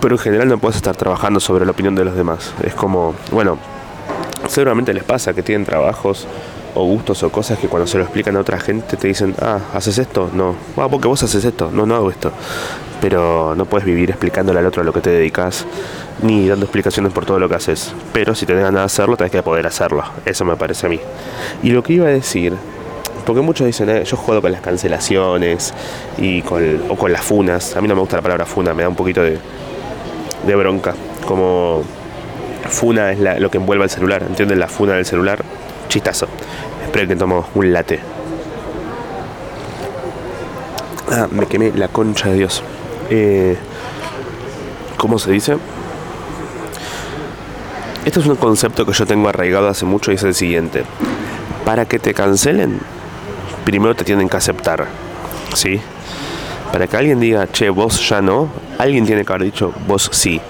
Pero 0.00 0.14
en 0.14 0.18
general 0.18 0.48
no 0.48 0.58
puedes 0.58 0.76
estar 0.76 0.94
trabajando 0.96 1.40
sobre 1.40 1.64
la 1.64 1.72
opinión 1.72 1.94
de 1.94 2.04
los 2.04 2.14
demás. 2.14 2.52
Es 2.62 2.74
como, 2.74 3.14
bueno, 3.32 3.58
seguramente 4.48 4.92
les 4.92 5.04
pasa 5.04 5.32
que 5.32 5.42
tienen 5.42 5.64
trabajos 5.64 6.26
o 6.74 6.84
gustos 6.84 7.22
o 7.22 7.30
cosas 7.30 7.58
que 7.58 7.68
cuando 7.68 7.86
se 7.86 7.98
lo 7.98 8.04
explican 8.04 8.36
a 8.36 8.40
otra 8.40 8.58
gente 8.58 8.96
te 8.96 9.08
dicen, 9.08 9.34
ah, 9.40 9.58
¿haces 9.74 9.98
esto? 9.98 10.30
No. 10.32 10.54
Ah, 10.76 10.88
porque 10.88 11.08
vos 11.08 11.22
haces 11.22 11.44
esto. 11.44 11.70
No, 11.72 11.86
no 11.86 11.94
hago 11.94 12.10
esto. 12.10 12.32
Pero 13.00 13.54
no 13.56 13.64
puedes 13.64 13.86
vivir 13.86 14.10
explicándole 14.10 14.58
al 14.58 14.66
otro 14.66 14.82
a 14.82 14.84
lo 14.84 14.92
que 14.92 15.00
te 15.00 15.10
dedicas, 15.10 15.66
ni 16.22 16.48
dando 16.48 16.66
explicaciones 16.66 17.12
por 17.12 17.24
todo 17.24 17.38
lo 17.38 17.48
que 17.48 17.54
haces. 17.54 17.94
Pero 18.12 18.34
si 18.34 18.46
tenés 18.46 18.62
ganas 18.62 18.82
de 18.82 18.86
hacerlo, 18.86 19.16
tenés 19.16 19.32
que 19.32 19.42
poder 19.42 19.66
hacerlo. 19.66 20.04
Eso 20.24 20.44
me 20.44 20.56
parece 20.56 20.86
a 20.86 20.88
mí. 20.88 21.00
Y 21.62 21.70
lo 21.70 21.82
que 21.82 21.94
iba 21.94 22.06
a 22.06 22.10
decir, 22.10 22.54
porque 23.24 23.40
muchos 23.40 23.66
dicen, 23.66 23.88
eh, 23.90 24.04
yo 24.04 24.16
juego 24.16 24.42
con 24.42 24.52
las 24.52 24.60
cancelaciones 24.60 25.72
y 26.18 26.42
con, 26.42 26.62
o 26.88 26.96
con 26.96 27.12
las 27.12 27.22
funas. 27.22 27.76
A 27.76 27.80
mí 27.80 27.88
no 27.88 27.94
me 27.94 28.00
gusta 28.00 28.16
la 28.16 28.22
palabra 28.22 28.46
funa, 28.46 28.74
me 28.74 28.82
da 28.82 28.88
un 28.88 28.96
poquito 28.96 29.22
de, 29.22 29.38
de 30.46 30.54
bronca. 30.54 30.94
Como 31.26 31.82
funa 32.68 33.12
es 33.12 33.40
lo 33.40 33.50
que 33.50 33.58
envuelve 33.58 33.84
el 33.84 33.90
celular, 33.90 34.22
¿entienden? 34.22 34.58
La 34.58 34.68
funa 34.68 34.94
del 34.94 35.06
celular 35.06 35.42
chistazo. 35.90 36.26
Espero 36.84 37.06
que 37.06 37.16
tomo 37.16 37.46
un 37.54 37.72
late. 37.72 38.00
Ah, 41.10 41.28
me 41.30 41.46
quemé 41.46 41.72
la 41.74 41.88
concha 41.88 42.30
de 42.30 42.34
Dios. 42.36 42.62
Eh, 43.10 43.56
¿Cómo 44.96 45.18
se 45.18 45.32
dice? 45.32 45.56
Este 48.04 48.20
es 48.20 48.26
un 48.26 48.36
concepto 48.36 48.86
que 48.86 48.92
yo 48.92 49.04
tengo 49.04 49.28
arraigado 49.28 49.68
hace 49.68 49.84
mucho 49.84 50.12
y 50.12 50.14
es 50.14 50.22
el 50.22 50.34
siguiente. 50.34 50.84
Para 51.64 51.84
que 51.84 51.98
te 51.98 52.14
cancelen, 52.14 52.80
primero 53.64 53.94
te 53.94 54.04
tienen 54.04 54.28
que 54.28 54.36
aceptar. 54.36 54.86
¿Sí? 55.54 55.80
Para 56.72 56.86
que 56.86 56.96
alguien 56.96 57.18
diga, 57.18 57.48
che, 57.50 57.68
vos 57.70 58.08
ya 58.08 58.22
no, 58.22 58.48
alguien 58.78 59.04
tiene 59.04 59.24
que 59.24 59.32
haber 59.32 59.44
dicho, 59.44 59.72
vos 59.88 60.08
sí. 60.12 60.40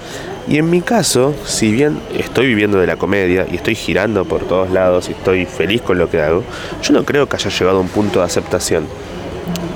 Y 0.50 0.58
en 0.58 0.68
mi 0.68 0.80
caso, 0.80 1.32
si 1.44 1.70
bien 1.70 2.00
estoy 2.12 2.48
viviendo 2.48 2.80
de 2.80 2.86
la 2.88 2.96
comedia 2.96 3.46
y 3.48 3.54
estoy 3.54 3.76
girando 3.76 4.24
por 4.24 4.42
todos 4.42 4.68
lados 4.70 5.08
y 5.08 5.12
estoy 5.12 5.46
feliz 5.46 5.80
con 5.80 5.96
lo 5.96 6.10
que 6.10 6.20
hago, 6.20 6.42
yo 6.82 6.92
no 6.92 7.04
creo 7.04 7.28
que 7.28 7.36
haya 7.36 7.50
llegado 7.50 7.78
a 7.78 7.80
un 7.80 7.86
punto 7.86 8.18
de 8.18 8.24
aceptación. 8.24 8.84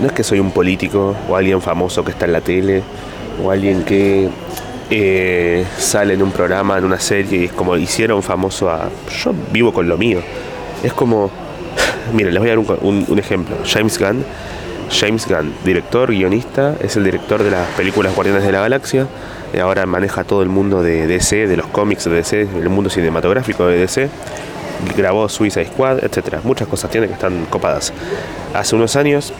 No 0.00 0.08
es 0.08 0.12
que 0.12 0.24
soy 0.24 0.40
un 0.40 0.50
político 0.50 1.14
o 1.28 1.36
alguien 1.36 1.62
famoso 1.62 2.04
que 2.04 2.10
está 2.10 2.24
en 2.24 2.32
la 2.32 2.40
tele 2.40 2.82
o 3.40 3.52
alguien 3.52 3.84
que 3.84 4.28
eh, 4.90 5.64
sale 5.78 6.14
en 6.14 6.22
un 6.22 6.32
programa, 6.32 6.76
en 6.76 6.84
una 6.84 6.98
serie, 6.98 7.42
y 7.42 7.44
es 7.44 7.52
como 7.52 7.76
hicieron 7.76 8.20
famoso 8.24 8.68
a... 8.68 8.90
Yo 9.22 9.32
vivo 9.52 9.72
con 9.72 9.86
lo 9.86 9.96
mío. 9.96 10.22
Es 10.82 10.92
como... 10.92 11.30
Miren, 12.12 12.34
les 12.34 12.40
voy 12.40 12.50
a 12.50 12.56
dar 12.56 12.78
un, 12.82 13.18
ejemplo. 13.20 13.54
James 13.64 13.96
Gunn. 13.96 14.24
James 14.90 15.28
Gunn, 15.28 15.54
director, 15.64 16.10
guionista, 16.10 16.74
es 16.80 16.96
el 16.96 17.04
director 17.04 17.44
de 17.44 17.52
las 17.52 17.68
películas 17.76 18.12
Guardianes 18.12 18.42
de 18.42 18.50
la 18.50 18.60
Galaxia. 18.60 19.06
Y 19.54 19.60
ahora 19.60 19.86
maneja 19.86 20.24
todo 20.24 20.42
el 20.42 20.48
mundo 20.48 20.82
de 20.82 21.06
DC, 21.06 21.46
de 21.46 21.56
los 21.56 21.66
cómics 21.68 22.04
de 22.04 22.10
DC, 22.10 22.40
el 22.42 22.68
mundo 22.68 22.90
cinematográfico 22.90 23.66
de 23.66 23.78
DC. 23.78 24.08
Grabó 24.96 25.28
Suicide 25.28 25.66
Squad, 25.66 26.02
etcétera. 26.02 26.40
Muchas 26.42 26.66
cosas 26.66 26.90
tiene 26.90 27.06
que 27.06 27.12
están 27.12 27.46
copadas. 27.46 27.92
Hace 28.52 28.74
unos 28.74 28.96
años 28.96 29.32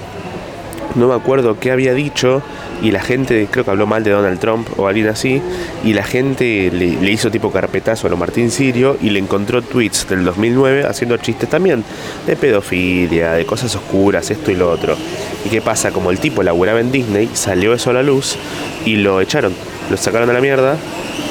no 0.94 1.09
me 1.09 1.14
acuerdo 1.14 1.59
qué 1.59 1.72
había 1.72 1.94
dicho 1.94 2.42
y 2.83 2.90
la 2.90 3.03
gente, 3.03 3.48
creo 3.50 3.64
que 3.64 3.70
habló 3.70 3.87
mal 3.87 4.05
de 4.05 4.11
Donald 4.11 4.38
Trump 4.38 4.68
o 4.79 4.87
alguien 4.87 5.09
así, 5.09 5.40
y 5.85 5.94
la 5.94 6.05
gente 6.05 6.70
le, 6.70 7.11
hizo 7.11 7.31
tipo 7.31 7.50
carpetazo 7.50 8.07
a 8.07 8.11
lo 8.11 8.16
Martín 8.16 8.50
Sirio 8.50 8.96
y 9.00 9.11
le 9.11 9.18
encontró 9.18 9.62
tweets 9.62 10.09
del 10.09 10.24
2009 10.24 10.85
haciendo 10.85 11.16
chistes 11.16 11.48
también 11.48 11.83
de 12.27 12.37
pedofilia, 12.37 13.33
de 13.33 13.46
cosas 13.46 13.74
oscuras, 13.74 14.31
esto 14.31 14.50
y 14.50 14.57
lo 14.57 14.70
otro. 14.70 14.96
¿Y 15.44 15.48
qué 15.48 15.62
pasa? 15.62 15.92
Como 15.92 16.11
el 16.11 16.18
tipo 16.18 16.42
laburaba 16.42 16.81
en 16.81 16.92
Disney, 16.92 17.31
salió 17.33 17.72
eso 17.74 17.90
a 17.90 17.94
la 17.94 18.03
luz 18.03 18.37
y 18.85 18.96
lo 18.96 19.20
echaron, 19.20 19.55
lo 19.90 19.97
sacaron 19.97 20.31
a 20.31 20.33
la 20.33 20.40
mierda 20.40 20.77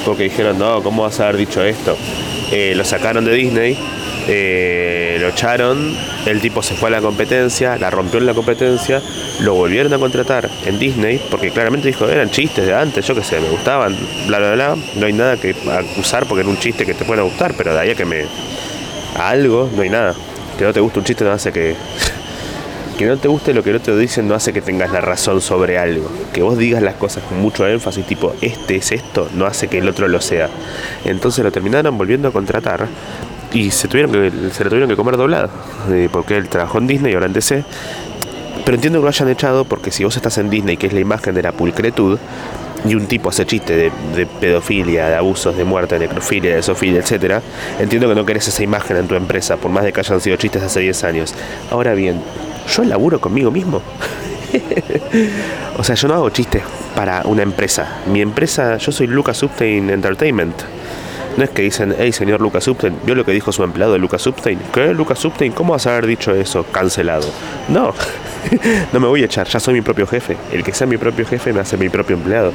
porque 0.04 0.24
dijeron, 0.24 0.58
no, 0.58 0.82
¿cómo 0.82 1.02
vas 1.02 1.20
a 1.20 1.24
haber 1.24 1.38
dicho 1.38 1.62
esto? 1.62 1.96
Eh, 2.52 2.74
lo 2.76 2.84
sacaron 2.84 3.24
de 3.24 3.32
Disney 3.32 3.78
eh, 4.26 5.18
lo 5.20 5.28
echaron, 5.28 5.94
el 6.24 6.40
tipo 6.40 6.62
se 6.62 6.74
fue 6.74 6.88
a 6.88 6.92
la 6.92 7.00
competencia, 7.02 7.76
la 7.76 7.90
rompió 7.90 8.20
en 8.20 8.26
la 8.26 8.32
competencia, 8.32 9.02
lo 9.40 9.54
volvieron 9.54 9.92
a 9.92 9.98
contratar 9.98 10.48
en 10.64 10.78
Disney, 10.78 11.20
porque 11.30 11.50
claramente 11.50 11.88
dijo, 11.88 12.08
eran 12.08 12.30
chistes 12.30 12.66
de 12.66 12.74
antes, 12.74 13.06
yo 13.06 13.14
qué 13.14 13.22
sé, 13.22 13.38
me 13.40 13.50
gustaban, 13.50 13.94
bla, 14.26 14.38
bla, 14.38 14.52
bla, 14.52 14.76
no 14.96 15.06
hay 15.06 15.12
nada 15.12 15.36
que 15.36 15.54
acusar 15.70 16.24
porque 16.26 16.40
era 16.40 16.48
un 16.48 16.58
chiste 16.58 16.86
que 16.86 16.94
te 16.94 17.04
pueda 17.04 17.22
gustar, 17.22 17.54
pero 17.56 17.74
de 17.74 17.80
ahí 17.80 17.90
a 17.90 17.94
que 17.94 18.04
me... 18.04 18.24
A 19.16 19.28
algo, 19.28 19.70
no 19.72 19.82
hay 19.82 19.90
nada. 19.90 20.14
Que 20.58 20.64
no 20.64 20.72
te 20.72 20.80
guste 20.80 20.98
un 20.98 21.04
chiste 21.04 21.22
no 21.22 21.30
hace 21.30 21.52
que... 21.52 21.76
Que 22.98 23.06
no 23.06 23.16
te 23.16 23.28
guste 23.28 23.52
lo 23.52 23.62
que 23.62 23.70
el 23.70 23.76
otro 23.76 23.96
dicen 23.96 24.28
no 24.28 24.34
hace 24.34 24.52
que 24.52 24.60
tengas 24.60 24.92
la 24.92 25.00
razón 25.00 25.40
sobre 25.40 25.78
algo. 25.78 26.08
Que 26.32 26.42
vos 26.42 26.56
digas 26.56 26.82
las 26.82 26.94
cosas 26.94 27.24
con 27.24 27.40
mucho 27.40 27.66
énfasis, 27.66 28.06
tipo, 28.06 28.34
este 28.40 28.76
es 28.76 28.92
esto, 28.92 29.28
no 29.34 29.46
hace 29.46 29.68
que 29.68 29.78
el 29.78 29.88
otro 29.88 30.06
lo 30.06 30.20
sea. 30.20 30.48
Entonces 31.04 31.44
lo 31.44 31.50
terminaron 31.50 31.98
volviendo 31.98 32.28
a 32.28 32.32
contratar 32.32 32.86
y 33.52 33.70
se 33.70 33.88
tuvieron 33.88 34.12
que 34.12 34.30
se 34.50 34.64
le 34.64 34.70
tuvieron 34.70 34.88
que 34.88 34.96
comer 34.96 35.16
doblada 35.16 35.48
eh, 35.90 36.08
porque 36.10 36.36
él 36.36 36.48
trabajó 36.48 36.78
en 36.78 36.88
Disney 36.88 37.12
y 37.12 37.14
ahora 37.14 37.26
en 37.26 37.32
DC 37.32 37.64
pero 38.64 38.74
entiendo 38.74 38.98
que 38.98 39.04
lo 39.04 39.08
hayan 39.08 39.28
echado 39.28 39.64
porque 39.64 39.92
si 39.92 40.02
vos 40.02 40.16
estás 40.16 40.38
en 40.38 40.50
Disney 40.50 40.76
que 40.76 40.88
es 40.88 40.92
la 40.92 40.98
imagen 40.98 41.34
de 41.36 41.42
la 41.42 41.52
pulcretud 41.52 42.18
y 42.84 42.94
un 42.94 43.06
tipo 43.06 43.30
hace 43.30 43.46
chiste 43.46 43.90
de, 44.14 44.26
pedofilia, 44.26 45.08
de 45.08 45.16
abusos, 45.16 45.56
de 45.56 45.64
muerte, 45.64 45.98
de 45.98 46.06
necrofilia, 46.06 46.54
de 46.56 46.62
sofilia, 46.62 47.00
etcétera, 47.00 47.40
entiendo 47.78 48.08
que 48.08 48.14
no 48.14 48.26
querés 48.26 48.46
esa 48.48 48.62
imagen 48.62 48.98
en 48.98 49.08
tu 49.08 49.14
empresa, 49.14 49.56
por 49.56 49.70
más 49.70 49.84
de 49.84 49.92
que 49.94 50.00
hayan 50.00 50.20
sido 50.20 50.36
chistes 50.36 50.62
hace 50.62 50.80
10 50.80 51.04
años. 51.04 51.34
Ahora 51.70 51.94
bien, 51.94 52.20
yo 52.68 52.84
laburo 52.84 53.20
conmigo 53.20 53.50
mismo. 53.50 53.82
o 55.78 55.84
sea, 55.84 55.94
yo 55.94 56.08
no 56.08 56.14
hago 56.14 56.30
chistes 56.30 56.62
para 56.94 57.22
una 57.24 57.42
empresa. 57.42 58.00
Mi 58.06 58.20
empresa, 58.20 58.76
yo 58.76 58.92
soy 58.92 59.06
Lucas 59.06 59.42
Upstein 59.42 59.90
Entertainment. 59.90 60.73
No 61.36 61.42
es 61.42 61.50
que 61.50 61.62
dicen, 61.62 61.94
hey 61.98 62.12
señor 62.12 62.40
Lucas 62.40 62.68
Upstein, 62.68 62.96
¿vio 63.04 63.16
lo 63.16 63.24
que 63.24 63.32
dijo 63.32 63.50
su 63.50 63.64
empleado 63.64 63.92
de 63.92 63.98
Lucas 63.98 64.24
Upstein? 64.24 64.58
¿Qué, 64.72 64.94
Lucas 64.94 65.24
Upstein? 65.24 65.50
¿Cómo 65.50 65.72
vas 65.72 65.86
a 65.86 65.90
haber 65.90 66.06
dicho 66.06 66.32
eso? 66.32 66.64
Cancelado. 66.70 67.26
No, 67.68 67.92
no 68.92 69.00
me 69.00 69.08
voy 69.08 69.22
a 69.22 69.26
echar, 69.26 69.48
ya 69.48 69.58
soy 69.58 69.74
mi 69.74 69.80
propio 69.80 70.06
jefe. 70.06 70.36
El 70.52 70.62
que 70.62 70.72
sea 70.72 70.86
mi 70.86 70.96
propio 70.96 71.26
jefe 71.26 71.52
me 71.52 71.58
hace 71.60 71.76
mi 71.76 71.88
propio 71.88 72.14
empleado. 72.14 72.52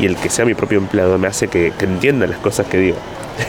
Y 0.00 0.06
el 0.06 0.16
que 0.16 0.30
sea 0.30 0.46
mi 0.46 0.54
propio 0.54 0.78
empleado 0.78 1.18
me 1.18 1.28
hace 1.28 1.48
que, 1.48 1.74
entienda 1.80 2.26
las 2.26 2.38
cosas 2.38 2.66
que 2.66 2.78
digo. 2.78 2.96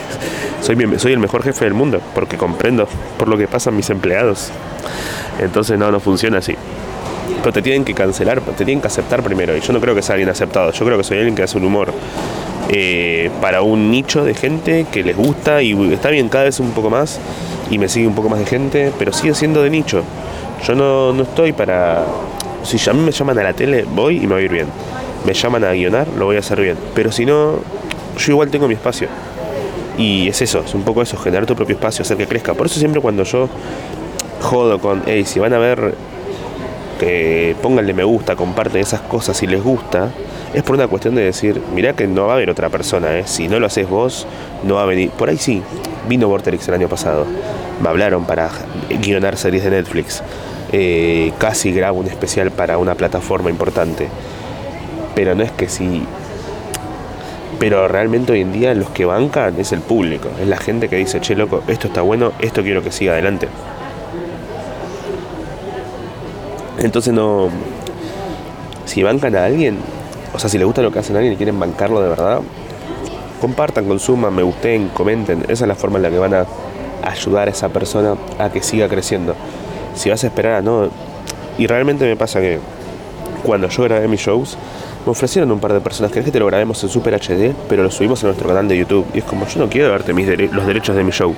soy, 0.60 0.76
soy 0.98 1.12
el 1.12 1.18
mejor 1.18 1.42
jefe 1.42 1.64
del 1.64 1.74
mundo 1.74 2.00
porque 2.14 2.36
comprendo 2.36 2.86
por 3.18 3.28
lo 3.28 3.38
que 3.38 3.48
pasan 3.48 3.74
mis 3.76 3.88
empleados. 3.88 4.50
Entonces 5.40 5.78
no, 5.78 5.90
no 5.90 5.98
funciona 5.98 6.38
así. 6.38 6.56
Pero 7.38 7.52
te 7.52 7.62
tienen 7.62 7.86
que 7.86 7.94
cancelar, 7.94 8.42
te 8.42 8.64
tienen 8.64 8.82
que 8.82 8.88
aceptar 8.88 9.22
primero. 9.22 9.56
Y 9.56 9.60
yo 9.60 9.72
no 9.72 9.80
creo 9.80 9.94
que 9.94 10.02
sea 10.02 10.14
alguien 10.14 10.28
aceptado. 10.28 10.72
Yo 10.72 10.84
creo 10.84 10.98
que 10.98 11.04
soy 11.04 11.16
alguien 11.16 11.34
que 11.34 11.42
hace 11.42 11.56
un 11.56 11.64
humor 11.64 11.90
eh, 12.70 13.30
para 13.40 13.62
un 13.62 13.90
nicho 13.90 14.24
de 14.24 14.34
gente 14.34 14.86
que 14.90 15.02
les 15.02 15.16
gusta 15.16 15.62
y 15.62 15.92
está 15.92 16.10
bien 16.10 16.28
cada 16.28 16.44
vez 16.44 16.60
un 16.60 16.70
poco 16.70 16.90
más 16.90 17.20
y 17.70 17.78
me 17.78 17.88
sigue 17.88 18.06
un 18.06 18.14
poco 18.14 18.28
más 18.28 18.38
de 18.38 18.46
gente, 18.46 18.92
pero 18.98 19.12
sigue 19.12 19.34
siendo 19.34 19.62
de 19.62 19.70
nicho. 19.70 20.02
Yo 20.66 20.74
no, 20.74 21.12
no 21.12 21.22
estoy 21.24 21.52
para... 21.52 22.04
Si 22.62 22.78
a 22.88 22.92
mí 22.94 23.00
me 23.00 23.12
llaman 23.12 23.38
a 23.38 23.42
la 23.42 23.52
tele, 23.52 23.84
voy 23.84 24.16
y 24.16 24.26
me 24.26 24.34
voy 24.34 24.42
a 24.42 24.44
ir 24.46 24.50
bien. 24.50 24.66
Me 25.26 25.34
llaman 25.34 25.64
a 25.64 25.72
guionar, 25.72 26.08
lo 26.16 26.26
voy 26.26 26.36
a 26.36 26.38
hacer 26.38 26.60
bien. 26.60 26.76
Pero 26.94 27.12
si 27.12 27.26
no, 27.26 27.56
yo 28.18 28.32
igual 28.32 28.50
tengo 28.50 28.66
mi 28.68 28.74
espacio. 28.74 29.08
Y 29.98 30.28
es 30.28 30.40
eso, 30.40 30.62
es 30.66 30.74
un 30.74 30.82
poco 30.82 31.02
eso, 31.02 31.16
generar 31.18 31.46
tu 31.46 31.54
propio 31.54 31.74
espacio, 31.74 32.02
hacer 32.02 32.16
que 32.16 32.26
crezca. 32.26 32.54
Por 32.54 32.66
eso 32.66 32.78
siempre 32.78 33.00
cuando 33.00 33.24
yo 33.24 33.48
jodo 34.40 34.78
con, 34.78 35.02
hey, 35.06 35.24
si 35.24 35.38
van 35.38 35.52
a 35.52 35.58
ver, 35.58 35.94
que 37.04 37.54
pónganle 37.60 37.92
me 37.92 38.04
gusta, 38.04 38.34
comparten 38.34 38.80
esas 38.80 39.00
cosas 39.02 39.36
si 39.36 39.46
les 39.46 39.62
gusta, 39.62 40.08
es 40.54 40.62
por 40.62 40.74
una 40.74 40.88
cuestión 40.88 41.14
de 41.14 41.22
decir, 41.22 41.60
mirá 41.74 41.92
que 41.92 42.06
no 42.06 42.26
va 42.26 42.32
a 42.32 42.36
haber 42.36 42.48
otra 42.48 42.70
persona, 42.70 43.18
¿eh? 43.18 43.24
si 43.26 43.46
no 43.46 43.60
lo 43.60 43.66
haces 43.66 43.88
vos, 43.88 44.26
no 44.62 44.76
va 44.76 44.82
a 44.82 44.86
venir. 44.86 45.10
Por 45.10 45.28
ahí 45.28 45.36
sí, 45.36 45.62
vino 46.08 46.28
Vorterix 46.28 46.66
el 46.68 46.74
año 46.74 46.88
pasado, 46.88 47.26
me 47.82 47.88
hablaron 47.90 48.24
para 48.24 48.48
guionar 49.02 49.36
series 49.36 49.64
de 49.64 49.70
Netflix, 49.70 50.22
eh, 50.72 51.32
casi 51.38 51.72
grabo 51.72 52.00
un 52.00 52.06
especial 52.06 52.50
para 52.50 52.78
una 52.78 52.94
plataforma 52.94 53.50
importante, 53.50 54.08
pero 55.14 55.34
no 55.34 55.42
es 55.42 55.52
que 55.52 55.68
sí. 55.68 56.04
Pero 57.58 57.86
realmente 57.86 58.32
hoy 58.32 58.40
en 58.40 58.52
día 58.52 58.74
los 58.74 58.88
que 58.90 59.04
bancan 59.04 59.60
es 59.60 59.72
el 59.72 59.80
público, 59.80 60.30
es 60.40 60.48
la 60.48 60.56
gente 60.56 60.88
que 60.88 60.96
dice, 60.96 61.20
che 61.20 61.34
loco, 61.34 61.62
esto 61.68 61.88
está 61.88 62.00
bueno, 62.00 62.32
esto 62.40 62.62
quiero 62.62 62.82
que 62.82 62.90
siga 62.90 63.12
adelante. 63.12 63.48
Entonces 66.78 67.12
no... 67.12 67.48
Si 68.86 69.02
bancan 69.02 69.34
a 69.36 69.44
alguien, 69.44 69.78
o 70.34 70.38
sea, 70.38 70.50
si 70.50 70.58
les 70.58 70.66
gusta 70.66 70.82
lo 70.82 70.92
que 70.92 70.98
hacen 70.98 71.16
a 71.16 71.20
alguien 71.20 71.34
y 71.34 71.36
quieren 71.36 71.58
bancarlo 71.58 72.02
de 72.02 72.08
verdad, 72.08 72.40
compartan, 73.40 73.86
consuman, 73.86 74.34
me 74.34 74.42
gusten, 74.42 74.88
comenten. 74.88 75.42
Esa 75.48 75.64
es 75.64 75.68
la 75.68 75.74
forma 75.74 75.96
en 75.96 76.02
la 76.02 76.10
que 76.10 76.18
van 76.18 76.34
a 76.34 76.46
ayudar 77.02 77.48
a 77.48 77.50
esa 77.50 77.68
persona 77.68 78.14
a 78.38 78.50
que 78.50 78.62
siga 78.62 78.88
creciendo. 78.88 79.34
Si 79.94 80.10
vas 80.10 80.24
a 80.24 80.26
esperar 80.26 80.54
a 80.54 80.62
no. 80.62 80.88
Y 81.58 81.66
realmente 81.66 82.04
me 82.04 82.16
pasa 82.16 82.40
que 82.40 82.58
cuando 83.44 83.68
yo 83.68 83.82
grabé 83.84 84.08
mis 84.08 84.20
shows, 84.20 84.56
me 85.04 85.12
ofrecieron 85.12 85.52
un 85.52 85.60
par 85.60 85.72
de 85.72 85.80
personas 85.80 86.10
que 86.10 86.20
es 86.20 86.24
que 86.24 86.30
te 86.30 86.38
lo 86.38 86.46
grabemos 86.46 86.82
en 86.82 86.88
Super 86.88 87.14
HD, 87.14 87.54
pero 87.68 87.82
lo 87.82 87.90
subimos 87.90 88.22
a 88.24 88.26
nuestro 88.26 88.48
canal 88.48 88.66
de 88.66 88.78
YouTube. 88.78 89.06
Y 89.12 89.18
es 89.18 89.24
como, 89.24 89.46
yo 89.46 89.60
no 89.60 89.68
quiero 89.68 89.90
darte 89.90 90.14
mis 90.14 90.26
los 90.50 90.66
derechos 90.66 90.96
de 90.96 91.04
mi 91.04 91.12
show. 91.12 91.34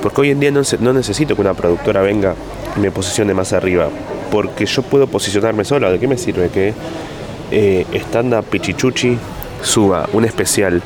Porque 0.00 0.20
hoy 0.20 0.30
en 0.30 0.40
día 0.40 0.50
no, 0.52 0.62
no 0.80 0.92
necesito 0.92 1.34
que 1.34 1.40
una 1.40 1.54
productora 1.54 2.00
venga 2.02 2.34
y 2.76 2.80
me 2.80 2.90
posicione 2.90 3.34
más 3.34 3.52
arriba. 3.52 3.88
Porque 4.32 4.66
yo 4.66 4.82
puedo 4.82 5.06
posicionarme 5.06 5.64
sola. 5.64 5.92
¿De 5.92 6.00
qué 6.00 6.08
me 6.08 6.18
sirve 6.18 6.48
que 6.48 6.74
eh, 7.52 7.86
Stand 7.92 8.42
Pichichuchi 8.44 9.16
suba 9.62 10.08
un 10.12 10.24
especial 10.24 10.82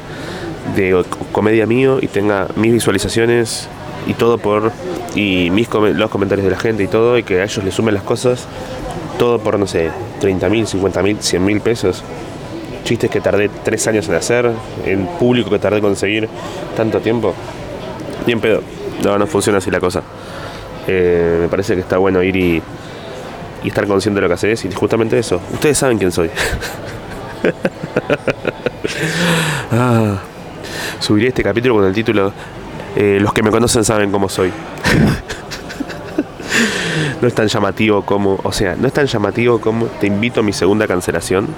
de 0.74 1.02
comedia 1.32 1.64
mío 1.64 1.98
y 2.02 2.08
tenga 2.08 2.48
mis 2.56 2.72
visualizaciones 2.72 3.68
y 4.06 4.14
todo 4.14 4.36
por 4.36 4.72
y 5.14 5.48
mis 5.50 5.68
los 5.72 6.10
comentarios 6.10 6.44
de 6.44 6.50
la 6.50 6.58
gente 6.58 6.82
y 6.82 6.88
todo 6.88 7.16
y 7.16 7.22
que 7.22 7.40
a 7.40 7.44
ellos 7.44 7.64
les 7.64 7.72
sumen 7.72 7.94
las 7.94 8.02
cosas 8.02 8.46
todo 9.18 9.38
por 9.38 9.58
no 9.58 9.66
sé 9.66 9.90
30 10.20 10.48
mil 10.48 10.66
50 10.66 11.02
mil 11.02 11.16
100 11.20 11.44
mil 11.44 11.60
pesos. 11.60 12.02
Chistes 12.84 13.10
que 13.10 13.20
tardé 13.20 13.48
tres 13.48 13.86
años 13.88 14.08
en 14.08 14.14
hacer 14.14 14.50
en 14.84 15.06
público 15.18 15.50
que 15.50 15.58
tardé 15.58 15.78
en 15.78 15.82
conseguir 15.82 16.28
tanto 16.76 17.00
tiempo. 17.00 17.34
Bien 18.26 18.40
pedo. 18.40 18.62
No 19.02 19.18
no 19.18 19.26
funciona 19.26 19.58
así 19.58 19.70
la 19.70 19.80
cosa. 19.80 20.02
Eh, 20.86 21.38
me 21.40 21.48
parece 21.48 21.74
que 21.74 21.80
está 21.80 21.98
bueno 21.98 22.22
ir 22.22 22.36
y 22.36 22.62
y 23.66 23.68
estar 23.70 23.86
consciente 23.88 24.18
de 24.18 24.22
lo 24.22 24.28
que 24.28 24.34
haces 24.34 24.64
y 24.64 24.70
justamente 24.70 25.18
eso. 25.18 25.40
Ustedes 25.52 25.76
saben 25.76 25.98
quién 25.98 26.12
soy. 26.12 26.30
ah, 29.72 30.18
subiré 31.00 31.26
este 31.28 31.42
capítulo 31.42 31.74
con 31.74 31.84
el 31.84 31.92
título 31.92 32.32
eh, 32.94 33.18
Los 33.20 33.32
que 33.32 33.42
me 33.42 33.50
conocen 33.50 33.82
saben 33.82 34.12
cómo 34.12 34.28
soy. 34.28 34.52
no 37.20 37.26
es 37.26 37.34
tan 37.34 37.48
llamativo 37.48 38.02
como, 38.02 38.38
o 38.40 38.52
sea, 38.52 38.76
no 38.76 38.86
es 38.86 38.92
tan 38.92 39.06
llamativo 39.06 39.60
como 39.60 39.86
te 39.86 40.06
invito 40.06 40.38
a 40.40 40.42
mi 40.44 40.52
segunda 40.52 40.86
cancelación 40.86 41.48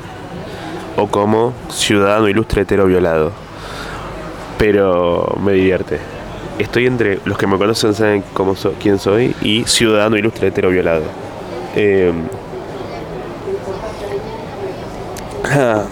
o 0.97 1.09
como 1.09 1.53
ciudadano 1.69 2.27
ilustre 2.27 2.63
hetero 2.63 2.87
violado. 2.87 3.33
pero 4.57 5.37
me 5.45 5.53
divierte. 5.53 5.99
Estoy 6.59 6.87
entre 6.87 7.21
los 7.27 7.37
que 7.37 7.47
me 7.47 7.59
conocen 7.59 7.93
saben 7.93 8.25
cómo 8.33 8.55
quién 8.81 8.99
soy 8.99 9.37
y 9.43 9.65
ciudadano 9.65 10.17
ilustre 10.17 10.49
hetero 10.49 10.71
violado. 10.71 11.28
Eh, 11.81 12.13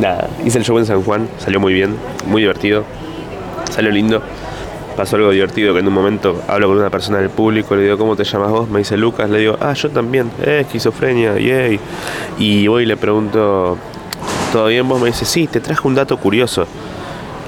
nada, 0.00 0.30
hice 0.44 0.58
el 0.58 0.64
show 0.64 0.78
en 0.78 0.86
San 0.86 1.02
Juan, 1.02 1.28
salió 1.38 1.58
muy 1.58 1.74
bien, 1.74 1.96
muy 2.26 2.42
divertido, 2.42 2.84
salió 3.70 3.90
lindo. 3.90 4.22
Pasó 4.96 5.16
algo 5.16 5.30
divertido 5.30 5.72
que 5.72 5.80
en 5.80 5.88
un 5.88 5.94
momento 5.94 6.40
hablo 6.46 6.68
con 6.68 6.78
una 6.78 6.90
persona 6.90 7.18
del 7.18 7.30
público, 7.30 7.74
le 7.74 7.82
digo, 7.82 7.98
¿cómo 7.98 8.14
te 8.14 8.22
llamas 8.22 8.50
vos? 8.50 8.68
Me 8.68 8.78
dice 8.78 8.96
Lucas, 8.96 9.28
le 9.30 9.38
digo, 9.38 9.56
ah, 9.60 9.72
yo 9.72 9.90
también, 9.90 10.30
eh, 10.44 10.60
esquizofrenia, 10.60 11.36
yay. 11.38 11.80
Y 12.38 12.68
voy 12.68 12.84
y 12.84 12.86
le 12.86 12.96
pregunto, 12.96 13.78
¿todo 14.52 14.66
bien 14.66 14.88
vos? 14.88 15.00
Me 15.00 15.08
dice, 15.08 15.24
sí, 15.24 15.48
te 15.48 15.60
traje 15.60 15.88
un 15.88 15.96
dato 15.96 16.16
curioso. 16.18 16.66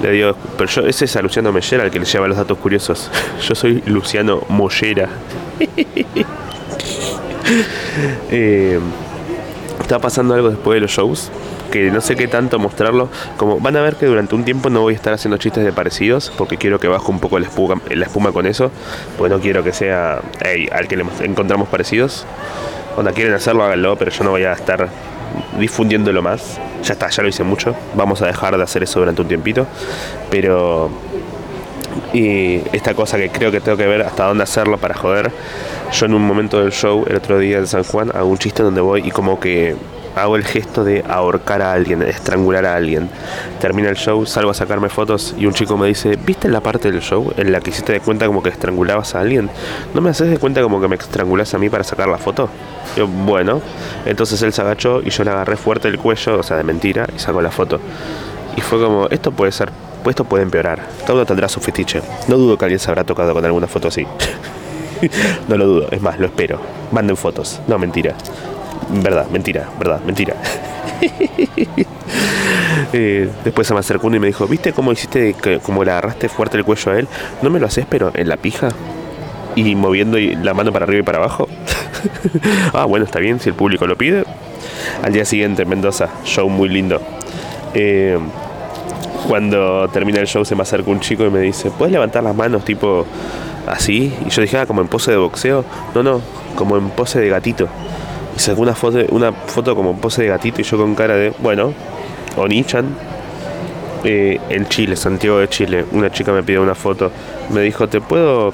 Le 0.01 0.11
digo, 0.11 0.35
pero 0.57 0.69
yo, 0.69 0.81
ese 0.85 1.05
es 1.05 1.15
a 1.15 1.21
Luciano 1.21 1.53
Mellera 1.53 1.85
el 1.85 1.91
que 1.91 1.99
le 1.99 2.05
lleva 2.05 2.27
los 2.27 2.35
datos 2.35 2.57
curiosos. 2.57 3.09
Yo 3.47 3.55
soy 3.55 3.81
Luciano 3.85 4.41
Mollera. 4.49 5.07
eh, 8.31 8.79
está 9.81 9.99
pasando 9.99 10.33
algo 10.33 10.49
después 10.49 10.75
de 10.75 10.81
los 10.81 10.91
shows 10.91 11.31
que 11.71 11.91
no 11.91 11.99
sé 11.99 12.15
qué 12.15 12.27
tanto 12.27 12.57
mostrarlo. 12.57 13.09
Como 13.37 13.59
van 13.59 13.75
a 13.75 13.81
ver 13.81 13.95
que 13.95 14.05
durante 14.05 14.33
un 14.33 14.45
tiempo 14.45 14.69
no 14.69 14.81
voy 14.81 14.93
a 14.93 14.95
estar 14.95 15.13
haciendo 15.13 15.37
chistes 15.37 15.63
de 15.63 15.73
parecidos, 15.73 16.31
porque 16.37 16.57
quiero 16.57 16.79
que 16.79 16.87
baje 16.87 17.11
un 17.11 17.19
poco 17.19 17.37
la 17.37 17.47
espuma, 17.47 18.31
con 18.31 18.45
eso, 18.45 18.71
pues 19.17 19.29
no 19.29 19.39
quiero 19.39 19.63
que 19.63 19.73
sea 19.73 20.21
al 20.71 20.87
que 20.87 20.95
le 20.95 21.03
encontramos 21.21 21.67
parecidos. 21.67 22.25
Cuando 22.93 23.11
quieren 23.13 23.33
hacerlo, 23.33 23.63
háganlo, 23.63 23.97
pero 23.97 24.09
yo 24.09 24.23
no 24.23 24.31
voy 24.31 24.43
a 24.43 24.53
estar 24.53 24.87
difundiéndolo 25.59 26.21
más. 26.21 26.59
Ya 26.83 26.93
está, 26.93 27.09
ya 27.09 27.23
lo 27.23 27.29
hice 27.29 27.43
mucho. 27.43 27.75
Vamos 27.93 28.21
a 28.21 28.27
dejar 28.27 28.55
de 28.55 28.63
hacer 28.63 28.83
eso 28.83 28.99
durante 28.99 29.21
un 29.21 29.27
tiempito. 29.27 29.67
Pero. 30.29 30.89
Y 32.13 32.61
esta 32.71 32.93
cosa 32.93 33.17
que 33.17 33.29
creo 33.29 33.51
que 33.51 33.61
tengo 33.61 33.77
que 33.77 33.87
ver 33.87 34.01
hasta 34.01 34.25
dónde 34.25 34.43
hacerlo 34.43 34.77
para 34.77 34.95
joder. 34.95 35.31
Yo 35.91 36.05
en 36.05 36.13
un 36.13 36.21
momento 36.21 36.59
del 36.59 36.71
show, 36.71 37.05
el 37.07 37.15
otro 37.15 37.39
día 37.39 37.57
en 37.57 37.67
San 37.67 37.83
Juan, 37.83 38.11
hago 38.13 38.27
un 38.27 38.37
chiste 38.37 38.63
donde 38.63 38.81
voy 38.81 39.01
y 39.05 39.11
como 39.11 39.39
que 39.39 39.75
hago 40.15 40.35
el 40.35 40.45
gesto 40.45 40.83
de 40.83 41.03
ahorcar 41.07 41.61
a 41.61 41.73
alguien, 41.73 42.01
estrangular 42.01 42.65
a 42.65 42.75
alguien. 42.75 43.09
Termina 43.59 43.89
el 43.89 43.95
show, 43.95 44.25
salgo 44.25 44.51
a 44.51 44.53
sacarme 44.53 44.89
fotos 44.89 45.35
y 45.37 45.45
un 45.45 45.53
chico 45.53 45.77
me 45.77 45.87
dice, 45.87 46.17
¿viste 46.25 46.47
la 46.47 46.61
parte 46.61 46.91
del 46.91 47.01
show 47.01 47.33
en 47.37 47.51
la 47.51 47.59
que 47.59 47.71
hiciste 47.71 47.93
de 47.93 47.99
cuenta 47.99 48.25
como 48.25 48.41
que 48.41 48.49
estrangulabas 48.49 49.15
a 49.15 49.19
alguien? 49.19 49.49
¿No 49.93 50.01
me 50.01 50.09
haces 50.09 50.29
de 50.29 50.37
cuenta 50.37 50.61
como 50.61 50.81
que 50.81 50.87
me 50.87 50.95
estrangulas 50.95 51.53
a 51.53 51.57
mí 51.57 51.69
para 51.69 51.83
sacar 51.83 52.07
la 52.07 52.17
foto? 52.17 52.49
Yo, 52.95 53.07
bueno, 53.07 53.61
entonces 54.05 54.41
él 54.41 54.53
se 54.53 54.61
agachó 54.61 55.01
y 55.03 55.09
yo 55.09 55.23
le 55.23 55.31
agarré 55.31 55.57
fuerte 55.57 55.87
el 55.87 55.97
cuello, 55.97 56.39
o 56.39 56.43
sea, 56.43 56.57
de 56.57 56.63
mentira, 56.63 57.07
y 57.13 57.19
sacó 57.19 57.41
la 57.41 57.51
foto. 57.51 57.79
Y 58.55 58.61
fue 58.61 58.81
como, 58.81 59.07
esto 59.09 59.31
puede 59.31 59.51
ser, 59.51 59.69
esto 60.11 60.23
puede 60.23 60.43
empeorar. 60.43 60.79
Todo 61.05 61.25
tendrá 61.25 61.49
su 61.49 61.59
fetiche. 61.59 62.01
No 62.27 62.37
dudo 62.37 62.57
que 62.57 62.65
alguien 62.65 62.79
se 62.79 62.89
habrá 62.89 63.03
tocado 63.03 63.33
con 63.33 63.43
alguna 63.43 63.67
foto 63.67 63.87
así. 63.87 64.05
no 65.47 65.57
lo 65.57 65.65
dudo, 65.65 65.87
es 65.91 66.01
más, 66.01 66.19
lo 66.19 66.27
espero. 66.27 66.59
Manden 66.91 67.17
fotos. 67.17 67.61
No, 67.67 67.77
mentira. 67.77 68.15
Verdad, 68.89 69.27
mentira, 69.29 69.69
verdad, 69.79 70.01
mentira. 70.05 70.35
Eh, 72.93 73.29
después 73.43 73.67
se 73.67 73.73
me 73.73 73.79
acercó 73.79 74.07
uno 74.07 74.17
y 74.17 74.19
me 74.19 74.27
dijo, 74.27 74.47
¿viste 74.47 74.73
cómo 74.73 74.91
hiciste, 74.91 75.33
que, 75.33 75.59
como 75.59 75.83
le 75.83 75.91
agarraste 75.91 76.29
fuerte 76.29 76.57
el 76.57 76.63
cuello 76.63 76.91
a 76.91 76.99
él? 76.99 77.07
¿No 77.41 77.49
me 77.49 77.59
lo 77.59 77.67
haces 77.67 77.85
pero 77.89 78.11
en 78.13 78.29
la 78.29 78.37
pija? 78.37 78.69
Y 79.55 79.75
moviendo 79.75 80.17
la 80.17 80.53
mano 80.53 80.71
para 80.71 80.85
arriba 80.85 80.99
y 80.99 81.03
para 81.03 81.17
abajo. 81.17 81.47
ah, 82.73 82.85
bueno, 82.85 83.05
está 83.05 83.19
bien, 83.19 83.39
si 83.39 83.49
el 83.49 83.55
público 83.55 83.87
lo 83.87 83.97
pide. 83.97 84.23
Al 85.03 85.13
día 85.13 85.25
siguiente 85.25 85.63
en 85.63 85.69
Mendoza, 85.69 86.09
show 86.23 86.49
muy 86.49 86.69
lindo. 86.69 87.01
Eh, 87.73 88.17
cuando 89.27 89.87
termina 89.89 90.19
el 90.19 90.27
show 90.27 90.45
se 90.45 90.55
me 90.55 90.61
acerca 90.61 90.89
un 90.91 90.99
chico 90.99 91.25
y 91.25 91.29
me 91.29 91.39
dice, 91.39 91.71
¿puedes 91.71 91.91
levantar 91.91 92.23
las 92.23 92.35
manos 92.35 92.63
tipo 92.63 93.05
así? 93.67 94.13
Y 94.25 94.29
yo 94.29 94.41
dije, 94.41 94.57
ah, 94.57 94.65
como 94.65 94.81
en 94.81 94.87
pose 94.87 95.11
de 95.11 95.17
boxeo. 95.17 95.65
No, 95.93 96.03
no, 96.03 96.21
como 96.55 96.77
en 96.77 96.89
pose 96.89 97.19
de 97.19 97.29
gatito. 97.29 97.67
Y 98.35 98.39
sacó 98.39 98.61
una 98.61 98.75
foto, 98.75 98.99
una 99.09 99.31
foto 99.31 99.75
como 99.75 99.97
pose 99.97 100.23
de 100.23 100.29
gatito 100.29 100.61
y 100.61 100.63
yo 100.63 100.77
con 100.77 100.95
cara 100.95 101.15
de, 101.15 101.33
bueno, 101.39 101.73
Onichan. 102.37 102.95
Eh, 104.07 104.39
en 104.49 104.67
Chile, 104.67 104.95
Santiago 104.95 105.39
de 105.39 105.47
Chile, 105.47 105.83
una 105.91 106.11
chica 106.11 106.31
me 106.31 106.43
pidió 106.43 106.61
una 106.61 106.75
foto. 106.75 107.11
Me 107.49 107.61
dijo, 107.61 107.87
¿te 107.87 108.01
puedo, 108.01 108.53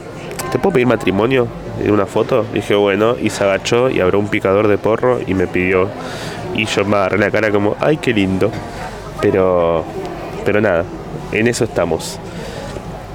¿te 0.50 0.58
puedo 0.60 0.74
pedir 0.74 0.88
matrimonio 0.88 1.46
en 1.84 1.92
una 1.92 2.06
foto? 2.06 2.46
Dije, 2.54 2.74
bueno, 2.74 3.18
y 3.22 3.30
se 3.30 3.44
agachó 3.44 3.90
y 3.90 4.00
abrió 4.00 4.18
un 4.18 4.30
picador 4.30 4.70
de 4.70 4.78
porro 4.78 5.20
y 5.28 5.34
me 5.34 5.48
pidió. 5.48 5.90
Y 6.56 6.66
yo 6.68 6.86
me 6.86 6.96
agarré 6.96 7.18
la 7.18 7.32
cara 7.32 7.52
como, 7.52 7.76
ay, 7.82 7.98
qué 7.98 8.14
lindo. 8.14 8.50
Pero, 9.22 9.84
pero 10.46 10.62
nada, 10.62 10.86
en 11.32 11.48
eso 11.48 11.64
estamos. 11.64 12.20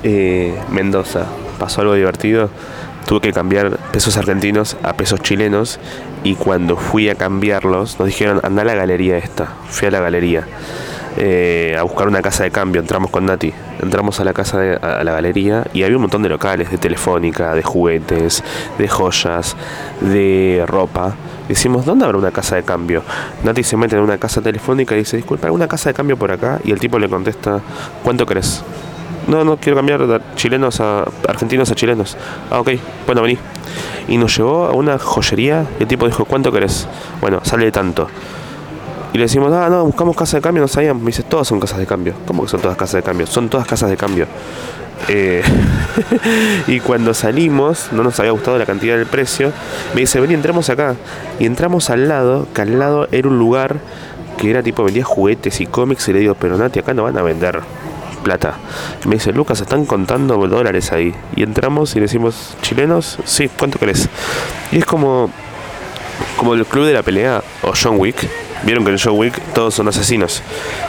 Eh, 0.02 0.54
Mendoza, 0.70 1.26
pasó 1.58 1.80
algo 1.80 1.94
divertido 1.94 2.50
tuve 3.06 3.20
que 3.20 3.32
cambiar 3.32 3.78
pesos 3.92 4.16
argentinos 4.16 4.76
a 4.82 4.92
pesos 4.94 5.20
chilenos 5.20 5.78
y 6.24 6.34
cuando 6.34 6.76
fui 6.76 7.08
a 7.08 7.14
cambiarlos 7.14 7.98
nos 7.98 8.08
dijeron 8.08 8.40
anda 8.42 8.62
a 8.62 8.64
la 8.64 8.74
galería 8.74 9.16
esta. 9.16 9.46
Fui 9.68 9.88
a 9.88 9.90
la 9.90 10.00
galería 10.00 10.44
eh, 11.16 11.76
a 11.78 11.82
buscar 11.82 12.08
una 12.08 12.20
casa 12.20 12.44
de 12.44 12.50
cambio, 12.50 12.80
entramos 12.80 13.10
con 13.10 13.24
Nati, 13.26 13.52
entramos 13.80 14.20
a 14.20 14.24
la 14.24 14.32
casa 14.32 14.58
de, 14.58 14.76
a 14.76 15.02
la 15.04 15.12
galería 15.12 15.64
y 15.72 15.84
había 15.84 15.96
un 15.96 16.02
montón 16.02 16.22
de 16.22 16.28
locales, 16.28 16.70
de 16.70 16.78
telefónica, 16.78 17.54
de 17.54 17.62
juguetes, 17.62 18.42
de 18.76 18.88
joyas, 18.88 19.56
de 20.00 20.64
ropa. 20.66 21.14
Decimos, 21.48 21.84
¿dónde 21.84 22.04
habrá 22.04 22.18
una 22.18 22.30
casa 22.30 22.56
de 22.56 22.64
cambio? 22.64 23.02
Nati 23.44 23.62
se 23.62 23.76
mete 23.76 23.96
en 23.96 24.02
una 24.02 24.18
casa 24.18 24.40
telefónica 24.40 24.94
y 24.94 24.98
dice, 24.98 25.16
disculpa, 25.16 25.46
¿alguna 25.46 25.68
casa 25.68 25.90
de 25.90 25.94
cambio 25.94 26.16
por 26.16 26.32
acá? 26.32 26.60
Y 26.64 26.72
el 26.72 26.80
tipo 26.80 26.98
le 26.98 27.08
contesta, 27.08 27.60
¿cuánto 28.02 28.26
crees? 28.26 28.62
No, 29.28 29.44
no, 29.44 29.56
quiero 29.56 29.76
cambiar 29.76 30.06
de 30.06 30.20
chilenos 30.36 30.80
a 30.80 31.04
argentinos 31.28 31.70
a 31.70 31.74
chilenos. 31.74 32.16
Ah, 32.50 32.60
ok, 32.60 32.70
bueno, 33.06 33.22
vení. 33.22 33.38
Y 34.08 34.18
nos 34.18 34.36
llevó 34.36 34.66
a 34.66 34.72
una 34.72 34.98
joyería 34.98 35.66
y 35.78 35.82
el 35.82 35.88
tipo 35.88 36.06
dijo, 36.06 36.24
¿cuánto 36.24 36.52
querés? 36.52 36.86
Bueno, 37.20 37.40
sale 37.42 37.70
tanto. 37.72 38.08
Y 39.12 39.18
le 39.18 39.24
decimos, 39.24 39.52
ah, 39.52 39.68
no, 39.68 39.84
buscamos 39.84 40.14
casa 40.16 40.36
de 40.36 40.42
cambio, 40.42 40.62
no 40.62 40.68
sabíamos. 40.68 41.02
Me 41.02 41.06
dice, 41.06 41.22
todas 41.22 41.48
son 41.48 41.58
casas 41.58 41.78
de 41.78 41.86
cambio. 41.86 42.14
¿Cómo 42.26 42.42
que 42.42 42.48
son 42.48 42.60
todas 42.60 42.76
casas 42.76 42.96
de 42.96 43.02
cambio? 43.02 43.26
Son 43.26 43.48
todas 43.48 43.66
casas 43.66 43.90
de 43.90 43.96
cambio. 43.96 44.26
Eh, 45.08 45.42
y 46.66 46.80
cuando 46.80 47.14
salimos, 47.14 47.88
no 47.92 48.02
nos 48.02 48.18
había 48.18 48.32
gustado 48.32 48.58
la 48.58 48.66
cantidad 48.66 48.96
del 48.96 49.06
precio, 49.06 49.52
me 49.94 50.00
dice, 50.00 50.20
vení, 50.20 50.34
entramos 50.34 50.68
acá. 50.70 50.96
Y 51.38 51.46
entramos 51.46 51.90
al 51.90 52.08
lado, 52.08 52.48
que 52.54 52.62
al 52.62 52.78
lado 52.78 53.08
era 53.12 53.28
un 53.28 53.38
lugar 53.38 53.76
que 54.36 54.50
era 54.50 54.62
tipo, 54.62 54.84
vendía 54.84 55.04
juguetes 55.04 55.60
y 55.60 55.66
cómics. 55.66 56.08
Y 56.08 56.12
le 56.12 56.20
digo, 56.20 56.34
pero 56.34 56.56
Nati, 56.56 56.80
acá 56.80 56.94
no 56.94 57.04
van 57.04 57.16
a 57.16 57.22
vender 57.22 57.60
plata. 58.22 58.54
me 59.06 59.14
dice, 59.14 59.32
Lucas, 59.32 59.60
están 59.60 59.86
contando 59.86 60.36
dólares 60.48 60.92
ahí. 60.92 61.14
Y 61.36 61.42
entramos 61.42 61.94
y 61.96 62.00
decimos, 62.00 62.56
¿chilenos? 62.60 63.18
Sí, 63.24 63.48
¿cuánto 63.48 63.78
crees? 63.78 64.08
Y 64.72 64.78
es 64.78 64.84
como, 64.84 65.30
como 66.36 66.54
el 66.54 66.66
club 66.66 66.86
de 66.86 66.92
la 66.92 67.02
pelea 67.02 67.42
o 67.62 67.72
John 67.80 67.98
Wick. 67.98 68.28
Vieron 68.64 68.84
que 68.84 68.90
en 68.90 68.98
John 68.98 69.14
Wick 69.16 69.40
todos 69.54 69.74
son 69.74 69.88
asesinos. 69.88 70.42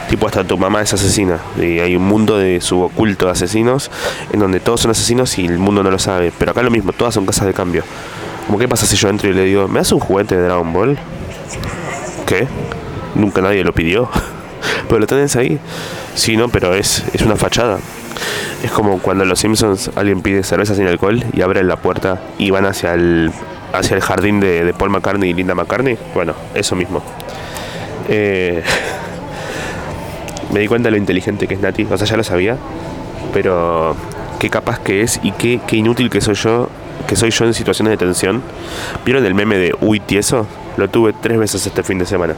Tipo, 0.08 0.26
hasta 0.26 0.44
tu 0.44 0.58
mamá 0.58 0.82
es 0.82 0.92
asesina. 0.92 1.38
Y 1.56 1.78
hay 1.78 1.96
un 1.96 2.06
mundo 2.06 2.38
de 2.38 2.60
suboculto 2.60 3.26
de 3.26 3.32
asesinos 3.32 3.90
en 4.32 4.40
donde 4.40 4.60
todos 4.60 4.80
son 4.80 4.90
asesinos 4.90 5.38
y 5.38 5.46
el 5.46 5.58
mundo 5.58 5.82
no 5.82 5.90
lo 5.90 5.98
sabe. 5.98 6.32
Pero 6.36 6.52
acá 6.52 6.62
lo 6.62 6.70
mismo, 6.70 6.92
todas 6.92 7.14
son 7.14 7.26
casas 7.26 7.46
de 7.46 7.54
cambio. 7.54 7.84
Como, 8.46 8.58
¿qué 8.58 8.68
pasa 8.68 8.86
si 8.86 8.96
yo 8.96 9.08
entro 9.08 9.28
y 9.28 9.34
le 9.34 9.44
digo, 9.44 9.68
¿me 9.68 9.80
das 9.80 9.92
un 9.92 10.00
juguete 10.00 10.36
de 10.36 10.42
Dragon 10.44 10.72
Ball? 10.72 10.98
¿Qué? 12.26 12.48
Nunca 13.14 13.40
nadie 13.40 13.62
lo 13.64 13.72
pidió. 13.72 14.08
Pero 14.88 15.00
lo 15.00 15.06
tenés 15.06 15.36
ahí. 15.36 15.58
Sí, 16.14 16.36
no, 16.36 16.48
pero 16.48 16.74
es, 16.74 17.04
es 17.12 17.22
una 17.22 17.36
fachada. 17.36 17.78
Es 18.62 18.72
como 18.72 18.98
cuando 18.98 19.22
en 19.22 19.30
los 19.30 19.38
Simpsons 19.38 19.90
alguien 19.94 20.20
pide 20.20 20.42
cerveza 20.42 20.74
sin 20.74 20.86
alcohol 20.88 21.22
y 21.32 21.42
abren 21.42 21.68
la 21.68 21.76
puerta 21.76 22.20
y 22.38 22.50
van 22.50 22.66
hacia 22.66 22.94
el, 22.94 23.30
hacia 23.72 23.94
el 23.94 24.02
jardín 24.02 24.40
de, 24.40 24.74
Paul 24.76 24.90
McCartney 24.90 25.30
y 25.30 25.34
Linda 25.34 25.54
McCartney. 25.54 25.96
Bueno, 26.14 26.34
eso 26.54 26.74
mismo. 26.74 27.02
Eh, 28.08 28.62
me 30.52 30.60
di 30.60 30.66
cuenta 30.66 30.86
de 30.86 30.92
lo 30.92 30.96
inteligente 30.96 31.46
que 31.46 31.54
es 31.54 31.60
Nati. 31.60 31.86
O 31.90 31.96
sea, 31.96 32.06
ya 32.06 32.16
lo 32.16 32.24
sabía. 32.24 32.56
Pero 33.32 33.94
qué 34.38 34.50
capaz 34.50 34.78
que 34.80 35.02
es 35.02 35.20
y 35.22 35.32
qué, 35.32 35.60
qué 35.66 35.76
inútil 35.76 36.10
que 36.10 36.20
soy 36.20 36.34
yo 36.34 36.68
que 37.06 37.16
soy 37.16 37.30
yo 37.30 37.44
en 37.46 37.54
situaciones 37.54 37.92
de 37.92 37.96
tensión. 37.96 38.42
¿Vieron 39.04 39.24
el 39.24 39.34
meme 39.34 39.56
de 39.56 39.74
uy 39.80 39.98
tieso? 39.98 40.46
Lo 40.76 40.88
tuve 40.88 41.12
tres 41.12 41.38
veces 41.38 41.66
este 41.66 41.82
fin 41.82 41.98
de 41.98 42.06
semana. 42.06 42.34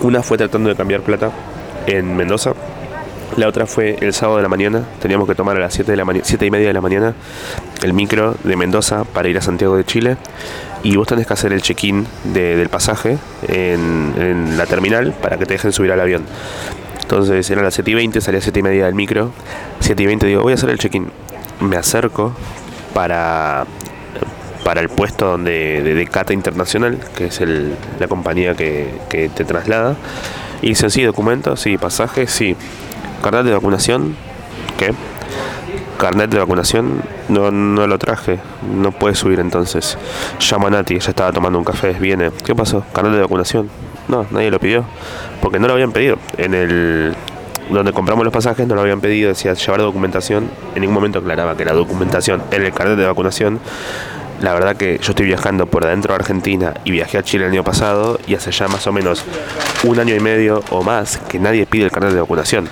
Una 0.00 0.22
fue 0.22 0.38
tratando 0.38 0.68
de 0.68 0.76
cambiar 0.76 1.02
plata 1.02 1.30
en 1.86 2.16
Mendoza. 2.16 2.52
La 3.36 3.46
otra 3.46 3.66
fue 3.66 3.96
el 4.00 4.12
sábado 4.12 4.38
de 4.38 4.42
la 4.42 4.48
mañana. 4.48 4.84
Teníamos 5.00 5.28
que 5.28 5.34
tomar 5.34 5.56
a 5.56 5.60
las 5.60 5.74
7, 5.74 5.92
de 5.92 5.96
la 5.96 6.04
siete 6.22 6.46
y 6.46 6.50
media 6.50 6.68
de 6.68 6.74
la 6.74 6.80
mañana 6.80 7.14
el 7.82 7.92
micro 7.92 8.34
de 8.42 8.56
Mendoza 8.56 9.04
para 9.04 9.28
ir 9.28 9.38
a 9.38 9.42
Santiago 9.42 9.76
de 9.76 9.84
Chile. 9.84 10.16
Y 10.82 10.96
vos 10.96 11.06
tenés 11.06 11.26
que 11.26 11.32
hacer 11.32 11.52
el 11.52 11.62
check-in 11.62 12.06
del 12.24 12.68
pasaje 12.68 13.18
en, 13.48 14.56
la 14.56 14.66
terminal 14.66 15.12
para 15.12 15.36
que 15.36 15.46
te 15.46 15.54
dejen 15.54 15.72
subir 15.72 15.92
al 15.92 16.00
avión. 16.00 16.24
Entonces 17.02 17.48
eran 17.50 17.64
las 17.64 17.74
7 17.74 17.90
y 17.90 17.94
20, 17.94 18.20
salía 18.20 18.38
a 18.38 18.42
7 18.42 18.60
y 18.60 18.62
media 18.62 18.86
del 18.86 18.94
micro. 18.94 19.32
7 19.80 20.02
y 20.02 20.06
20 20.06 20.26
digo, 20.26 20.42
voy 20.42 20.52
a 20.52 20.54
hacer 20.54 20.70
el 20.70 20.78
check-in. 20.78 21.10
Me 21.60 21.76
acerco 21.76 22.32
para 22.94 23.66
para 24.68 24.82
el 24.82 24.90
puesto 24.90 25.24
donde 25.24 25.82
de, 25.82 26.06
Cata 26.08 26.34
Internacional, 26.34 26.98
que 27.16 27.28
es 27.28 27.40
la 27.98 28.06
compañía 28.06 28.54
que, 28.54 28.90
te 29.08 29.44
traslada. 29.46 29.96
Y 30.60 30.68
dicen, 30.68 30.90
sí, 30.90 31.02
documentos, 31.04 31.60
sí, 31.60 31.78
pasajes, 31.78 32.30
sí. 32.30 32.54
¿Carnet 33.22 33.44
de 33.44 33.52
vacunación? 33.52 34.16
¿Qué? 34.76 34.94
Carnet 35.98 36.30
de 36.30 36.38
vacunación 36.38 37.02
no, 37.28 37.50
no 37.50 37.86
lo 37.86 37.98
traje, 37.98 38.38
no 38.72 38.92
puede 38.92 39.14
subir 39.14 39.40
entonces. 39.40 39.98
Llamo 40.38 40.68
a 40.68 40.70
Nati, 40.70 40.94
ella 40.94 41.10
estaba 41.10 41.32
tomando 41.32 41.58
un 41.58 41.64
café, 41.64 41.92
viene. 41.92 42.30
¿Qué 42.44 42.54
pasó? 42.54 42.84
¿Carnet 42.92 43.14
de 43.14 43.20
vacunación? 43.20 43.68
No, 44.06 44.26
nadie 44.30 44.50
lo 44.50 44.60
pidió, 44.60 44.84
porque 45.42 45.58
no 45.58 45.66
lo 45.66 45.74
habían 45.74 45.92
pedido. 45.92 46.18
En 46.36 46.54
el 46.54 47.16
donde 47.70 47.92
compramos 47.92 48.24
los 48.24 48.32
pasajes 48.32 48.66
no 48.66 48.74
lo 48.74 48.80
habían 48.80 49.00
pedido, 49.00 49.28
decía 49.28 49.52
llevar 49.54 49.80
documentación. 49.80 50.48
En 50.74 50.80
ningún 50.80 50.94
momento 50.94 51.18
aclaraba 51.18 51.56
que 51.56 51.64
la 51.64 51.72
documentación 51.72 52.42
en 52.50 52.62
el 52.62 52.72
carnet 52.72 52.96
de 52.96 53.06
vacunación. 53.06 53.60
La 54.40 54.54
verdad 54.54 54.76
que 54.76 54.98
yo 55.02 55.10
estoy 55.10 55.26
viajando 55.26 55.66
por 55.66 55.84
adentro 55.84 56.14
de 56.14 56.20
Argentina 56.20 56.74
y 56.84 56.92
viajé 56.92 57.18
a 57.18 57.22
Chile 57.24 57.46
el 57.46 57.52
año 57.52 57.64
pasado 57.64 58.20
y 58.26 58.34
hace 58.34 58.52
ya 58.52 58.68
más 58.68 58.86
o 58.86 58.92
menos 58.92 59.24
un 59.82 59.98
año 59.98 60.14
y 60.14 60.20
medio 60.20 60.62
o 60.70 60.82
más 60.82 61.18
que 61.28 61.40
nadie 61.40 61.66
pide 61.66 61.84
el 61.84 61.90
carnet 61.90 62.12
de 62.12 62.20
vacunación. 62.20 62.68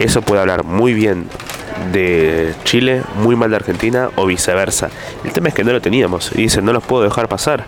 Eso 0.00 0.22
puede 0.22 0.40
hablar 0.40 0.64
muy 0.64 0.92
bien 0.92 1.26
de 1.92 2.52
Chile, 2.64 3.02
muy 3.16 3.36
mal 3.36 3.50
de 3.50 3.56
Argentina 3.56 4.10
o 4.16 4.26
viceversa. 4.26 4.90
El 5.24 5.32
tema 5.32 5.48
es 5.48 5.54
que 5.54 5.62
no 5.62 5.72
lo 5.72 5.80
teníamos 5.80 6.32
y 6.34 6.42
dicen 6.42 6.64
no 6.64 6.72
los 6.72 6.82
puedo 6.82 7.04
dejar 7.04 7.28
pasar. 7.28 7.64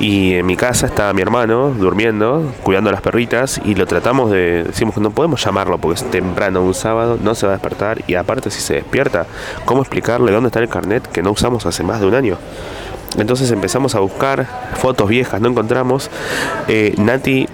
Y 0.00 0.32
en 0.32 0.46
mi 0.46 0.56
casa 0.56 0.86
estaba 0.86 1.12
mi 1.12 1.20
hermano 1.20 1.70
durmiendo, 1.70 2.54
cuidando 2.62 2.88
a 2.88 2.92
las 2.92 3.02
perritas, 3.02 3.60
y 3.64 3.74
lo 3.74 3.86
tratamos 3.86 4.30
de. 4.30 4.64
Decimos 4.64 4.94
que 4.94 5.00
no 5.02 5.10
podemos 5.10 5.44
llamarlo 5.44 5.76
porque 5.76 6.02
es 6.02 6.10
temprano 6.10 6.62
un 6.62 6.72
sábado, 6.72 7.18
no 7.22 7.34
se 7.34 7.46
va 7.46 7.52
a 7.52 7.56
despertar, 7.56 8.02
y 8.06 8.14
aparte, 8.14 8.50
si 8.50 8.60
se 8.60 8.74
despierta, 8.74 9.26
¿cómo 9.66 9.82
explicarle 9.82 10.32
dónde 10.32 10.48
está 10.48 10.58
el 10.60 10.70
carnet 10.70 11.06
que 11.06 11.22
no 11.22 11.32
usamos 11.32 11.66
hace 11.66 11.84
más 11.84 12.00
de 12.00 12.06
un 12.06 12.14
año? 12.14 12.38
Entonces 13.18 13.50
empezamos 13.50 13.94
a 13.94 14.00
buscar 14.00 14.46
fotos 14.76 15.08
viejas, 15.08 15.40
no 15.40 15.48
encontramos. 15.48 16.10
Eh, 16.68 16.94
Nati 16.96 17.46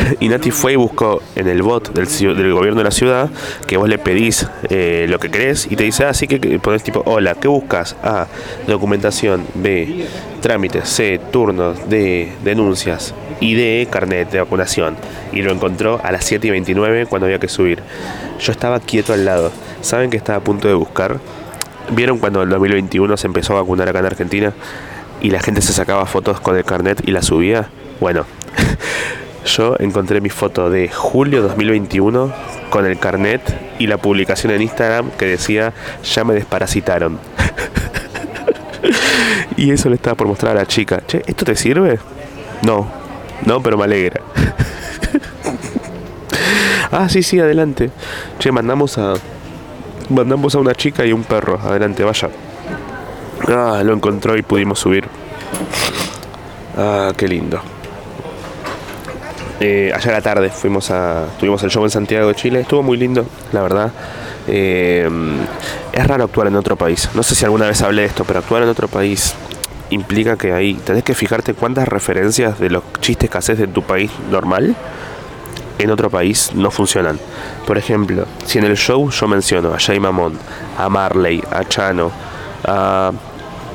y 0.20 0.28
Nati 0.28 0.50
fue 0.50 0.72
y 0.72 0.76
buscó 0.76 1.22
en 1.34 1.48
el 1.48 1.62
bot 1.62 1.92
del, 1.92 2.06
del 2.36 2.52
gobierno 2.52 2.78
de 2.78 2.84
la 2.84 2.90
ciudad 2.90 3.30
que 3.66 3.76
vos 3.76 3.88
le 3.88 3.98
pedís 3.98 4.46
eh, 4.68 5.06
lo 5.08 5.18
que 5.18 5.30
querés 5.30 5.66
y 5.70 5.76
te 5.76 5.84
dice, 5.84 6.04
ah, 6.04 6.14
sí 6.14 6.26
que 6.26 6.58
pones 6.58 6.82
tipo, 6.82 7.02
hola, 7.06 7.34
¿qué 7.34 7.48
buscas? 7.48 7.96
A, 8.02 8.26
documentación, 8.66 9.44
B, 9.54 10.06
trámites, 10.40 10.88
C, 10.88 11.20
turnos, 11.30 11.88
D, 11.88 12.32
denuncias 12.44 13.14
y 13.40 13.54
D, 13.54 13.88
carnet 13.90 14.30
de 14.30 14.40
vacunación. 14.40 14.96
Y 15.32 15.42
lo 15.42 15.52
encontró 15.52 16.00
a 16.02 16.12
las 16.12 16.24
7 16.24 16.46
y 16.46 16.50
29 16.50 17.06
cuando 17.06 17.26
había 17.26 17.38
que 17.38 17.48
subir. 17.48 17.82
Yo 18.40 18.52
estaba 18.52 18.80
quieto 18.80 19.12
al 19.12 19.24
lado. 19.24 19.50
¿Saben 19.80 20.10
que 20.10 20.16
estaba 20.16 20.38
a 20.38 20.42
punto 20.42 20.68
de 20.68 20.74
buscar? 20.74 21.18
¿Vieron 21.90 22.18
cuando 22.18 22.42
en 22.42 22.50
2021 22.50 23.16
se 23.16 23.26
empezó 23.26 23.56
a 23.56 23.62
vacunar 23.62 23.88
acá 23.88 24.00
en 24.00 24.06
Argentina? 24.06 24.52
Y 25.20 25.30
la 25.30 25.40
gente 25.40 25.62
se 25.62 25.72
sacaba 25.72 26.06
fotos 26.06 26.40
con 26.40 26.56
el 26.56 26.64
carnet 26.64 27.00
y 27.06 27.10
la 27.10 27.22
subía. 27.22 27.68
Bueno, 28.00 28.24
yo 29.46 29.76
encontré 29.78 30.20
mi 30.20 30.28
foto 30.28 30.68
de 30.68 30.88
julio 30.88 31.40
2021 31.42 32.32
con 32.68 32.84
el 32.84 32.98
carnet 32.98 33.40
y 33.78 33.86
la 33.86 33.96
publicación 33.96 34.52
en 34.52 34.62
Instagram 34.62 35.10
que 35.12 35.26
decía 35.26 35.72
ya 36.02 36.24
me 36.24 36.34
desparasitaron. 36.34 37.18
y 39.56 39.70
eso 39.70 39.88
le 39.88 39.94
estaba 39.94 40.16
por 40.16 40.26
mostrar 40.26 40.56
a 40.56 40.60
la 40.60 40.66
chica. 40.66 41.02
Che, 41.06 41.22
¿esto 41.26 41.44
te 41.44 41.54
sirve? 41.54 41.98
No, 42.62 42.88
no, 43.44 43.62
pero 43.62 43.78
me 43.78 43.84
alegra. 43.84 44.20
ah, 46.90 47.08
sí, 47.08 47.22
sí, 47.22 47.38
adelante. 47.38 47.90
Che, 48.38 48.50
mandamos 48.50 48.98
a. 48.98 49.14
Mandamos 50.08 50.54
a 50.54 50.58
una 50.58 50.74
chica 50.74 51.04
y 51.04 51.12
un 51.12 51.24
perro. 51.24 51.58
Adelante, 51.62 52.04
vaya. 52.04 52.30
Ah, 53.48 53.82
lo 53.84 53.92
encontró 53.92 54.36
y 54.36 54.42
pudimos 54.42 54.78
subir. 54.78 55.08
Ah, 56.76 57.12
qué 57.16 57.28
lindo. 57.28 57.60
Eh, 59.60 59.90
ayer 59.94 60.10
a 60.10 60.16
la 60.16 60.22
tarde 60.22 60.50
fuimos 60.50 60.90
a, 60.90 61.26
tuvimos 61.40 61.62
el 61.62 61.70
show 61.70 61.82
en 61.84 61.90
Santiago 61.90 62.28
de 62.28 62.34
Chile, 62.34 62.60
estuvo 62.60 62.82
muy 62.82 62.96
lindo, 62.96 63.26
la 63.52 63.62
verdad. 63.62 63.92
Eh, 64.48 65.08
es 65.92 66.06
raro 66.06 66.24
actuar 66.24 66.46
en 66.48 66.56
otro 66.56 66.76
país. 66.76 67.08
No 67.14 67.22
sé 67.22 67.34
si 67.34 67.44
alguna 67.44 67.66
vez 67.66 67.80
hablé 67.82 68.02
de 68.02 68.08
esto, 68.08 68.24
pero 68.24 68.40
actuar 68.40 68.62
en 68.62 68.68
otro 68.68 68.88
país 68.88 69.34
implica 69.90 70.36
que 70.36 70.52
ahí 70.52 70.74
tenés 70.74 71.04
que 71.04 71.14
fijarte 71.14 71.54
cuántas 71.54 71.88
referencias 71.88 72.58
de 72.58 72.70
los 72.70 72.82
chistes 73.00 73.30
que 73.30 73.38
haces 73.38 73.58
de 73.58 73.66
tu 73.66 73.82
país 73.82 74.10
normal 74.30 74.76
en 75.78 75.90
otro 75.90 76.10
país 76.10 76.50
no 76.54 76.70
funcionan. 76.70 77.18
Por 77.66 77.78
ejemplo, 77.78 78.26
si 78.44 78.58
en 78.58 78.64
el 78.64 78.76
show 78.76 79.10
yo 79.10 79.28
menciono 79.28 79.74
a 79.74 79.78
Jay 79.78 80.00
Mamón, 80.00 80.38
a 80.78 80.88
Marley, 80.88 81.42
a 81.50 81.64
Chano, 81.64 82.10
a 82.64 83.12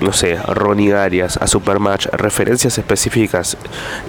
no 0.02 0.14
sé, 0.14 0.36
Ronnie 0.36 0.93
Arias, 0.93 1.38
a 1.38 1.47
Supermatch, 1.47 2.08
referencias 2.08 2.78
específicas, 2.78 3.58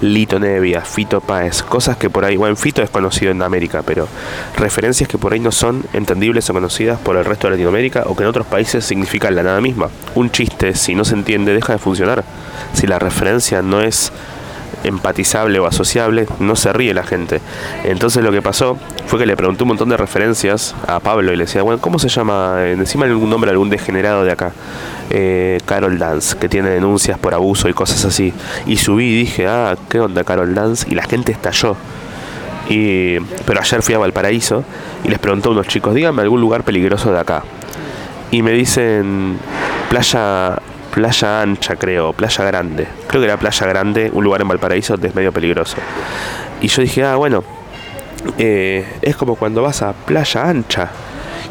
Lito 0.01 0.39
Nevia, 0.39 0.81
Fito 0.81 1.21
Páez, 1.21 1.63
cosas 1.63 1.97
que 1.97 2.09
por 2.09 2.25
ahí, 2.25 2.35
bueno, 2.35 2.55
Fito 2.55 2.81
es 2.81 2.89
conocido 2.89 3.31
en 3.31 3.41
América, 3.41 3.83
pero 3.85 4.07
referencias 4.57 5.07
que 5.07 5.17
por 5.17 5.33
ahí 5.33 5.39
no 5.39 5.51
son 5.51 5.83
entendibles 5.93 6.49
o 6.49 6.53
conocidas 6.53 6.99
por 6.99 7.15
el 7.15 7.25
resto 7.25 7.47
de 7.47 7.51
Latinoamérica 7.51 8.03
o 8.07 8.15
que 8.15 8.23
en 8.23 8.29
otros 8.29 8.47
países 8.47 8.85
significan 8.85 9.35
la 9.35 9.43
nada 9.43 9.61
misma. 9.61 9.89
Un 10.15 10.31
chiste, 10.31 10.75
si 10.75 10.95
no 10.95 11.05
se 11.05 11.15
entiende, 11.15 11.53
deja 11.53 11.73
de 11.73 11.79
funcionar. 11.79 12.23
Si 12.73 12.87
la 12.87 12.99
referencia 12.99 13.61
no 13.61 13.81
es 13.81 14.11
empatizable 14.83 15.59
o 15.59 15.65
asociable, 15.65 16.27
no 16.39 16.55
se 16.55 16.73
ríe 16.73 16.93
la 16.93 17.03
gente. 17.03 17.41
Entonces 17.83 18.23
lo 18.23 18.31
que 18.31 18.41
pasó 18.41 18.77
fue 19.07 19.19
que 19.19 19.25
le 19.25 19.35
pregunté 19.35 19.63
un 19.63 19.69
montón 19.69 19.89
de 19.89 19.97
referencias 19.97 20.75
a 20.87 20.99
Pablo 20.99 21.31
y 21.33 21.35
le 21.35 21.45
decía, 21.45 21.61
bueno, 21.63 21.79
¿cómo 21.81 21.99
se 21.99 22.09
llama? 22.09 22.65
Encima 22.65 23.05
algún 23.05 23.29
nombre 23.29 23.51
algún 23.51 23.69
degenerado 23.69 24.23
de 24.23 24.31
acá. 24.31 24.51
Eh, 25.09 25.59
Carol 25.65 25.97
Dance, 25.99 26.37
que 26.37 26.49
tiene 26.49 26.69
denuncias 26.69 27.19
por 27.19 27.33
abuso 27.33 27.69
y 27.69 27.73
cosas 27.73 28.03
así. 28.05 28.33
Y 28.65 28.77
subí 28.77 29.05
y 29.05 29.15
dije, 29.15 29.47
ah, 29.47 29.75
¿qué 29.89 29.99
onda 29.99 30.23
Carol 30.23 30.53
Dance? 30.53 30.87
Y 30.89 30.95
la 30.95 31.03
gente 31.03 31.31
estalló. 31.31 31.75
Y, 32.69 33.19
pero 33.45 33.59
ayer 33.59 33.81
fui 33.81 33.93
a 33.93 33.97
Valparaíso 33.99 34.63
y 35.03 35.09
les 35.09 35.19
preguntó 35.19 35.49
a 35.49 35.51
unos 35.51 35.67
chicos, 35.67 35.93
díganme 35.93 36.21
algún 36.21 36.41
lugar 36.41 36.63
peligroso 36.63 37.11
de 37.11 37.19
acá. 37.19 37.43
Y 38.31 38.41
me 38.41 38.51
dicen, 38.51 39.37
playa 39.89 40.59
Playa 40.93 41.41
Ancha, 41.41 41.75
creo, 41.75 42.13
Playa 42.13 42.45
Grande. 42.45 42.87
Creo 43.07 43.19
que 43.19 43.25
era 43.25 43.37
Playa 43.37 43.65
Grande, 43.65 44.11
un 44.13 44.23
lugar 44.23 44.41
en 44.41 44.47
Valparaíso 44.47 44.93
es 45.01 45.15
medio 45.15 45.31
peligroso. 45.31 45.77
Y 46.61 46.67
yo 46.67 46.83
dije, 46.83 47.03
ah, 47.03 47.15
bueno, 47.15 47.43
eh, 48.37 48.85
es 49.01 49.15
como 49.15 49.35
cuando 49.35 49.63
vas 49.63 49.81
a 49.81 49.93
Playa 49.93 50.47
Ancha 50.47 50.91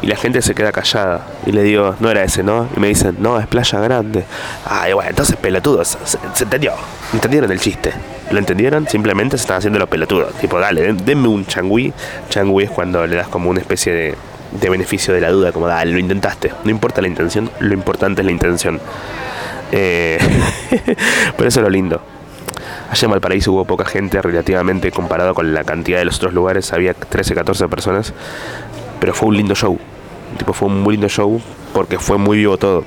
y 0.01 0.07
la 0.07 0.15
gente 0.15 0.41
se 0.41 0.55
queda 0.55 0.71
callada. 0.71 1.27
Y 1.45 1.51
le 1.51 1.61
digo, 1.63 1.93
no 1.99 2.09
era 2.09 2.23
ese, 2.23 2.41
¿no? 2.41 2.69
Y 2.75 2.79
me 2.79 2.87
dicen, 2.87 3.17
no, 3.19 3.37
es 3.37 3.45
Playa 3.47 3.81
Grande. 3.81 4.23
Ah, 4.65 4.85
bueno, 4.93 5.09
entonces 5.09 5.35
pelotudos, 5.35 5.97
se, 6.05 6.43
entendió. 6.43 6.71
Entendieron 7.11 7.51
el 7.51 7.59
chiste. 7.59 7.91
¿Lo 8.31 8.39
entendieron? 8.39 8.87
Simplemente 8.87 9.37
se 9.37 9.41
están 9.41 9.57
haciendo 9.57 9.77
los 9.77 9.89
pelotudos. 9.89 10.33
Tipo, 10.35 10.57
dale, 10.57 10.93
denme 10.93 11.27
un 11.27 11.45
changüí. 11.45 11.91
Changüí 12.29 12.63
es 12.63 12.71
cuando 12.71 13.05
le 13.05 13.17
das 13.17 13.27
como 13.27 13.49
una 13.49 13.59
especie 13.59 13.93
de, 13.93 14.15
de 14.61 14.69
beneficio 14.69 15.13
de 15.13 15.19
la 15.19 15.31
duda, 15.31 15.51
como 15.51 15.67
dale, 15.67 15.91
lo 15.91 15.99
intentaste. 15.99 16.53
No 16.63 16.71
importa 16.71 17.01
la 17.01 17.09
intención, 17.09 17.49
lo 17.59 17.73
importante 17.73 18.21
es 18.21 18.25
la 18.25 18.31
intención. 18.31 18.79
Eh, 19.75 20.19
pero 21.35 21.49
eso 21.49 21.59
es 21.59 21.63
lo 21.63 21.69
lindo. 21.69 21.99
Allá 22.91 23.05
en 23.05 23.11
Valparaíso 23.11 23.51
hubo 23.51 23.65
poca 23.65 23.85
gente 23.85 24.21
relativamente 24.21 24.91
comparado 24.91 25.33
con 25.33 25.51
la 25.51 25.63
cantidad 25.63 25.97
de 25.97 26.05
los 26.05 26.17
otros 26.17 26.33
lugares. 26.33 26.71
Había 26.73 26.93
13, 26.93 27.33
14 27.33 27.67
personas. 27.67 28.13
Pero 28.99 29.15
fue 29.15 29.29
un 29.29 29.37
lindo 29.37 29.55
show. 29.55 29.79
Tipo, 30.37 30.53
fue 30.53 30.67
un 30.67 30.81
muy 30.81 30.93
lindo 30.93 31.09
show 31.09 31.41
porque 31.73 31.97
fue 31.97 32.19
muy 32.19 32.37
vivo 32.37 32.57
todo. 32.57 32.85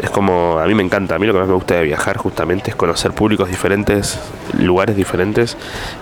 Es 0.00 0.10
como, 0.10 0.58
a 0.58 0.66
mí 0.66 0.74
me 0.74 0.82
encanta, 0.82 1.16
a 1.16 1.18
mí 1.18 1.26
lo 1.26 1.32
que 1.32 1.40
más 1.40 1.48
me 1.48 1.54
gusta 1.54 1.74
de 1.74 1.82
viajar 1.82 2.16
justamente 2.16 2.70
es 2.70 2.76
conocer 2.76 3.12
públicos 3.12 3.48
diferentes, 3.48 4.18
lugares 4.58 4.96
diferentes 4.96 5.56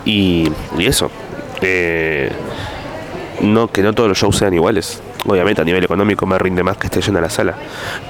y, 0.05 0.51
y 0.79 0.87
eso. 0.87 1.11
Eh, 1.63 2.31
no, 3.41 3.69
que 3.69 3.83
no 3.83 3.93
todos 3.93 4.09
los 4.09 4.19
shows 4.19 4.37
sean 4.37 4.55
iguales 4.55 5.03
obviamente 5.27 5.63
a 5.63 5.65
nivel 5.65 5.85
económico 5.85 6.27
me 6.27 6.39
rinde 6.39 6.63
más 6.63 6.77
que 6.77 6.87
esté 6.87 7.01
llena 7.01 7.21
la 7.21 7.31
sala, 7.31 7.55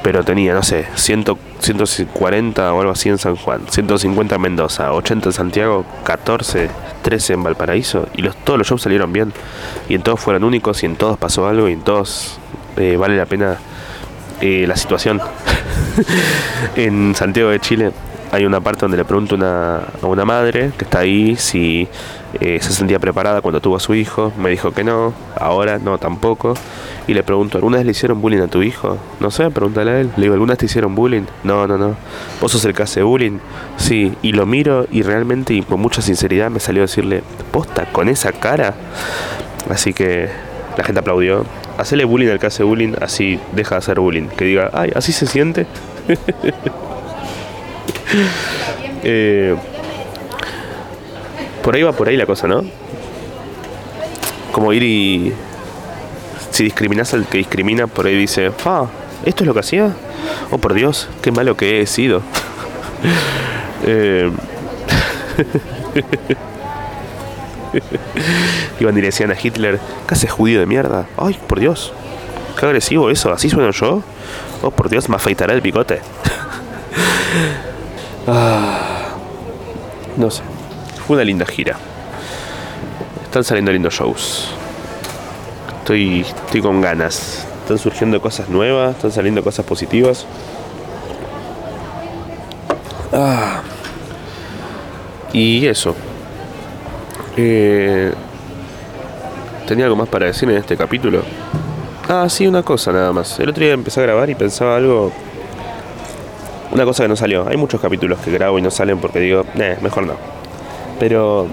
pero 0.03 0.25
tenía, 0.25 0.55
no 0.55 0.63
sé, 0.63 0.87
100, 0.95 1.25
140 1.59 2.73
o 2.73 2.81
algo 2.81 2.93
así 2.93 3.09
en 3.09 3.19
San 3.19 3.37
Juan, 3.37 3.63
150 3.69 4.35
en 4.35 4.41
Mendoza, 4.41 4.93
80 4.93 5.29
en 5.29 5.33
Santiago, 5.33 5.85
14, 6.05 6.71
13 7.03 7.33
en 7.35 7.43
Valparaíso, 7.43 8.09
y 8.15 8.23
los, 8.23 8.37
todos 8.37 8.59
los 8.59 8.67
shows 8.67 8.83
salieron 8.83 9.13
bien, 9.13 9.33
y 9.89 9.95
en 9.95 10.03
todos 10.03 10.21
fueron 10.21 10.45
únicos, 10.45 10.83
y 10.83 10.87
en 10.87 10.97
todos 10.97 11.19
pasó 11.19 11.47
algo, 11.47 11.69
y 11.69 11.73
en 11.73 11.83
todos 11.83 12.39
eh, 12.77 12.97
vale 12.97 13.17
la 13.17 13.27
pena 13.27 13.59
eh, 14.41 14.67
la 14.67 14.77
situación. 14.77 15.21
en 16.77 17.15
Santiago 17.15 17.51
de 17.51 17.61
Chile 17.61 17.93
hay 18.33 18.47
una 18.47 18.61
parte 18.61 18.81
donde 18.81 18.97
le 18.97 19.05
pregunto 19.05 19.37
a 19.45 20.07
una 20.07 20.25
madre 20.25 20.73
que 20.79 20.85
está 20.85 21.01
ahí 21.01 21.37
si 21.37 21.87
eh, 22.41 22.59
se 22.61 22.73
sentía 22.73 22.99
preparada 22.99 23.41
cuando 23.41 23.61
tuvo 23.61 23.77
a 23.77 23.81
su 23.81 23.95
hijo. 23.95 24.33
Me 24.39 24.51
dijo 24.51 24.73
que 24.73 24.85
no, 24.85 25.13
ahora 25.39 25.79
no 25.79 25.99
tampoco. 25.99 26.55
Y 27.07 27.15
le 27.15 27.23
pregunto, 27.23 27.59
¿alguna 27.59 27.79
vez 27.79 27.87
le 27.87 27.93
hicieron 27.93 28.21
bullying 28.21 28.41
a 28.41 28.49
tu 28.49 28.63
hijo? 28.63 28.99
No 29.21 29.31
sé, 29.31 29.51
pregúntale 29.51 29.91
a 29.91 30.01
él. 30.01 30.11
Le 30.17 30.23
digo, 30.23 30.35
¿alguna 30.35 30.53
vez 30.53 30.59
te 30.59 30.67
hicieron 30.67 30.95
bullying? 30.95 31.25
No, 31.45 31.67
no, 31.67 31.77
no. 31.77 31.97
¿Vos 32.41 32.53
sos 32.53 32.65
el 32.65 32.75
que 32.75 32.83
hace 32.83 33.03
bullying? 33.03 33.39
Sí. 33.77 34.15
Y 34.23 34.33
lo 34.33 34.47
miro 34.47 34.87
y 34.91 35.03
realmente 35.03 35.55
y 35.55 35.63
con 35.63 35.81
mucha 35.81 36.03
sinceridad 36.03 36.51
me 36.51 36.61
salió 36.61 36.83
a 36.83 36.87
decirle, 36.87 37.23
posta, 37.51 37.87
con 37.93 38.09
esa 38.09 38.33
cara. 38.33 38.75
Así 39.69 39.93
que 39.93 40.29
la 40.77 40.85
gente 40.85 41.01
aplaudió. 41.01 41.45
Hacele 41.79 42.05
bullying 42.05 42.29
al 42.29 42.39
que 42.39 42.47
hace 42.47 42.63
bullying, 42.63 42.95
así 43.01 43.41
deja 43.53 43.75
de 43.75 43.79
hacer 43.79 44.01
bullying. 44.01 44.29
Que 44.29 44.45
diga, 44.45 44.71
ay, 44.73 44.93
así 44.95 45.13
se 45.13 45.27
siente. 45.27 45.67
Eh, 49.05 49.57
por 51.63 51.75
ahí 51.75 51.83
va 51.83 51.93
por 51.93 52.09
ahí 52.09 52.17
la 52.17 52.27
cosa, 52.27 52.49
¿no? 52.49 52.65
Como 54.53 54.73
ir 54.73 54.83
y 54.83 55.33
si 56.51 56.65
discriminas 56.65 57.15
al 57.15 57.27
que 57.27 57.39
discrimina, 57.39 57.87
por 57.87 58.07
ahí 58.07 58.17
dice, 58.17 58.51
ah, 58.65 58.87
¿esto 59.25 59.45
es 59.45 59.47
lo 59.47 59.55
que 59.55 59.61
hacía? 59.61 59.93
Oh, 60.51 60.59
por 60.59 60.75
Dios, 60.75 61.09
qué 61.23 61.33
malo 61.33 61.57
que 61.57 61.81
he 61.81 61.87
sido. 61.87 62.23
eh, 63.87 64.31
Iban 68.81 68.95
decían 68.95 69.31
a 69.31 69.37
Hitler, 69.41 69.79
¿qué 70.07 70.15
haces 70.15 70.31
judío 70.31 70.61
de 70.61 70.67
mierda? 70.67 71.07
Ay, 71.17 71.39
por 71.47 71.59
Dios, 71.59 71.95
qué 72.59 72.67
agresivo 72.67 73.09
eso, 73.11 73.33
¿así 73.33 73.49
sueno 73.49 73.71
yo? 73.71 74.03
Oh, 74.63 74.71
por 74.71 74.91
Dios, 74.91 75.09
me 75.09 75.17
afeitará 75.17 75.55
el 75.55 75.61
bigote. 75.61 76.01
ah, 78.27 79.09
no 80.17 80.31
sé, 80.31 80.43
fue 81.07 81.17
una 81.17 81.25
linda 81.25 81.47
gira. 81.47 81.77
Están 83.25 83.45
saliendo 83.45 83.73
lindos 83.73 83.95
shows. 83.95 84.49
Estoy, 85.79 86.21
estoy 86.21 86.61
con 86.61 86.81
ganas. 86.81 87.47
Están 87.63 87.79
surgiendo 87.79 88.21
cosas 88.21 88.49
nuevas, 88.49 88.97
están 88.97 89.13
saliendo 89.13 89.43
cosas 89.43 89.65
positivas. 89.65 90.27
Ah. 93.13 93.63
Y 95.33 95.67
eso. 95.67 95.95
Eh, 97.37 98.13
¿Tenía 99.67 99.87
algo 99.87 99.97
más 99.97 100.09
para 100.09 100.27
decir 100.27 100.49
en 100.51 100.57
este 100.57 100.77
capítulo? 100.77 101.23
Ah, 102.09 102.27
sí, 102.29 102.47
una 102.47 102.63
cosa 102.63 102.93
nada 102.93 103.13
más. 103.13 103.39
El 103.41 103.49
otro 103.49 103.65
día 103.65 103.73
empecé 103.73 104.01
a 104.01 104.03
grabar 104.05 104.29
y 104.29 104.35
pensaba 104.35 104.77
algo. 104.77 105.13
Una 106.73 106.85
cosa 106.85 107.05
que 107.05 107.09
no 107.09 107.17
salió. 107.17 107.47
Hay 107.49 107.57
muchos 107.57 107.81
capítulos 107.81 108.19
que 108.21 108.31
grabo 108.31 108.59
y 108.59 108.63
no 108.63 108.71
salen 108.71 108.99
porque 108.99 109.21
digo, 109.21 109.45
eh, 109.55 109.79
mejor 109.81 110.07
no. 110.07 110.42
Pero 111.03 111.49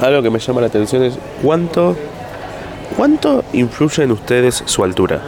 algo 0.00 0.22
que 0.22 0.30
me 0.30 0.38
llama 0.38 0.60
la 0.60 0.68
atención 0.68 1.02
es 1.02 1.18
cuánto. 1.42 1.96
¿Cuánto 2.96 3.42
influye 3.54 4.04
en 4.04 4.12
ustedes 4.12 4.62
su 4.66 4.84
altura? 4.84 5.20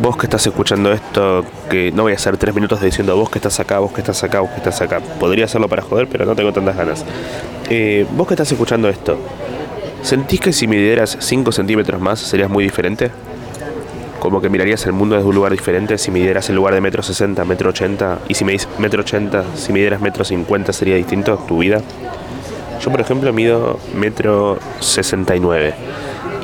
Vos 0.00 0.16
que 0.16 0.24
estás 0.24 0.46
escuchando 0.46 0.90
esto, 0.92 1.44
que 1.68 1.92
no 1.92 2.04
voy 2.04 2.12
a 2.12 2.14
hacer 2.14 2.38
tres 2.38 2.54
minutos 2.54 2.80
diciendo 2.80 3.14
vos 3.16 3.28
que 3.28 3.36
estás 3.36 3.60
acá, 3.60 3.80
vos 3.80 3.92
que 3.92 4.00
estás 4.00 4.24
acá, 4.24 4.40
vos 4.40 4.48
que 4.48 4.56
estás 4.56 4.80
acá. 4.80 5.00
Podría 5.20 5.44
hacerlo 5.44 5.68
para 5.68 5.82
joder, 5.82 6.08
pero 6.08 6.24
no 6.24 6.34
tengo 6.34 6.54
tantas 6.54 6.74
ganas. 6.74 7.04
Eh, 7.68 8.06
vos 8.12 8.26
que 8.26 8.32
estás 8.32 8.50
escuchando 8.50 8.88
esto, 8.88 9.18
¿sentís 10.00 10.40
que 10.40 10.54
si 10.54 10.66
midieras 10.66 11.18
5 11.20 11.52
centímetros 11.52 12.00
más 12.00 12.18
serías 12.18 12.48
muy 12.48 12.64
diferente? 12.64 13.10
Como 14.22 14.40
que 14.40 14.48
mirarías 14.48 14.86
el 14.86 14.92
mundo 14.92 15.16
desde 15.16 15.28
un 15.28 15.34
lugar 15.34 15.50
diferente 15.50 15.98
si 15.98 16.12
midieras 16.12 16.48
el 16.48 16.54
lugar 16.54 16.74
de 16.74 16.80
metro 16.80 17.02
60, 17.02 17.44
metro 17.44 17.70
80, 17.70 18.20
y 18.28 18.34
si 18.34 18.44
me 18.44 18.52
dices 18.52 18.68
metro 18.78 19.00
80, 19.00 19.56
si 19.56 19.72
midieras 19.72 20.00
metro 20.00 20.24
50 20.24 20.72
sería 20.72 20.94
distinto 20.94 21.36
tu 21.38 21.58
vida. 21.58 21.80
Yo 22.80 22.92
por 22.92 23.00
ejemplo 23.00 23.32
mido 23.32 23.80
metro 23.96 24.60
69 24.78 25.74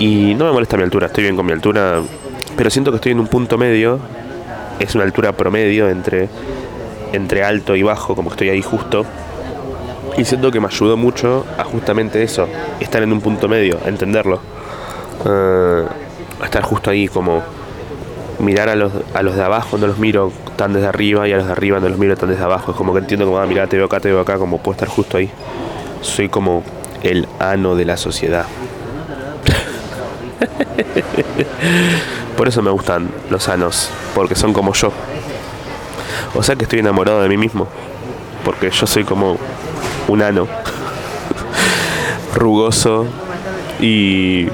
y 0.01 0.35
no 0.35 0.47
me 0.47 0.51
molesta 0.51 0.77
mi 0.77 0.83
altura, 0.83 1.07
estoy 1.07 1.23
bien 1.23 1.37
con 1.37 1.47
mi 1.47 1.53
altura, 1.53 2.03
pero 2.57 2.69
siento 2.69 2.91
que 2.91 2.97
estoy 2.97 3.13
en 3.13 3.21
un 3.21 3.29
punto 3.29 3.57
medio, 3.57 4.01
es 4.81 4.97
una 4.97 5.05
altura 5.05 5.31
promedio 5.31 5.89
entre, 5.89 6.29
entre 7.13 7.45
alto 7.45 7.77
y 7.77 7.85
bajo, 7.85 8.17
como 8.17 8.31
que 8.31 8.35
estoy 8.35 8.49
ahí 8.49 8.61
justo. 8.61 9.07
Y 10.17 10.25
siento 10.25 10.51
que 10.51 10.59
me 10.59 10.67
ayudó 10.67 10.97
mucho 10.97 11.47
a 11.57 11.63
justamente 11.63 12.25
eso, 12.25 12.49
estar 12.81 13.05
en 13.05 13.13
un 13.13 13.21
punto 13.21 13.47
medio, 13.47 13.79
entenderlo. 13.87 14.41
A 15.25 16.45
estar 16.45 16.63
justo 16.65 16.91
ahí, 16.91 17.07
como 17.07 17.58
mirar 18.39 18.69
a 18.69 18.77
los, 18.77 18.93
a 19.15 19.23
los 19.23 19.37
de 19.37 19.43
abajo, 19.43 19.79
no 19.79 19.87
los 19.87 19.99
miro 19.99 20.33
tan 20.57 20.73
desde 20.73 20.87
arriba, 20.87 21.29
y 21.29 21.33
a 21.33 21.37
los 21.37 21.47
de 21.47 21.53
arriba 21.53 21.81
no 21.81 21.89
los 21.89 21.99
miro 21.99 22.17
tan 22.17 22.29
desde 22.29 22.45
abajo. 22.45 22.73
Es 22.73 22.77
como 22.77 22.93
que 22.93 23.01
entiendo 23.01 23.27
como, 23.27 23.39
ah, 23.39 23.47
mira, 23.47 23.67
te 23.67 23.77
veo 23.77 23.87
acá, 23.87 24.01
te 24.01 24.11
veo 24.11 24.21
acá, 24.21 24.39
como 24.39 24.59
puedo 24.59 24.75
estar 24.75 24.89
justo 24.89 25.17
ahí. 25.17 25.31
Soy 26.01 26.29
como 26.29 26.63
el 27.03 27.27
ano 27.39 27.75
de 27.75 27.85
la 27.85 27.97
sociedad. 27.97 28.47
Por 32.37 32.49
eso 32.49 32.63
me 32.63 32.71
gustan 32.71 33.11
los 33.31 33.45
sanos, 33.45 33.91
porque 34.15 34.35
son 34.37 34.53
como 34.53 34.73
yo. 34.75 34.93
O 36.35 36.43
sea 36.43 36.57
que 36.57 36.65
estoy 36.65 36.79
enamorado 36.81 37.23
de 37.23 37.29
mí 37.29 37.37
mismo, 37.37 37.67
porque 38.45 38.71
yo 38.71 38.87
soy 38.87 39.05
como 39.05 39.39
un 40.07 40.23
ano, 40.23 40.47
rugoso 42.35 43.07
y, 43.81 44.47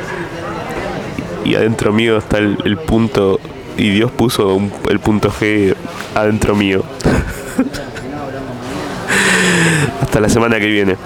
y 1.44 1.54
adentro 1.54 1.92
mío 1.92 2.16
está 2.16 2.38
el 2.38 2.78
punto, 2.86 3.38
y 3.76 3.90
Dios 3.90 4.10
puso 4.10 4.54
un, 4.54 4.72
el 4.88 5.00
punto 5.00 5.30
G 5.30 5.74
adentro 6.14 6.54
mío. 6.54 6.82
Hasta 10.00 10.20
la 10.20 10.28
semana 10.28 10.58
que 10.58 10.66
viene. 10.66 10.96